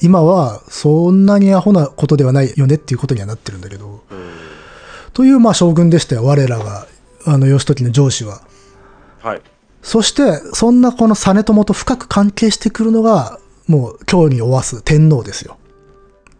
[0.02, 4.02] 今はそんなにアホなことではないよねっていうことにはなってるんだけど。
[4.10, 4.24] うん
[5.14, 6.24] という、まあ、将軍でしたよ。
[6.24, 6.88] 我らが、
[7.24, 8.42] あの、義時の上司は。
[9.22, 9.42] はい
[9.84, 13.38] そして、そんなこの実朝と深く関係してくるのが、
[13.68, 15.58] もう、今日におわす天皇ですよ。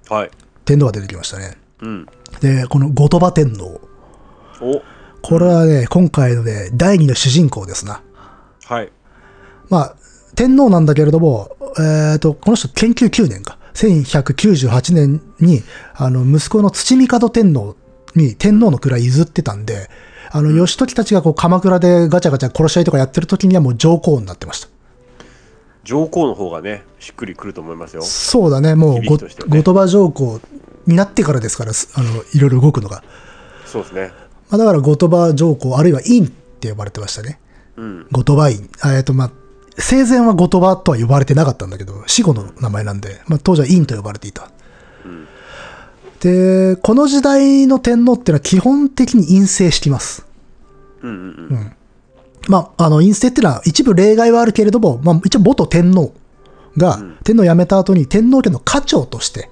[0.08, 0.30] はい
[0.64, 1.58] 天皇が出てきましたね。
[1.82, 2.06] うん
[2.40, 3.80] で、この後鳥羽天皇。
[4.60, 4.82] お
[5.22, 8.02] これはね、今回のね、第二の主人公ですな。
[8.64, 8.90] はい
[9.68, 9.96] まあ、
[10.34, 13.58] 天皇なんだけれども、えっ、と、この人研究9年か。
[13.74, 15.62] 1198年に、
[15.94, 17.76] あの、息子の土帝天皇
[18.14, 19.90] に天皇の位譲ってたんで、
[20.36, 24.68] あの、義時たちがこう、鎌倉でガチャガチャ殺し合いとかやってる時にはもう上皇になってました。
[25.84, 30.40] 上皇の方がねしっくりくると思いますよそうだね、もう、ね後鳥羽上皇
[30.86, 33.04] になってからですから、すあの、いろいろ動くのが。
[33.64, 34.10] そうですね
[34.50, 37.38] まあ、だから後鳥羽上皇、あるいは院って呼ばれてましたね。
[37.76, 38.70] うん後鳥羽院。
[38.80, 39.30] あえっと、まあ、
[39.78, 44.50] 生前は後鳥羽とは呼ばれてなかったんだけど、死後の名前なんで、まあ、当時は院と呼ばれていた。
[45.04, 45.28] うん
[46.24, 50.26] で、この時代の天皇っていうのは基本的に陰性してきます。
[51.02, 51.72] うんうん
[52.48, 56.14] まあ、あの、陰性っていうのは一部例外はあるけれども、まあ、一応元天皇
[56.78, 59.50] が、天皇を辞めた後に天皇家の家長として、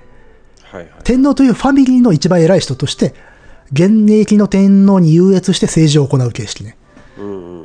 [0.65, 0.91] はいはい。
[1.05, 3.15] 天皇というファミリーの一番偉い人として、
[3.71, 6.79] 現役の天皇に優越して政治を行う形式ね。
[7.19, 7.63] うんうんう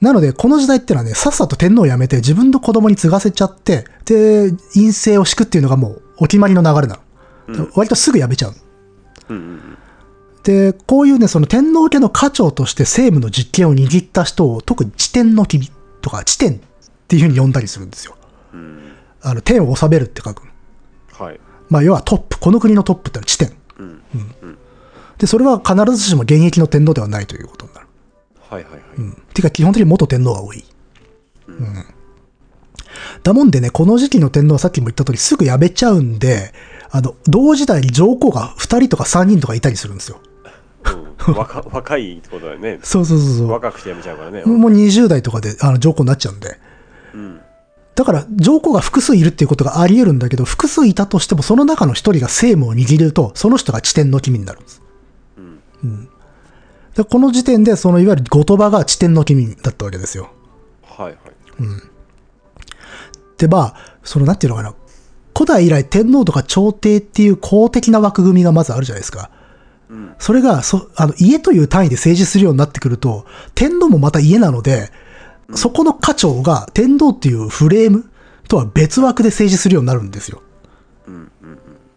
[0.00, 7.05] なので、この時代ってのはね、さっさと天皇を辞めて自分の子供に継がせちゃって、で、陰性を敷くっていうのがもうお決まりの流れなの。
[7.74, 8.56] 割とすぐ辞めちゃうの。
[9.30, 9.78] うんうん
[10.42, 16.58] で、こういうね、その天皇家の家長として政務の実権を握った人を、特に地天の君とか地天っ
[17.08, 18.16] ていうふうに呼んだりするんですよ。
[18.54, 18.60] うん。
[18.60, 18.92] うん。
[19.22, 21.26] あの、天を治めるって書くの。
[21.26, 21.40] はい。
[21.68, 23.52] まあ、要はトップ、この国のトップってのは地天。
[23.80, 24.02] うん。
[25.18, 27.86] で、それは必ずしも現役の天皇ではないということになる。
[28.48, 28.82] はいはいはい。
[28.98, 29.12] うん。
[29.12, 30.64] ていうか、基本的に元天皇が多い。
[31.48, 31.84] うん。
[33.24, 36.52] だもんでね、この時期の天皇はさっきも言った通り、すぐ辞めちゃうんで、
[36.90, 40.20] あの、同時代に上皇が2人とか3人とかいたりするんですよ。
[41.28, 42.78] うん、若 若いってことだよね。
[42.82, 43.50] そうそうそうそう。
[43.50, 44.44] 若くしてやめちゃうからね。
[44.44, 46.58] もう20代とかであの上皇になっちゃうんで。
[47.14, 47.40] うん。
[47.94, 54.82] だから、上皇が複数いるっていうことがあり得るんだけど、複数いたとしても、その中の一人が政務を握ると、その人が地点の君になるんです。
[55.82, 56.08] うん。
[56.94, 60.30] でこの時点で、そのいわゆる後鳥羽が地点の君だったわけですよ。
[60.82, 61.16] はいはい。
[63.38, 64.74] で、まあ、その、なんていうのかな。
[65.36, 69.30] 古代以来、天皇とか朝廷っていう公的な枠組みがまずあるじゃないですか。
[70.18, 74.90] それが、そ、あの、家という単位で政治するようになってくると、天皇もまた家なので、
[75.54, 78.08] そこの家長が天皇っていうフレーム
[78.48, 80.40] とは別枠で政治するようになるんですよ。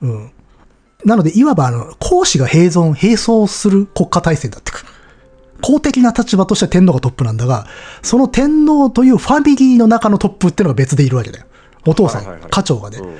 [0.02, 0.32] うん。
[1.06, 4.86] なので、いわば、あの、皇嗣が併存、並走する国家体制になってくる。
[5.62, 7.68] 公的な立場としては天皇がトップなんだが、
[8.02, 11.46] その天皇というファミリーの中のトップっていうのが別でいるわけだよ。
[11.86, 13.00] お父さん、はいはいはい家長がね。
[13.00, 13.18] うん。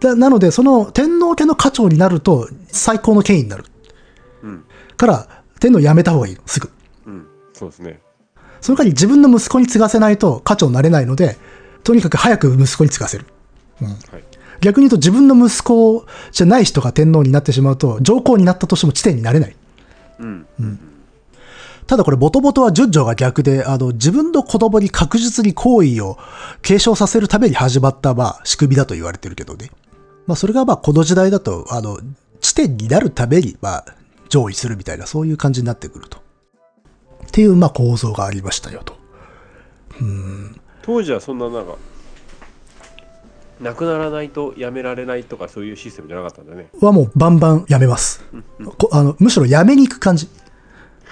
[0.00, 3.64] だなので、その天皇家の家長になると最高の権威になる。
[4.42, 4.64] うん。
[4.96, 5.28] から、
[5.60, 6.70] 天皇辞めた方がいいの、すぐ。
[7.06, 7.26] うん。
[7.52, 8.00] そうですね。
[8.60, 11.36] その代わり自分の息子に継がせないと家長になれないので、
[11.82, 13.26] とにかく早く息子に継がせる。
[13.80, 14.24] はい。
[14.60, 19.56] 逆に言うと自分の息子じゃない人が天皇になってしまうと、上皇になったとしても地点になれない。
[20.18, 20.46] うん。
[21.86, 26.16] ただこれ、ボトボトは順序が逆で、あの、自分の子供に確実に行為を
[26.62, 29.70] 継承させるために始まった、まあ、仕組みだと言われてるけどね。
[30.26, 31.98] まあ、それがまあ、この時代だと、あの、
[32.40, 33.84] 地点になるために、まあ、
[34.28, 36.18] 上位するみたいな、そういう感じになってくると。
[36.18, 38.96] っていう、まあ、構造がありましたよと。
[40.82, 41.76] 当時はそんななんか
[43.60, 46.68] なくならないとやめられないとかそういうシステムじゃなかったんだね。
[46.80, 48.24] はもう、バンバンやめます。
[48.78, 50.28] こあのむしろやめに行く感じ。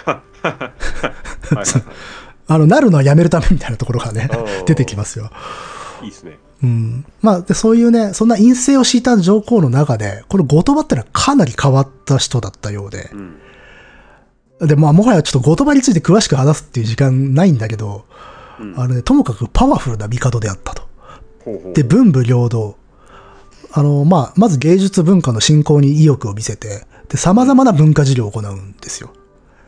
[2.48, 4.28] あの、なるのはやめるためみたいなところがね
[4.66, 5.30] 出てきますよ。
[6.02, 6.06] い。
[6.06, 6.38] いいですね。
[6.62, 7.04] うん。
[7.20, 14.64] まあ、で、そういうね、そんな陰性を敷いた上皇の中で、この後鳥羽ってのはかなり変わった人だったようでう。
[14.64, 14.68] ん。
[14.68, 18.04] で、まあ、もはやちょっと後鳥羽について詳しく話すっていう時間ないんだけど、
[18.60, 20.82] うんあのね、ともかくパワフルな帝であったと。
[21.44, 21.74] ほうほう。
[21.74, 22.76] で、文武両道。
[23.72, 29.10] あの、まあ、まず芸術文化の振興に意欲を見せて、で、様々な文化事業を行うんですよ。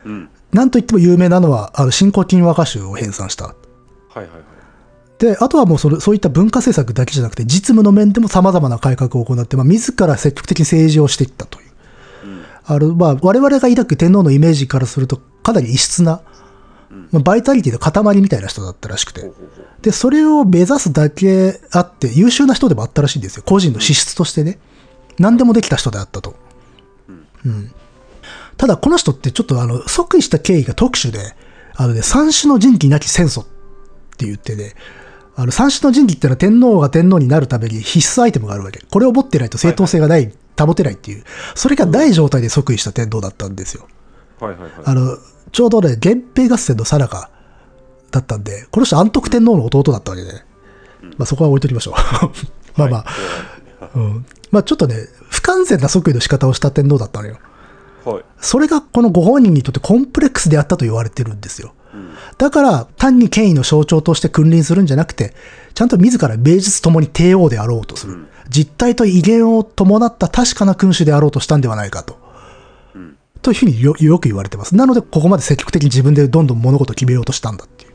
[0.05, 0.29] うん。
[0.55, 3.47] なんといっても有名なのは、あの、新古今和歌集を編纂した。
[3.47, 4.29] はいはいはい。
[5.19, 11.67] で、あとはもうそれそういった文化政策だけじゃなくて、実務の面でも様々な改革を行って、まあ、自ら積極的に政治をしていったという。
[12.25, 12.45] うん。
[12.65, 16.23] あの、まあ、我々が抱く天皇のイメージからすると、かなり異質な、
[17.11, 19.33] まあ、バイタリティの塊みたいな人だったらしくて。
[19.83, 23.43] で、それを目指すだけあって、優秀な人でもあったらしいんですよ。
[23.45, 24.61] 個人の資質としてね。
[25.19, 26.37] 何でもできた人であったと。
[27.45, 27.73] うん。
[28.57, 31.19] ただ、この人ってちょっとあの、即位した経緯が特殊で、
[31.77, 33.47] あのね、三種の神器なき戦争っ
[34.17, 34.75] て言ってね、
[35.37, 38.81] あの、三種の神器ってのは天皇が天皇になるために必須アイテムがあるわけ。
[38.89, 41.25] これを持ってないと正当性がない、保てないっていう、
[41.55, 43.89] それがない状態で即位した天皇だったんですよ。
[44.41, 44.71] はいはいはい。
[44.85, 45.19] あの、
[45.51, 47.31] ちょうどね、源平合戦の最中
[48.13, 50.33] だったんで、この人安徳天皇の弟だったわけで、
[51.17, 51.95] まあそこは置いときましょう。
[52.79, 53.07] まあまあ、
[53.95, 54.27] うん。
[54.53, 54.97] まあちょっとね、
[55.31, 57.39] 不完全な即位の仕方をした天皇だったのよ。
[58.05, 58.11] あ。
[58.11, 58.25] はい。
[58.41, 61.75] それがこのご本人にとってコンプレックスであったと言われてるんですよ。
[61.93, 62.15] うん。
[62.39, 65.35] だから、単に権威の象徴として君臨するんじゃなくて、
[65.75, 68.13] ちゃんと自ら名実ともに帝王であろうとする。
[68.13, 72.19] うん実態と威厳を伴った確かな君主であろうとしたんではないかと。
[72.95, 73.17] うん。
[73.43, 74.77] というふうによよく言われてます。
[74.77, 77.95] なので、ここまで積極的に自分でどんどん物事を決めようとしたんだっていう。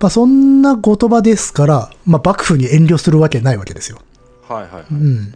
[0.00, 4.00] まあ、そんな言葉ですから、まあ、幕府に遠慮するわけないわけですよ。
[4.48, 4.84] はいはいはい。
[4.90, 5.34] うん。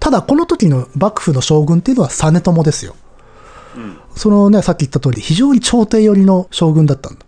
[0.00, 2.94] ただ、この時の幕府の将軍っていうのは実朝ですよ。
[3.76, 3.98] うん。
[4.14, 7.24] そのね、さっき言った通り、非常に朝廷寄りの将軍だったんだ。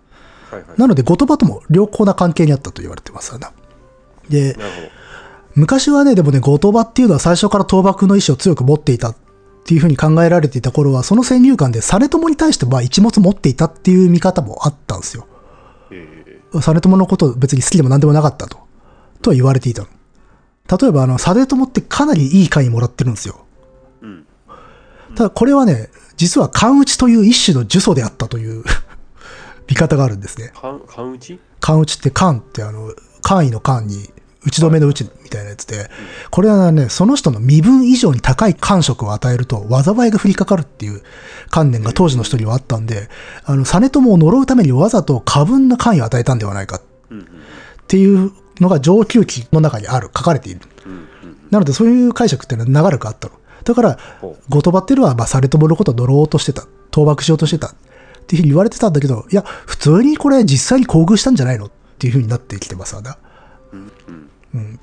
[0.50, 0.80] はいはい。
[0.80, 3.52] なので、後鳥羽とも良好な関係にあったと言われてますわな。
[4.28, 4.56] で。
[5.54, 9.16] 昔はね、でもね、後鳥羽っていうのは最初から倒幕の意思を強く持っていたっ
[9.64, 15.26] っていうふうに考えられていた頃は、その先入観で実朝に対してまあ一物持っていたっていう見方もあったんですよ。
[15.90, 18.58] え実朝のこと別に好きでも何でもなかったと、
[19.22, 19.88] とは言われていたの。
[20.70, 23.44] 例えば、あの、実朝ってかなりいい会もらってるんですよ。
[24.02, 24.26] ーうん。
[25.14, 28.64] ただこれはね、実は勘打ちという一種の呪詛であったという
[29.68, 30.52] 見方があるんですね。
[30.54, 32.92] 勘打ち勘打ちって勘ってあの、
[33.22, 34.10] 官位の官に
[34.46, 35.90] 打ち止めの打ちみたいなやつで、
[36.30, 41.02] これはね、その人の身分以上に高い感触を与えると災いが降りかかるっていう
[41.50, 43.08] 観念が当時の人にはあったんで、
[43.44, 46.80] あの、実朝を呪うためにわざと過分な官位を与えたんではないかっ
[47.86, 50.60] ていうのが上級記の中にある、書かれている。
[51.50, 53.34] なのでそういう解釈っていうのは長らくあったの。
[53.64, 56.62] だから、ほ後鳥羽っていうのは、まあ、実朝のことを呪おうとしてた。
[56.92, 57.68] 倒幕しようとしてた。
[57.68, 63.16] っていうふうに言われてたんだけど、いや、普通にこれ実際に厚遇したんじゃないのっていうふうになってきてますわな。
[63.72, 64.80] ううんうん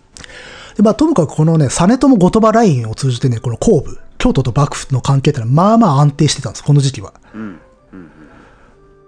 [0.76, 7.14] で、まあ、ともかくこのね、実朝後鳥羽ラインを通じてね、この後部、京都と幕府の関係ってのは、まあまあ安定してたんです、この時期は。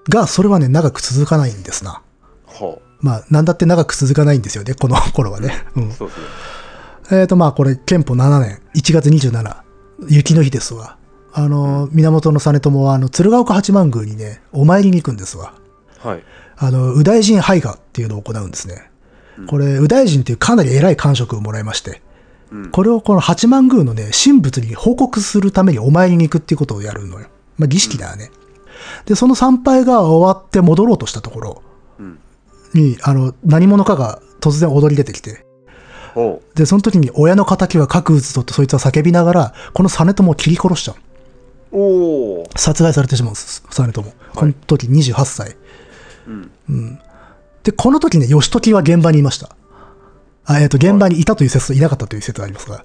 [0.09, 2.01] が、それはね、長く続かないんですな。
[2.45, 5.65] ほまあ、なんだって長く続かないんですよね、 この頃はね。
[5.75, 5.93] うんう。
[5.93, 6.23] そうですね
[7.11, 9.57] えーと、まあ、これ、憲法7年、1月27、
[10.07, 10.95] 雪の日ですわ。
[11.33, 15.53] あの、源実朝は、あの、鶴岡八幡宮にね、お参りに行くんですわ。
[15.99, 16.23] はい
[16.55, 18.89] あの、右大臣拝賀っていうのを行うんですね。
[19.47, 22.01] これ、右大臣っていうかなり偉い官職をもらいまして、
[22.51, 27.25] うんこれをこの八幡宮のね、神仏に報告するためにお参りに行くっていうことをやるのよ。
[27.57, 28.29] まあ、儀式だよね。
[29.05, 31.72] で、その参拝が終わって戻ろうとしたところうん
[32.73, 35.45] に、あの、何者かが突然踊り出てきて、
[36.13, 40.93] ほで、その時に親の仇は核撃つぞとそいつは叫びながら、この実朝を切り殺しちゃ
[41.71, 41.77] う。
[41.77, 44.03] うおお殺害されてしまうんです、実朝。
[44.35, 45.55] この時28歳。
[46.27, 46.31] う
[46.73, 46.99] ん
[47.63, 49.55] で、この時ね、義時は現場にいました。
[50.45, 52.83] あえっ、と、現場にいたという説といなかったという説がありますが、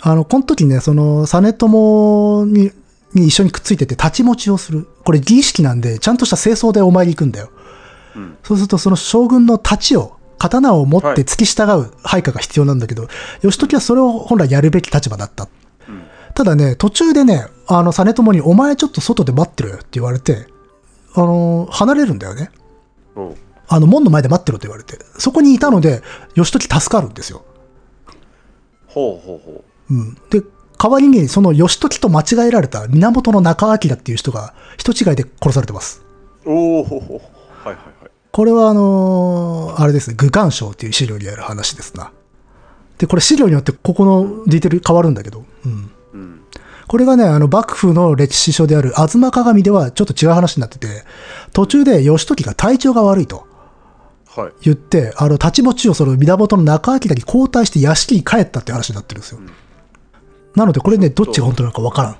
[0.00, 2.70] あの、この時ね、その、実朝に、
[3.12, 4.86] に一緒にくっついてて、立ち持ちをする。
[5.04, 7.50] これ儀式なんで、ちゃんとした清掃でお参り行くんだよ。
[8.16, 13.08] うんそうすると、その将軍の太刀を、刀を持っはいて付き従う配下が必要なんだけど、
[13.42, 15.48] 義時はそれを本来やるべき立場だった。
[15.88, 20.46] うんただね、途中でね、あの、実朝に、お前ちょっと外で待ってろよって言われて、
[21.14, 22.50] あの、離れるんだよね。
[23.68, 24.98] あの、門の前で待ってろと言われて。
[25.18, 26.02] そこにいたので、
[26.34, 27.44] 義時助かるんですよ。
[28.86, 30.14] ほうほうほうん。
[30.30, 30.42] で、
[30.78, 36.02] 代わりに、その義時と間違えられた源中明っていう人が、人違いで殺されてます。
[36.44, 36.90] うおおは
[37.66, 37.76] いはい
[38.32, 42.12] これは、あのーあれですね、愚官賞っていう資料にある話ですな。
[42.98, 45.90] で、これ資料によって、ここのディテール変わるんだけど、うん。
[46.12, 46.40] うん
[46.90, 51.04] これがね、あの、幕府の歴史書である、吾妻鏡ではちょっと違う話になってて、
[51.52, 53.46] 途中で義時が体調が悪いと
[54.26, 59.40] はい言って、あの、立ち持ちをその源の中明に交代して屋敷に帰ったって話になってるんですよ。
[60.56, 62.16] なので、これね、どっちが本当なのかわからん。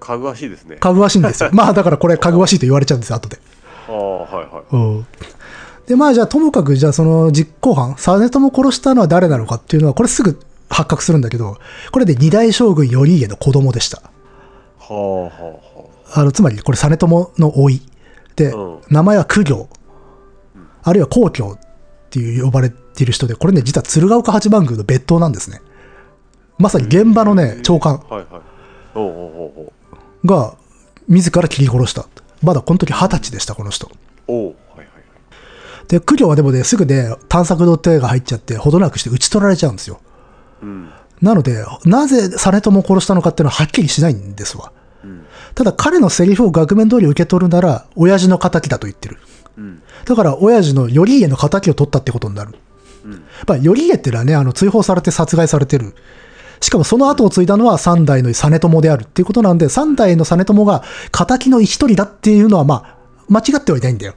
[0.00, 1.50] かぐわしいですねかぐわしいんですよ。
[1.52, 3.38] まあ、だからこれ、かぐわしいと言われちゃうんですよ、後で。
[3.90, 5.06] ああはいはいうん。
[5.86, 10.38] で、まあ、じゃあ、ともかく、じゃあ、その実行犯、実朝を殺したのは誰なのかっていうのは、これすぐ
[10.68, 11.58] 発覚するんだけど、
[11.90, 14.02] これで二代将軍頼家の子供でした。
[14.78, 15.30] はあは
[16.14, 17.06] あはあの、つまり、これ、実朝
[17.38, 17.82] の甥い。
[18.36, 19.68] で、うん名前は公暁、
[20.82, 21.58] あるいは皇居っ
[22.10, 25.60] ていう呼ばれている人で、これね、実は鶴岡八幡宮の別当なんですね。
[26.58, 28.42] まさに現場のね、長官あはいはい
[28.94, 29.72] おうおうおうお
[30.24, 30.54] うが、
[31.08, 32.06] 自ら切り殺した。
[32.42, 33.90] まだこの時二十歳でした、この人。
[34.28, 34.54] お
[35.88, 40.00] で、公暁はでもね、すぐね、探索の手が入っちゃって、ほどなくして討ち取られちゃうんですよ。
[40.62, 40.90] うん
[41.20, 44.72] なので、なぜ実朝を殺したのかっていうのははっきりしないんですわ。
[45.04, 49.18] うんただ彼のセリフを額面通り受け取るなら、親父の仇だと言ってる。
[49.58, 52.54] うんだから、親父の頼家の仇を取ったってことになる。
[53.04, 53.12] うん
[53.46, 55.94] まあ、頼家っていうのはね、あの、追放されて殺害されてる。
[56.60, 60.82] しかもその後を継いだのは三代の実朝であるっていうことなんで、三代の実朝が
[61.12, 64.14] 仇の一人だっていうのは、まあ、間違ってはいないんだよ。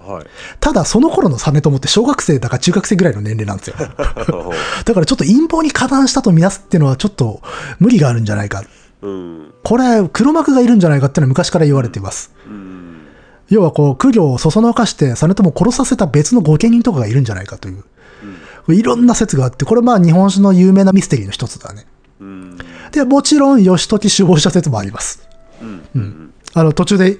[0.00, 0.26] はい
[0.60, 3.76] ただ、その頃の実朝って小学生だか中学生ぐらいの年齢なんですよ。
[4.84, 7.40] だからちょっと陰謀に加担したとみなすっていうのはちょっと
[7.78, 8.62] 無理があるんじゃないか。
[9.02, 12.32] うんこれ、黒幕がいるんじゃないかっていうのは昔から言われています。
[12.46, 12.74] うん
[13.50, 17.84] 要はこう、苦行をそそのかして、実朝を殺させた別の御家人とかがいるんじゃないかという。
[18.68, 21.86] いろんな説があって、これまあ日本史の有名なミステリーの一つだね。
[22.20, 22.58] うん
[22.92, 25.28] で、もちろん義時首謀者説もあります。
[25.60, 27.16] うんうんあの、途中で引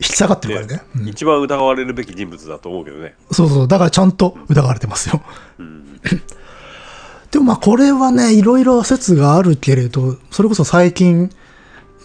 [0.00, 0.82] き下がってるからね。
[0.96, 5.22] うん一番疑われるべき人物だと思うけどねそうそう、だからちゃんと疑われてますよ。
[5.58, 6.00] うん
[7.30, 11.30] でもまあこれはね、いろいろ説があるけれど、それこそ最近、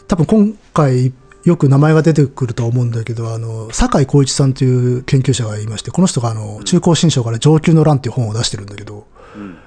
[0.07, 1.13] 多分今回
[1.43, 9.05] よく名前が出てくるとは思うんだけど、あの、酒井光一さんという研究者がいまして、この人があの、中高新書から上級の乱っていう本を出してるんだけど、
[9.35, 9.57] うん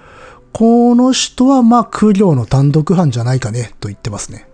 [0.56, 4.48] この人はまあ、空領の単独犯じゃないかね、と言ってますね。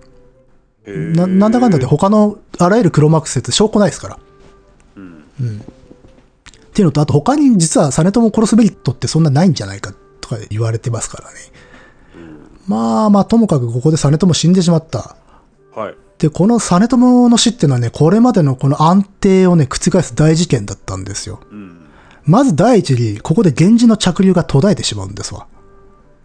[0.84, 4.18] ななんだかんだで他のあらゆる黒幕説証拠ないですから。
[4.96, 5.60] うんうん。
[5.60, 5.62] っ
[6.74, 11.38] ていうのと、あと他に実は実朝を殺すメリットってそんなないんじゃないかとか言われてますからね。
[12.66, 15.14] まあまあ、ともかくここで実朝死んでしまった。
[15.72, 21.40] はいで、この実朝の死っていうのはね、これまでのこの安定をね、覆す大事件だったんですよ。
[21.50, 21.78] うん
[22.24, 25.48] まず第一に、ここで源氏の着流が途絶えてしまうんですわ。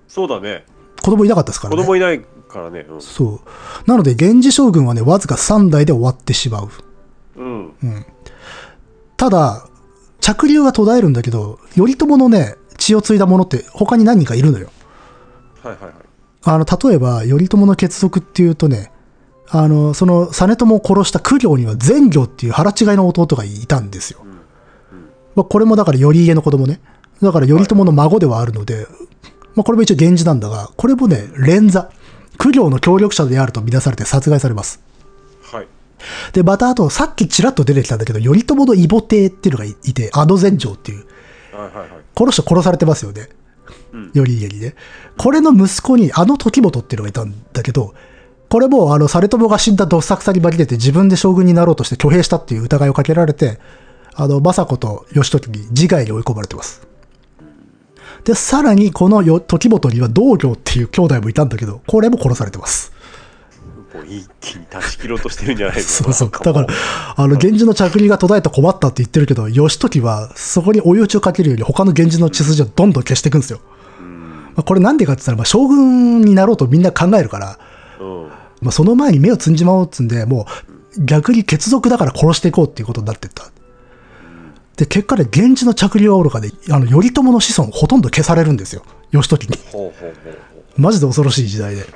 [0.08, 0.64] そうだね
[1.02, 1.82] 子供いなかったですからね。
[1.82, 3.90] 子供いないからねそう。
[3.90, 6.70] なので、源氏将軍はね、わずか3代で終わってしまう。
[7.38, 8.06] うん、うん、
[9.18, 9.68] ただ、
[10.20, 14.70] 着流は途絶えるんだけど、頼朝のね、血を継いだ者って他に何人かいるのよ。
[15.64, 15.94] はいはいはい
[16.44, 18.92] あの、例えば、頼朝の血族っていうとね、
[19.50, 24.20] あの、その、実朝を殺した九行には善行っていう腹違いの弟がいたんですよ。
[25.36, 26.82] まあ、これもだから頼家の子供ね。
[27.22, 28.88] だから頼朝の孫ではあるので、
[29.56, 31.90] まあ、これも一応源氏なんだが、これもね、連座。
[32.38, 34.82] 九行の協力者であると見なされて殺害されます。
[35.42, 35.68] はい
[36.32, 41.06] で、またあと、さっきちらっと出てきたんだけど、頼朝の異母帝っていうのがいいて、あの善城っていう、
[41.52, 43.30] はいはいはいこの人殺されてますよね。
[43.94, 44.76] うん頼家にね。
[45.18, 47.94] これの息子にあの時元っていうのがいたんだけど、
[48.50, 53.60] これもあの、実朝が死んだどさくさに紛れて自分で将軍になろうとして挙兵したっていう疑いをかけられて、
[54.14, 56.88] あの、政子と義時に自害に追い込まれてます。
[58.24, 62.94] で、さらにこのよ時元には道行っていう兄弟もいたんだけど、これも殺されてます。
[63.94, 66.44] もう一気に断ち切ろうとしてるんじゃないですかそうそう。
[66.44, 66.68] だから、
[67.16, 73.60] あの、源氏の着流が途絶えた困ったって言ってるけど、義時はそこに追い打ちをかけるように他の源氏の血筋をどんどん消していくんですよ。
[74.56, 77.67] まあ、これなんでかって言ったら、まあ、将軍になろうとみんな考えるから、うん
[78.62, 80.48] まあ、その前に目をつんじまおうっつんで、も
[80.98, 83.46] う逆に血族だから殺していこうっていうことになってった。
[84.78, 88.84] で、結果で源氏の着流はおろかで、あの、頼朝の子孫ほとんど消されるんですよ。
[89.12, 89.58] 義時に。
[90.78, 91.82] マジで恐ろしい時代で。
[91.82, 91.90] す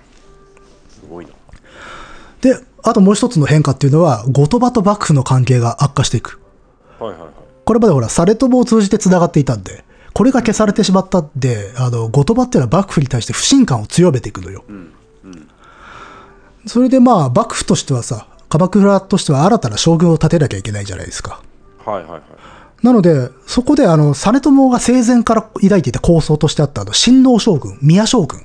[1.09, 1.31] ごいな
[2.41, 6.39] で、あともう一つの変化っていうのは、後鳥羽と幕府の関係が悪化していく。
[6.99, 7.29] はいはいはい
[7.63, 14.65] これまでほら、実朝を通じて繋がっていたんで、これが消されてしまったんで、あの、後鳥羽っていうのは幕府に対して不信感を強めていくのよ。
[14.67, 14.93] うんうん
[16.65, 21.41] それでまあ、幕府としてはさ、鎌倉としては新たな将軍を立てなきゃいけないじゃないですか。
[21.85, 22.21] はいはいはい
[22.83, 28.43] なので、そこであの、実朝が生前から抱いていた構想としてあったあの、親王将軍、宮将軍、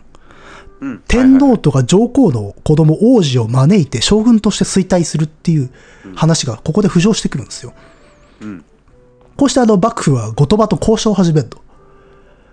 [0.81, 5.71] うん天皇とか上皇の子供王子を招いて将軍として衰退するっていう
[6.15, 7.73] 話がここで浮上してくるんですよ。
[8.43, 8.65] うん
[9.39, 11.61] こうしてあの、幕府は後鳥羽と交渉を始めると。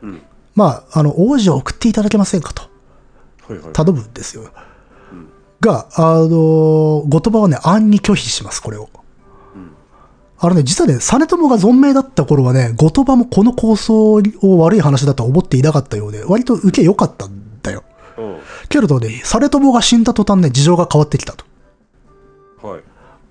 [0.02, 0.22] うん
[0.56, 2.64] まあ、あの、王子を送っていただけませんかと
[3.48, 4.52] はいはい頼むんですよ。
[5.64, 8.90] が、あの、後鳥羽はね、暗に拒否します、これを。
[10.40, 17.84] あのね、実はね、実朝が存命だった頃はね、後鳥羽もこの構想を悪い話だとは思っていなかったようで、割と受け良かったんだよ。
[18.18, 18.38] うん
[18.68, 21.45] けれどね、実朝が死んだ途端ね、事情が変わってきたと。
[22.61, 22.81] はい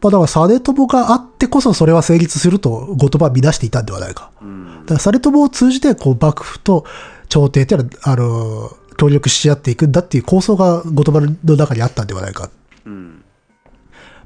[0.00, 4.30] まあ、だから、実朝があってこそそれは成立すると、後鳥羽は見出していたんではないか。
[4.40, 6.86] うんだから、実朝を通じて、こう、幕府と
[7.28, 12.50] 朝廷っていうのは、あの、協力し合っていくんだっていう構想が後鳥羽の中にあったんではないか。
[12.84, 13.22] うん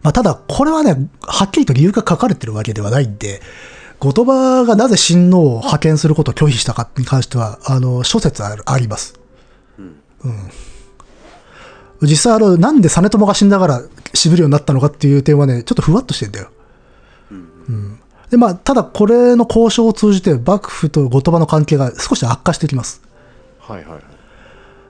[0.02, 3.40] まあ、ただ、これはね、はっきりと理由が書かれてるわけではないんで、
[3.98, 9.18] 後鳥羽がなぜ親王を派遣することを拒否したかに関しては、あの、諸説あるあります。
[9.78, 10.51] うん。
[12.02, 13.80] 実際、あの、なんで実朝が死んだから
[14.12, 16.51] 痺るようになったのかっていう点はね、ちょっとふわっとしてんだよ。
[17.30, 17.34] う
[17.72, 17.98] ん。
[18.30, 23.02] で、まあ、ただ、これの交渉を通じて、幕府と後鳥羽の関係が少し悪化してきます。
[23.59, 24.15] はいはいはい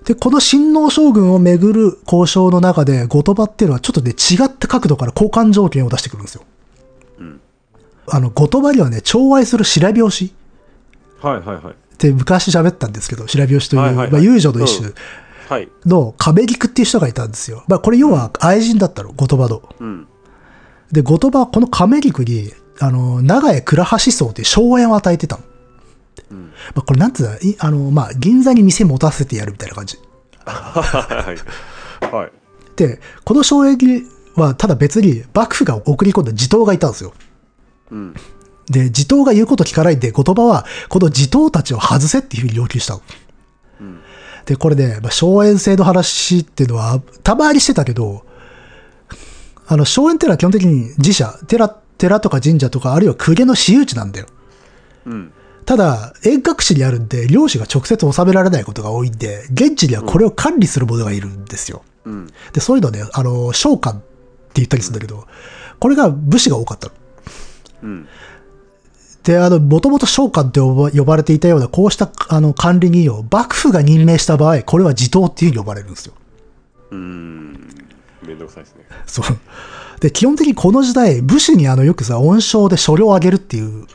[0.07, 6.43] で、この親王将軍をめぐる交渉の中で、後鳥羽っていうのはちょっとね、違った角度から交換条件を出してくるんですよ。
[7.19, 7.41] うん
[8.09, 10.33] あの、後鳥羽にはね、寵愛する白拍子
[11.21, 14.93] はいはいはいって昔喋ったんですけど、白拍子という、はいはいはいまあ、遊女の一種
[15.49, 17.65] はいの亀菊っていう人がいたんですよ。
[17.67, 19.63] まあ、これ要は愛人だったの、後鳥羽の。
[19.81, 20.07] うん
[20.93, 25.43] で、後鳥羽はこの亀菊に、あの、長江倉橋荘っていう荘園を与えてたの。
[26.31, 29.99] うんまあ、これなんつうあの、まあ、銀座に店持たせてやるみたいな感じ。
[30.45, 31.35] は
[32.03, 32.33] いはい
[32.77, 34.03] で、この荘園に
[34.35, 37.15] は、ただ別に幕府が送り込んだ地頭がいたんですよ。
[37.91, 38.15] うん
[38.69, 43.03] で、地頭が言うこと聞かないんで、後鳥羽は、この地頭たちを外せっていうふうに要求したの。
[43.81, 44.01] うん
[44.45, 48.25] で、これね、まあ、荘園制の話っていうのは、たまにしてたけど、
[49.67, 54.27] あの、荘園っていうのは基本的に自社、寺、寺とか神社とか、あるいは公家の私有地なんだよ。
[55.07, 55.33] うん
[55.67, 61.83] ただ、遠隔地にあるんで、領主が直接収められないことが多いんで、現地にはこれを管理する者がいるんですよ。
[62.05, 64.03] うんで、そういうのね、あの、召喚って
[64.55, 65.27] 言ったりするんだけど、
[65.81, 66.95] これが武士が多かったの。
[67.83, 68.09] うん
[69.25, 76.15] で、あの、もともと召喚って呼ばれていたような、こうした、あの、管理人を幕府が任命した場合、これは地頭っていうふうに呼ばれるんですよ。
[76.93, 77.55] うん
[78.23, 78.85] めんどくさいですね。
[79.05, 79.27] そう。
[79.99, 83.87] で、基本的にこの時代、武士にあの、よくさ、恩賞で所領をあげるっていううん。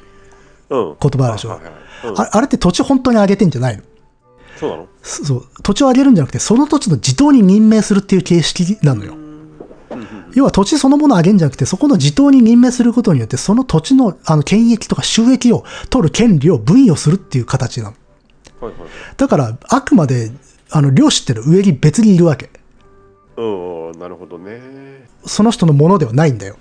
[0.71, 3.83] 言葉でしょああれって土地本当にあげてんじゃないの？
[4.57, 4.87] そうなの？
[5.03, 5.47] そそう。
[5.61, 9.15] 土地をあげるんじゃなくて、その土地の地頭に任命するっていう形式なのよ。
[10.33, 17.95] 要は土地そのものをあげるんじゃなくて、そこの地頭に任命することによって、その土地のあの権益とか収益を取る権利を分与するっていう形なの。
[18.61, 18.89] はいはい。
[19.17, 20.31] だから、あくまで、
[20.69, 22.49] あの、領主ってのは上に別にいるわけ。
[23.35, 24.61] うん、なるほどね。
[25.25, 26.55] その人のものではないんだよ。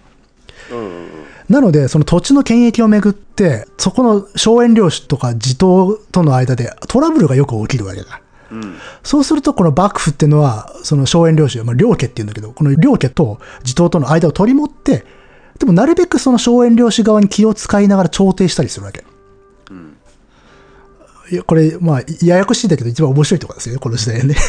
[0.73, 1.09] うん。
[1.51, 8.23] なので、その土地の権益をめぐって、そこの荘園領主とか地頭との間でトラブルがよく起きるわけだ。
[8.53, 8.77] うん。
[9.03, 15.05] そうすると、この幕府っていうのは、その荘園領主、まあ、領家っていうんだけど、この領家と地頭との間を取り持って、
[15.59, 19.05] でもなるべくその荘園領主側に気を使いながら調停したりするわけ。
[19.71, 19.97] うん。
[21.33, 24.37] いやこれ、まあ、ややこしいんだけど、一番面白いところですよね、この時代ね。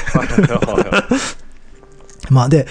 [2.29, 2.67] まあ、で、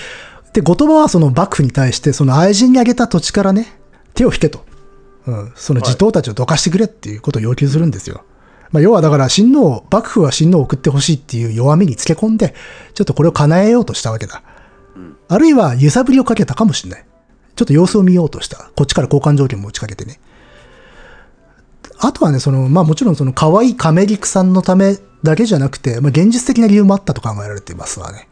[0.53, 3.80] で、後鳥羽はその幕府に対して、その愛人にあげた土地からね、
[4.15, 4.65] 手を引けと。
[5.27, 8.25] うん、その地頭たちをどかしてくれっていうことを要求するんですよ。
[8.73, 12.55] まあ、要はだから親王、幕府は親王を送ってほしいっていう弱みにつけ込んで、
[12.95, 14.43] ちょっとこれを叶えようとしたわけだ。
[15.29, 17.05] あるいは揺さぶりをかけたかもしれない。
[17.57, 18.71] ちょっと様子を見ようとした。
[18.77, 20.21] こっちから交換条件も打ちかけてね。
[21.99, 28.29] あとはね、その、まあもちろんその可愛い亀陸さんのためだけじゃなくて、まあ現実的な理由もあったと考えられていますわね。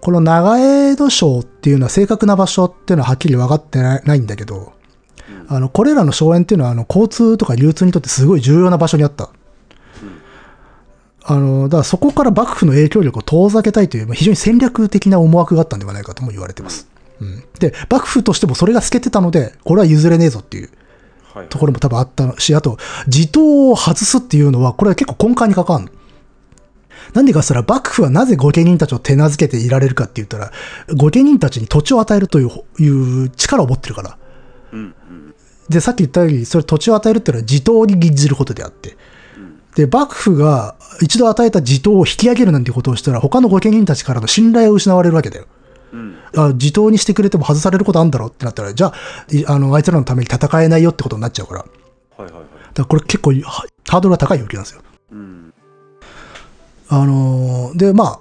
[0.00, 4.72] この長江戸省っていうのは正確な場所っていうのははっきり分かってないんだけど、
[5.52, 9.30] あの、これらの荘園っていうのはあの交通とか流通にとってすごい重要な場所にあった。
[11.24, 16.88] あの、だからそこから幕府の影響力を遠ざけたいという、まあ非常に戦略的な思惑があったんではないかとも言われてます。
[17.20, 17.42] うん。
[17.58, 20.70] で、幕府としてもそれが透けてたので、これは譲れねえぞっていう
[21.34, 21.48] はい。
[21.48, 22.78] ところも多分あったし、あと、
[23.08, 25.90] 地頭を外すっていうのは、これは結構根幹に関わるの。
[27.12, 30.52] なんでかっつったら、幕府はなぜ御家人たちを手なずけていられるかって言ったら、
[30.96, 32.88] 御家人たちに土地を与えるというい
[33.24, 34.18] う力を持ってるから。
[35.70, 38.96] で、さっき言ったように、それ土地を与えるっていうのは地頭に銀じることであって。
[39.76, 45.46] で、幕府が一度与えた地頭を引き上げるなんてことをしたら、他の御家人たちからの信頼を失われるわけだよ。
[45.92, 46.16] うん。
[46.36, 48.94] あ地頭にしてくれても外されることあるんだろうってなったら、じゃあ、
[49.30, 51.60] いあの、あいつらのために戦えないよってことになっちゃうから。
[51.60, 52.48] だかはいはいはい。
[52.74, 54.82] らこれ結構はハードルが高いわけなんですよ。
[55.12, 55.54] うん。
[56.88, 58.20] あのーで、まあ、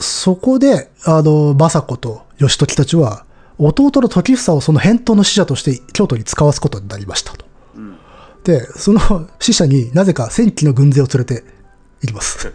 [0.00, 3.24] そこで、あの、政子と義時たちは、
[3.58, 7.44] 弟の時房をその返答の使者として京都に使わすことになりましたと。
[7.76, 7.98] うん。
[8.44, 11.44] で、その使者になぜか戦機の軍勢を連れて
[12.02, 12.52] 行きます。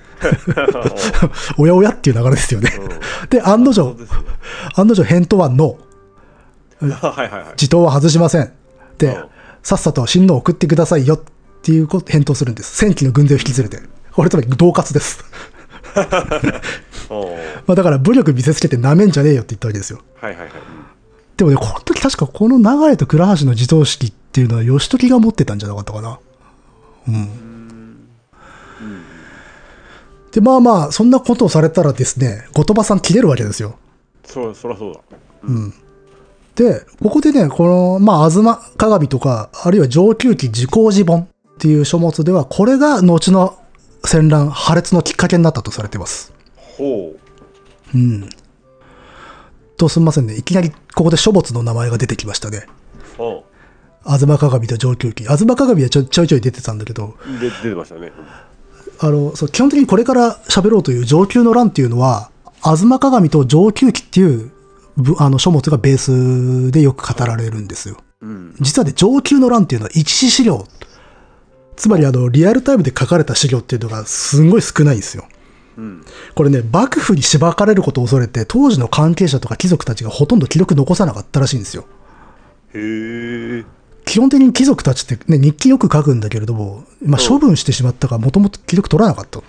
[1.57, 2.71] おやおやっていう流れですよね。
[3.29, 3.95] で、案の定
[4.75, 6.89] 案の定返答はノー。
[6.89, 7.57] はいはいはい。
[7.57, 8.51] 地頭は外しません。
[8.97, 9.25] でうん、
[9.61, 11.21] さっさと親王を送ってくださいよっ
[11.61, 12.77] ていうこと返答するんです。
[12.77, 13.83] 戦機の軍勢を引き連れて。
[14.13, 15.23] これつまり恫喝です。
[17.67, 19.99] まあだから武力見せつけて舐めんじゃねえよって言ったわけですよ。
[20.19, 20.51] はいはいはい。
[21.37, 26.19] でもね、この時確かこの流れと倉橋の自動式っていうのは義時が持ってたんじゃなかったかな。
[27.07, 27.43] うん。
[30.31, 33.77] で、まあまあ、そんなことをされたらですね、後鳥羽さん切れるわけですよ。
[34.25, 34.99] そう、そりゃそうだ。
[36.55, 41.27] で、ここでね、この、まあ、東鏡とか、あるいは上級記自公寺本っ
[41.57, 43.57] ていう書物では、これが後の
[44.05, 46.33] 戦乱、破裂のきっかけになったとされています。
[46.55, 47.97] ほう。
[47.97, 48.29] うん。
[49.77, 50.35] と、すみませんね。
[50.35, 52.67] いきなりここで書物の名前が出てきましたね。
[53.17, 53.43] ほ
[54.05, 55.23] 東鏡と上級記。
[55.23, 58.11] 東鏡はちょちょいちょい出てたんだけど、出てましたね。
[58.99, 62.29] あの、そう、基本的にこれから喋ろうという上級の乱っていうのは、
[62.63, 64.51] 東鏡と上級記っていう
[64.97, 67.97] ぶあの書物がベースでよく語られるんですよ。
[68.21, 68.55] うん。
[68.59, 70.65] 実はね、上級の乱っていうのは一次資料。
[71.75, 75.25] つまりあの、リアルタイムで書かれた資料っていうのがすんごい少ないんですよ。
[75.77, 76.05] うん。
[76.35, 81.85] これね、幕府にしばかれることを恐れて、当時の関係者とか貴族たちがほとんど記録残さなかったらしいんですよ。
[82.73, 83.65] へえ。
[84.05, 89.41] 基本的に貴族たちってね、日記よく書くんだけれども、まあ、うん処分してしまったから、もともと記録取らなかった。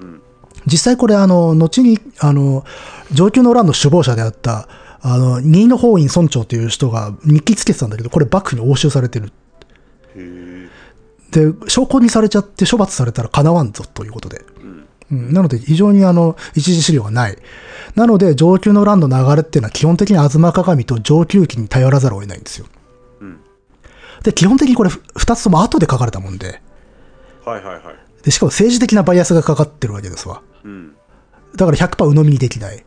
[0.00, 0.20] うん。
[0.66, 2.64] 実際これ、あの、後に、あの、
[3.12, 4.68] 上級の乱の首謀者であった、
[5.00, 9.32] あの、新野法院村長という人が日記つけてたんだけど、これ幕府に押収されてる。
[11.30, 14.44] で、証拠にされちゃって処罰されたら叶わんぞということで。
[15.10, 15.18] うん。
[15.18, 17.38] うんなので、非常にあの、一次資料がない。
[17.94, 22.66] なので、上級の乱の流れっていうのは基本的に東鏡と上級記に頼らざるを得ないんですよ。
[23.20, 23.40] うん。
[24.22, 26.60] で、基本的にこれ、二つとも後で書かれたもんで、
[27.44, 27.82] はいはいはい。
[28.24, 30.42] で、しかも政治的なバイアスがかかってるわけですわ。
[30.64, 30.94] うん。
[31.54, 32.84] だから100%鵜呑みにできない。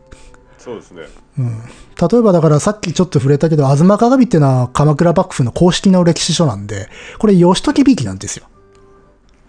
[0.57, 1.07] そうですね。
[1.37, 8.45] 例えばだからさっきちょっと触れたけど、東鏡っていうのは鎌倉幕府の公式の歴史書なんで、これ義時びいきなんですよ。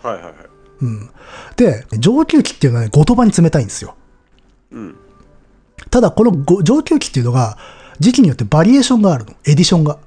[0.02, 0.34] はいはいはい。
[1.56, 3.94] で、上級期っていうのはね、後鳥羽に冷たいんですよ。
[4.72, 4.96] うん。
[5.90, 7.58] ただこのご上級期っていうのが、
[7.98, 9.32] 時期によってバリエーションがあるの。
[9.46, 9.98] エディションが。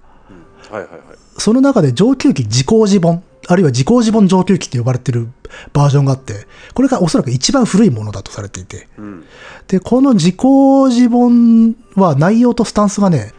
[0.70, 5.30] はいはいはいその中で上級期時効時本、あるいは時効時本上級期って呼ばれてる
[5.74, 8.88] バージョンがあって、これがおそらく一番古いものだとされていて。
[8.98, 9.24] うん
[9.68, 13.34] で、この時効時本は内容とスタンスがね、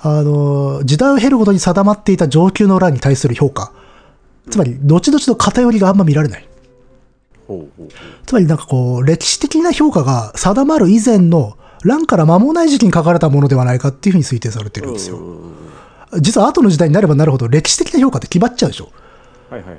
[0.00, 3.72] あの、時代を経るごとに定まっていた上級の欄に対する評価。
[4.50, 6.48] つまり、後々の偏りがあんま見られない。
[8.26, 15.18] つまりなんかこう、歴史的な評価が定まる以前の欄から間もない時期に書かれたものではないかっていうふうに推定されてるんですよ。
[16.18, 18.90] 実は後の時代になればなるほど歴史的な評価って決まっちゃうでしょ。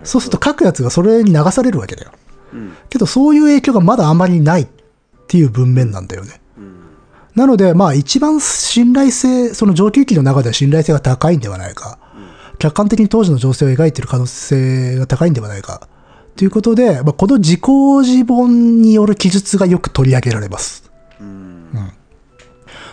[0.04, 2.12] そうすると書くやつがそれに流されるわけだよ。
[2.90, 4.68] けどそういう影響がまだあまりないっ
[5.28, 6.42] ていう文面なんだよね。
[7.36, 11.98] なので、まあ一番信頼性、その上級期の中では信頼性が高いんではないか。
[12.60, 15.88] 客観的に当時の情勢を描いている可能性が高いんではないか。
[16.36, 20.92] ということで、まあ、この時効時本による記述がよく取り上げられます。
[21.20, 21.92] うん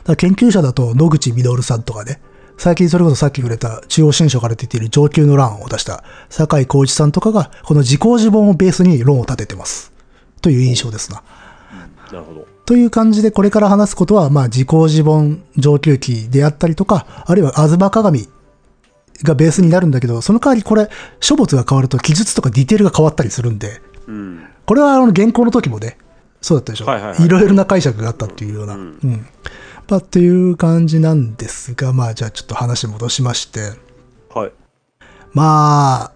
[0.04, 2.20] だ研究者だと野口実さんとかね、
[2.56, 9.92] 最近それこそさっき触れた中央新書から出ている上級の欄を出した酒井浩一さんとかが、この時効時本をベースに論を立ててます。
[10.40, 11.22] という印象ですな。
[12.10, 18.28] なるほどという感じで、これから話すことは、まあ、時効時本上級期であったりとか、あるいは吾妻鏡
[19.24, 20.88] がベースになるんだけど、その代わりこれ、
[21.20, 25.96] 書物が変わると記述とかディテールが変わったりするんで、うんこれはあの原稿の時もね、
[26.42, 26.86] そうだったでしょ。
[26.86, 28.74] はいはいはいろいろな解釈があったっていうような。
[28.74, 29.26] ううんん。
[29.88, 33.72] まあ、っていう感じなんですが、まあ、じゃあちょっと話戻しまして、
[34.34, 34.52] はい
[35.32, 36.12] まあ、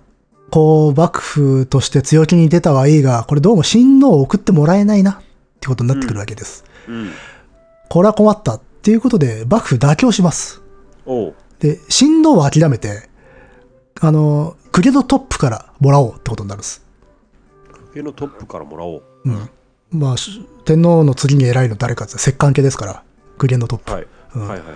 [0.51, 5.17] こう、幕府として強気に出たはいいが、これどうも親王を送ってもらえないなっ
[5.61, 6.65] てことになってくるわけです。
[6.89, 7.11] うん
[7.89, 10.63] これは困ったっていうことで、幕府妥協します。
[11.05, 13.09] おうで、親王は諦めて、
[14.01, 16.85] あの、公家のトップからもらおうってことになるんです。
[17.95, 19.51] 家のトップからもらおううん。
[19.93, 23.05] まあ、し天皇の次に偉いの誰かって摂関家ですから、
[23.39, 23.93] 公家のトップ。
[23.93, 24.67] はいうんはいはい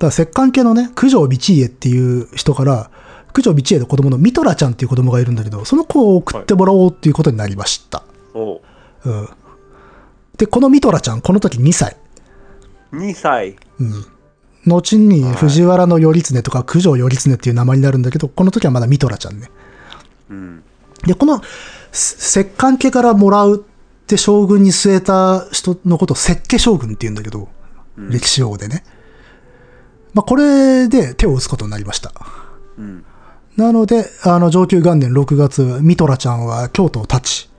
[0.00, 2.90] だから摂関家のね、九条道家っていう人から、
[3.34, 8.02] 九条道家の子供のミトラちゃんっていう子供がいるんだけど、その子を送ってもらおうっていうことになりました。
[8.32, 8.60] おう
[9.04, 9.28] うん。
[10.38, 11.98] で、このミトラちゃん、この時2歳。
[12.94, 14.06] 2歳うん。
[14.66, 19.50] 後に藤原の頼経とか九条頼経っていう名前になるんだけど、この時はまだミトラちゃんね。
[20.30, 20.62] うん
[21.06, 21.40] で、この
[21.92, 27.48] せ摂関家からもらうって将軍に据えた人のことを摂家将軍って言うんだけど、
[27.96, 28.84] 歴史用語でね。
[30.12, 32.12] まあ、これで手を打つことになりました。
[32.78, 33.04] うん
[33.56, 37.50] なので、あの、上級元年6月、ミトラちゃんは京都を立ち、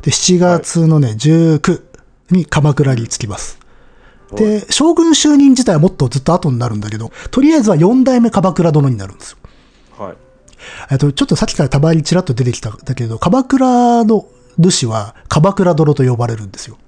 [0.00, 1.82] で、7月のね、19
[2.30, 3.58] に鎌倉に着きます。
[4.36, 9.38] で、将軍就任自体はもっとずっと後になるんだけど、とりあえずは4代目鎌倉殿になるんですよ。
[9.98, 10.16] はい
[10.90, 14.26] えっと、ちょっとさっきからたまにちらっと出てきたんだけど、鎌倉の
[14.58, 16.78] 主は鎌倉殿と呼ばれるんですよ。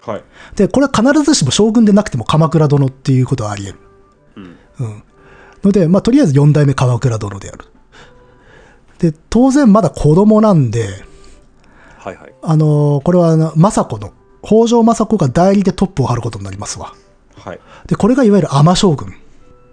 [0.00, 0.24] はい
[0.54, 3.80] で、これは必ずしも将軍でなくても鎌倉殿っていうことはあり得る。
[4.36, 5.02] うんうん。
[5.64, 7.64] ので、まあ、とりあえず4代目鎌倉殿である。
[8.98, 11.04] で、当然まだ子供なんで、
[11.98, 14.12] はいはいあのーこれは政子の、
[14.46, 16.94] 北条政子が代理でトップを張ることになりますわ。
[17.36, 19.14] はいで、これがいわゆる天将軍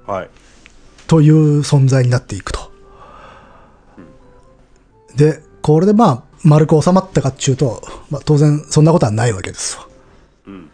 [0.08, 0.30] はい
[1.06, 2.72] という存在になっていくと。
[5.16, 9.88] で、これでまあ、丸く収まったかっていうと、まあ、当然そんなことはないわけですわ。
[10.48, 10.70] うん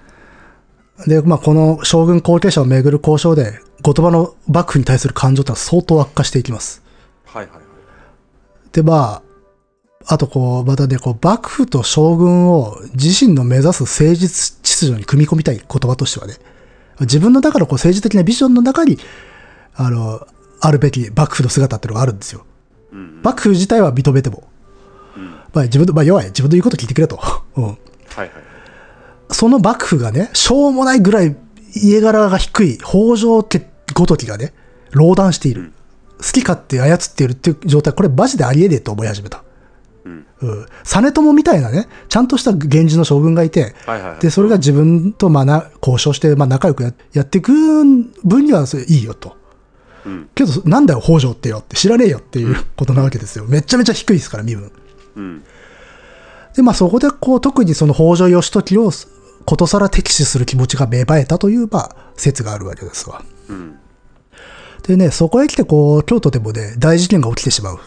[1.07, 6.81] で、まあ、この将軍後継者をめぐる交渉で、後鳥羽の幕府に対する感情とは相当悪化していきます。
[7.26, 7.63] はいはいはい
[8.71, 9.28] で、まあ、
[10.11, 16.34] あとこう、またね、こう、幕府と将軍を自身の目指す政治秩序に組み込みたい言葉としてはね、
[17.02, 18.98] 自分の中のこう政治的なビジョンの中に、
[19.76, 20.26] あの、
[20.61, 22.44] あるべき幕府の姿っていうのがあるんですよ。
[22.91, 24.48] うん幕府自体は認めても、
[25.15, 27.19] うんまあ自分の、まあ弱い、自分の言うこと聞いてくれと。
[27.56, 27.64] うん。
[27.65, 27.76] はい
[28.18, 28.30] はい
[29.31, 31.38] その幕府がね、しょうもないぐらい
[31.76, 33.64] 家柄が低い北条家
[33.94, 34.53] ごときがね、
[34.90, 35.72] 浪談している。
[36.18, 39.44] 好き勝手操っているっていう状態、これマジでありえねえと思い始めた。
[40.05, 40.65] うんうん。
[40.84, 47.51] 実朝みたいなね、ちゃんとした源氏の将軍がいて、はいはいはいで、それが自分とまあな交渉して、まあ仲良くややっていく
[48.23, 49.38] 分にはそれいいよと。
[50.05, 53.45] うんけど、なんだよ、北条ってよって知らねえよっていうことなわけですよ。
[53.47, 54.71] めちゃめちゃ低いですから、身分。
[55.17, 55.43] うん
[56.55, 58.91] で、まあそこでこう、特にその北条義時を
[59.45, 63.23] ことさら敵視する気持ちが芽生えたという、まあ、説があるわけですわ。
[63.49, 63.80] うん
[64.84, 67.80] でね、そこへ来てこう、京都でもね、大事件が起きてしまう。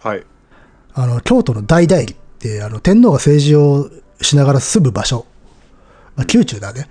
[0.00, 0.24] はい
[1.00, 3.88] あの、京都の大代理って、あの、天皇が政治を
[4.20, 5.26] しながら住む場所。
[6.16, 6.88] まあ、宮中だね。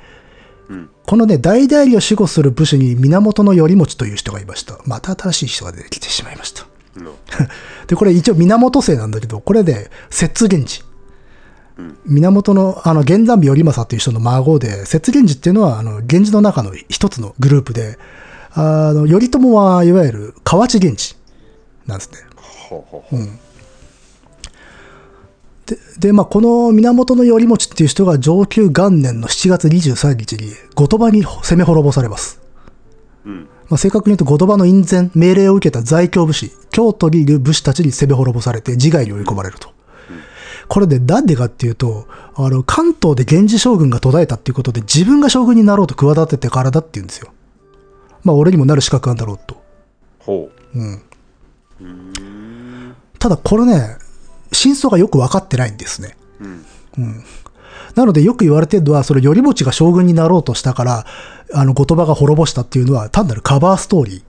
[0.69, 4.77] うんこのね、大代理を守護する武士に源頼持という人がいました。
[4.85, 6.65] また新しい人が出てきてしまいました。
[6.97, 7.15] の
[7.87, 10.83] で、これ一応源姓なんだけど、これで、摂津源氏。
[11.77, 17.97] うん源の、あの、源山美頼政っていう人の孫で、摂源氏っていうのは、あの、源氏の中の一つのグループで、
[18.51, 21.15] あの、頼朝はいわゆる河内源氏
[21.85, 22.19] なんですね。
[22.69, 23.29] ほうほうほうで、
[25.99, 32.39] でまあ、この源頼持っていう人が上級元年の7月23日に後鳥羽に攻め滅ぼされます。
[33.25, 39.75] うんまあ、正確に言うと後鳥羽の院宣、命令を受けた在京武士、京都にいる武士たちに攻め滅ぼされて自害に追い込まれると。
[40.67, 47.31] これでなんでかっていうと、あの、関東で源氏将軍が途絶えたっていうことで自分が将軍になろうと企ててからだって言うんですよ。
[48.23, 49.61] まあ、俺にもなる資格なんだろうと。
[50.19, 51.01] ほうん。
[51.81, 53.97] うんただこれね、
[54.51, 56.15] 真相がよく分かってないんですね。
[56.39, 56.65] うん
[57.95, 61.05] なのでよく言われてるのは、それ頼持が将軍になろうとしたから、
[61.51, 64.23] あの、後鳥羽が滅ぼしたっていうのは単なるカバーストーリ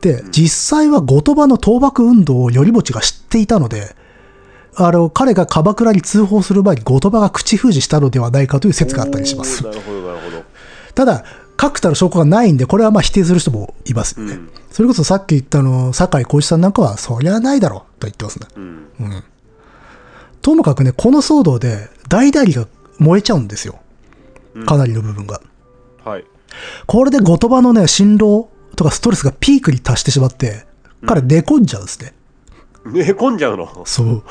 [0.00, 0.02] ー。
[0.02, 3.94] で、実際は後鳥羽の倒幕運動を頼持が知っていたので、
[4.74, 10.44] あの、彼が鎌倉に通報する前に後鳥羽が口封じしたのではないかという説があったりしますなるほどなるほど
[10.94, 11.24] ただ、
[11.56, 14.32] 確たる証拠がないんで、これはまあ否定する人もいますよね。
[14.34, 18.48] うんそれこそさっき言ったあの、酒井浩一さんなんかは、そりゃないだろうと言ってますね。
[18.56, 18.88] うん
[20.44, 22.68] ともかくね、この騒動で大々が
[22.98, 23.80] 燃えちゃうんですよ。
[24.66, 25.40] かなりの部分が。
[26.04, 26.24] はい
[26.86, 30.66] これで後鳥羽のね、心労とかストレスがピークに達してしまって、
[31.06, 32.14] 彼寝込んじゃうんですね。
[32.84, 33.82] 寝込んじゃうの？
[33.86, 34.22] そう。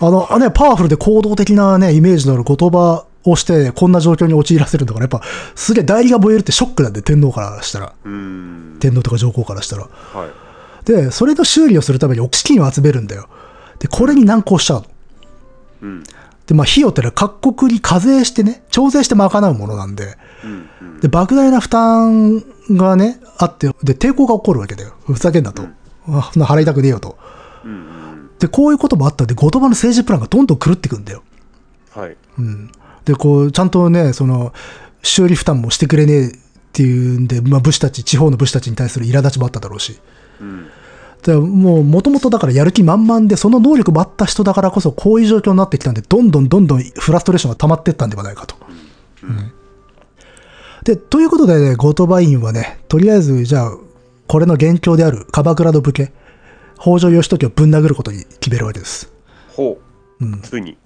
[0.00, 5.22] あの、ね、パワフルで行動的なね、イメージのある言葉をして、こんな状況に陥らせるんだから、やっぱ、
[5.54, 7.94] すげえ代理が燃えるってショックなんで、天皇からしたら。
[8.04, 9.84] うん天皇とか上皇からしたら。
[9.84, 9.88] は
[10.26, 10.30] い
[10.84, 13.28] で、それの修理をするために資金を集めるんだよ。
[13.78, 14.86] で、これに難航しちゃうの。
[15.82, 16.04] うん
[16.46, 22.42] で、まあ、費用ってのは各国に課税してね、徴税して賄うものなんで、うんうんで、莫大な負担
[22.72, 24.94] がね、あって、で、抵抗が起こるわけだよ。
[25.06, 25.62] ふざけんなと。
[26.08, 27.16] あそんな払いたくねえよと。
[27.64, 31.22] うんうんで、こういうこともあったんで、後鳥羽の政治プランがどんどん狂ってくんだよ。
[31.90, 32.72] はいうん。
[33.04, 34.52] で、こう、ちゃんとね、その、
[35.04, 36.32] 修理負担もしてくれねえっ
[36.72, 40.00] ていうんで、まあ、武士たち、地方の武士たちに対する苛立ちもあっただろうし。
[40.40, 40.70] うんで
[41.28, 48.54] もう、もともとだからやる気満々で、その能力もあった人だからこそ、こういう状況になってきたんで、どんどんどんどんフラストレーションが溜まっていったんではないかと。
[49.22, 49.52] うん
[50.84, 53.76] で、ということでね、後鳥羽院はね、とりあえず、じゃあ、
[54.26, 56.12] これの元凶である鎌倉の武家、
[56.80, 59.12] 北条義時をぶん殴ることに決めるわけです。
[59.54, 59.78] ほ
[60.20, 60.40] ううん。
[60.40, 60.78] ついに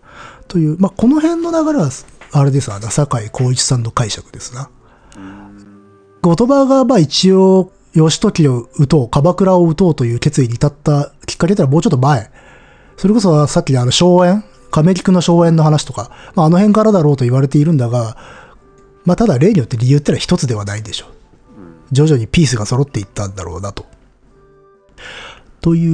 [0.48, 1.90] という、まあ、この辺の流れは、
[2.32, 4.68] あれですわな、酒井光一さんの解釈ですな。
[6.22, 12.30] 後鳥羽が、まあ一応、義時を撃とう、鎌倉を撃とうという決意に至ったきっかけってのはもうちょっと前。
[12.96, 18.16] それこそさっきのあの荘園、亀菊の荘園の話とか、まああの辺からだろうと言われているんだが、
[19.04, 21.08] まあただ例によって理由ってのは一つではないんでしょう。
[21.92, 23.86] 徐々にピースが揃っていったんだろうなと。
[25.60, 25.86] とい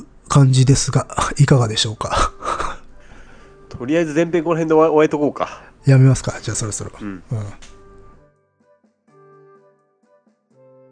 [0.00, 1.06] う感じですが、
[1.38, 2.32] いかがでしょうか？
[3.70, 6.34] とりあえず前編この辺で終わ終えとこうかやめますか？
[6.42, 6.90] じゃあそろそろ。
[7.00, 7.38] うんうん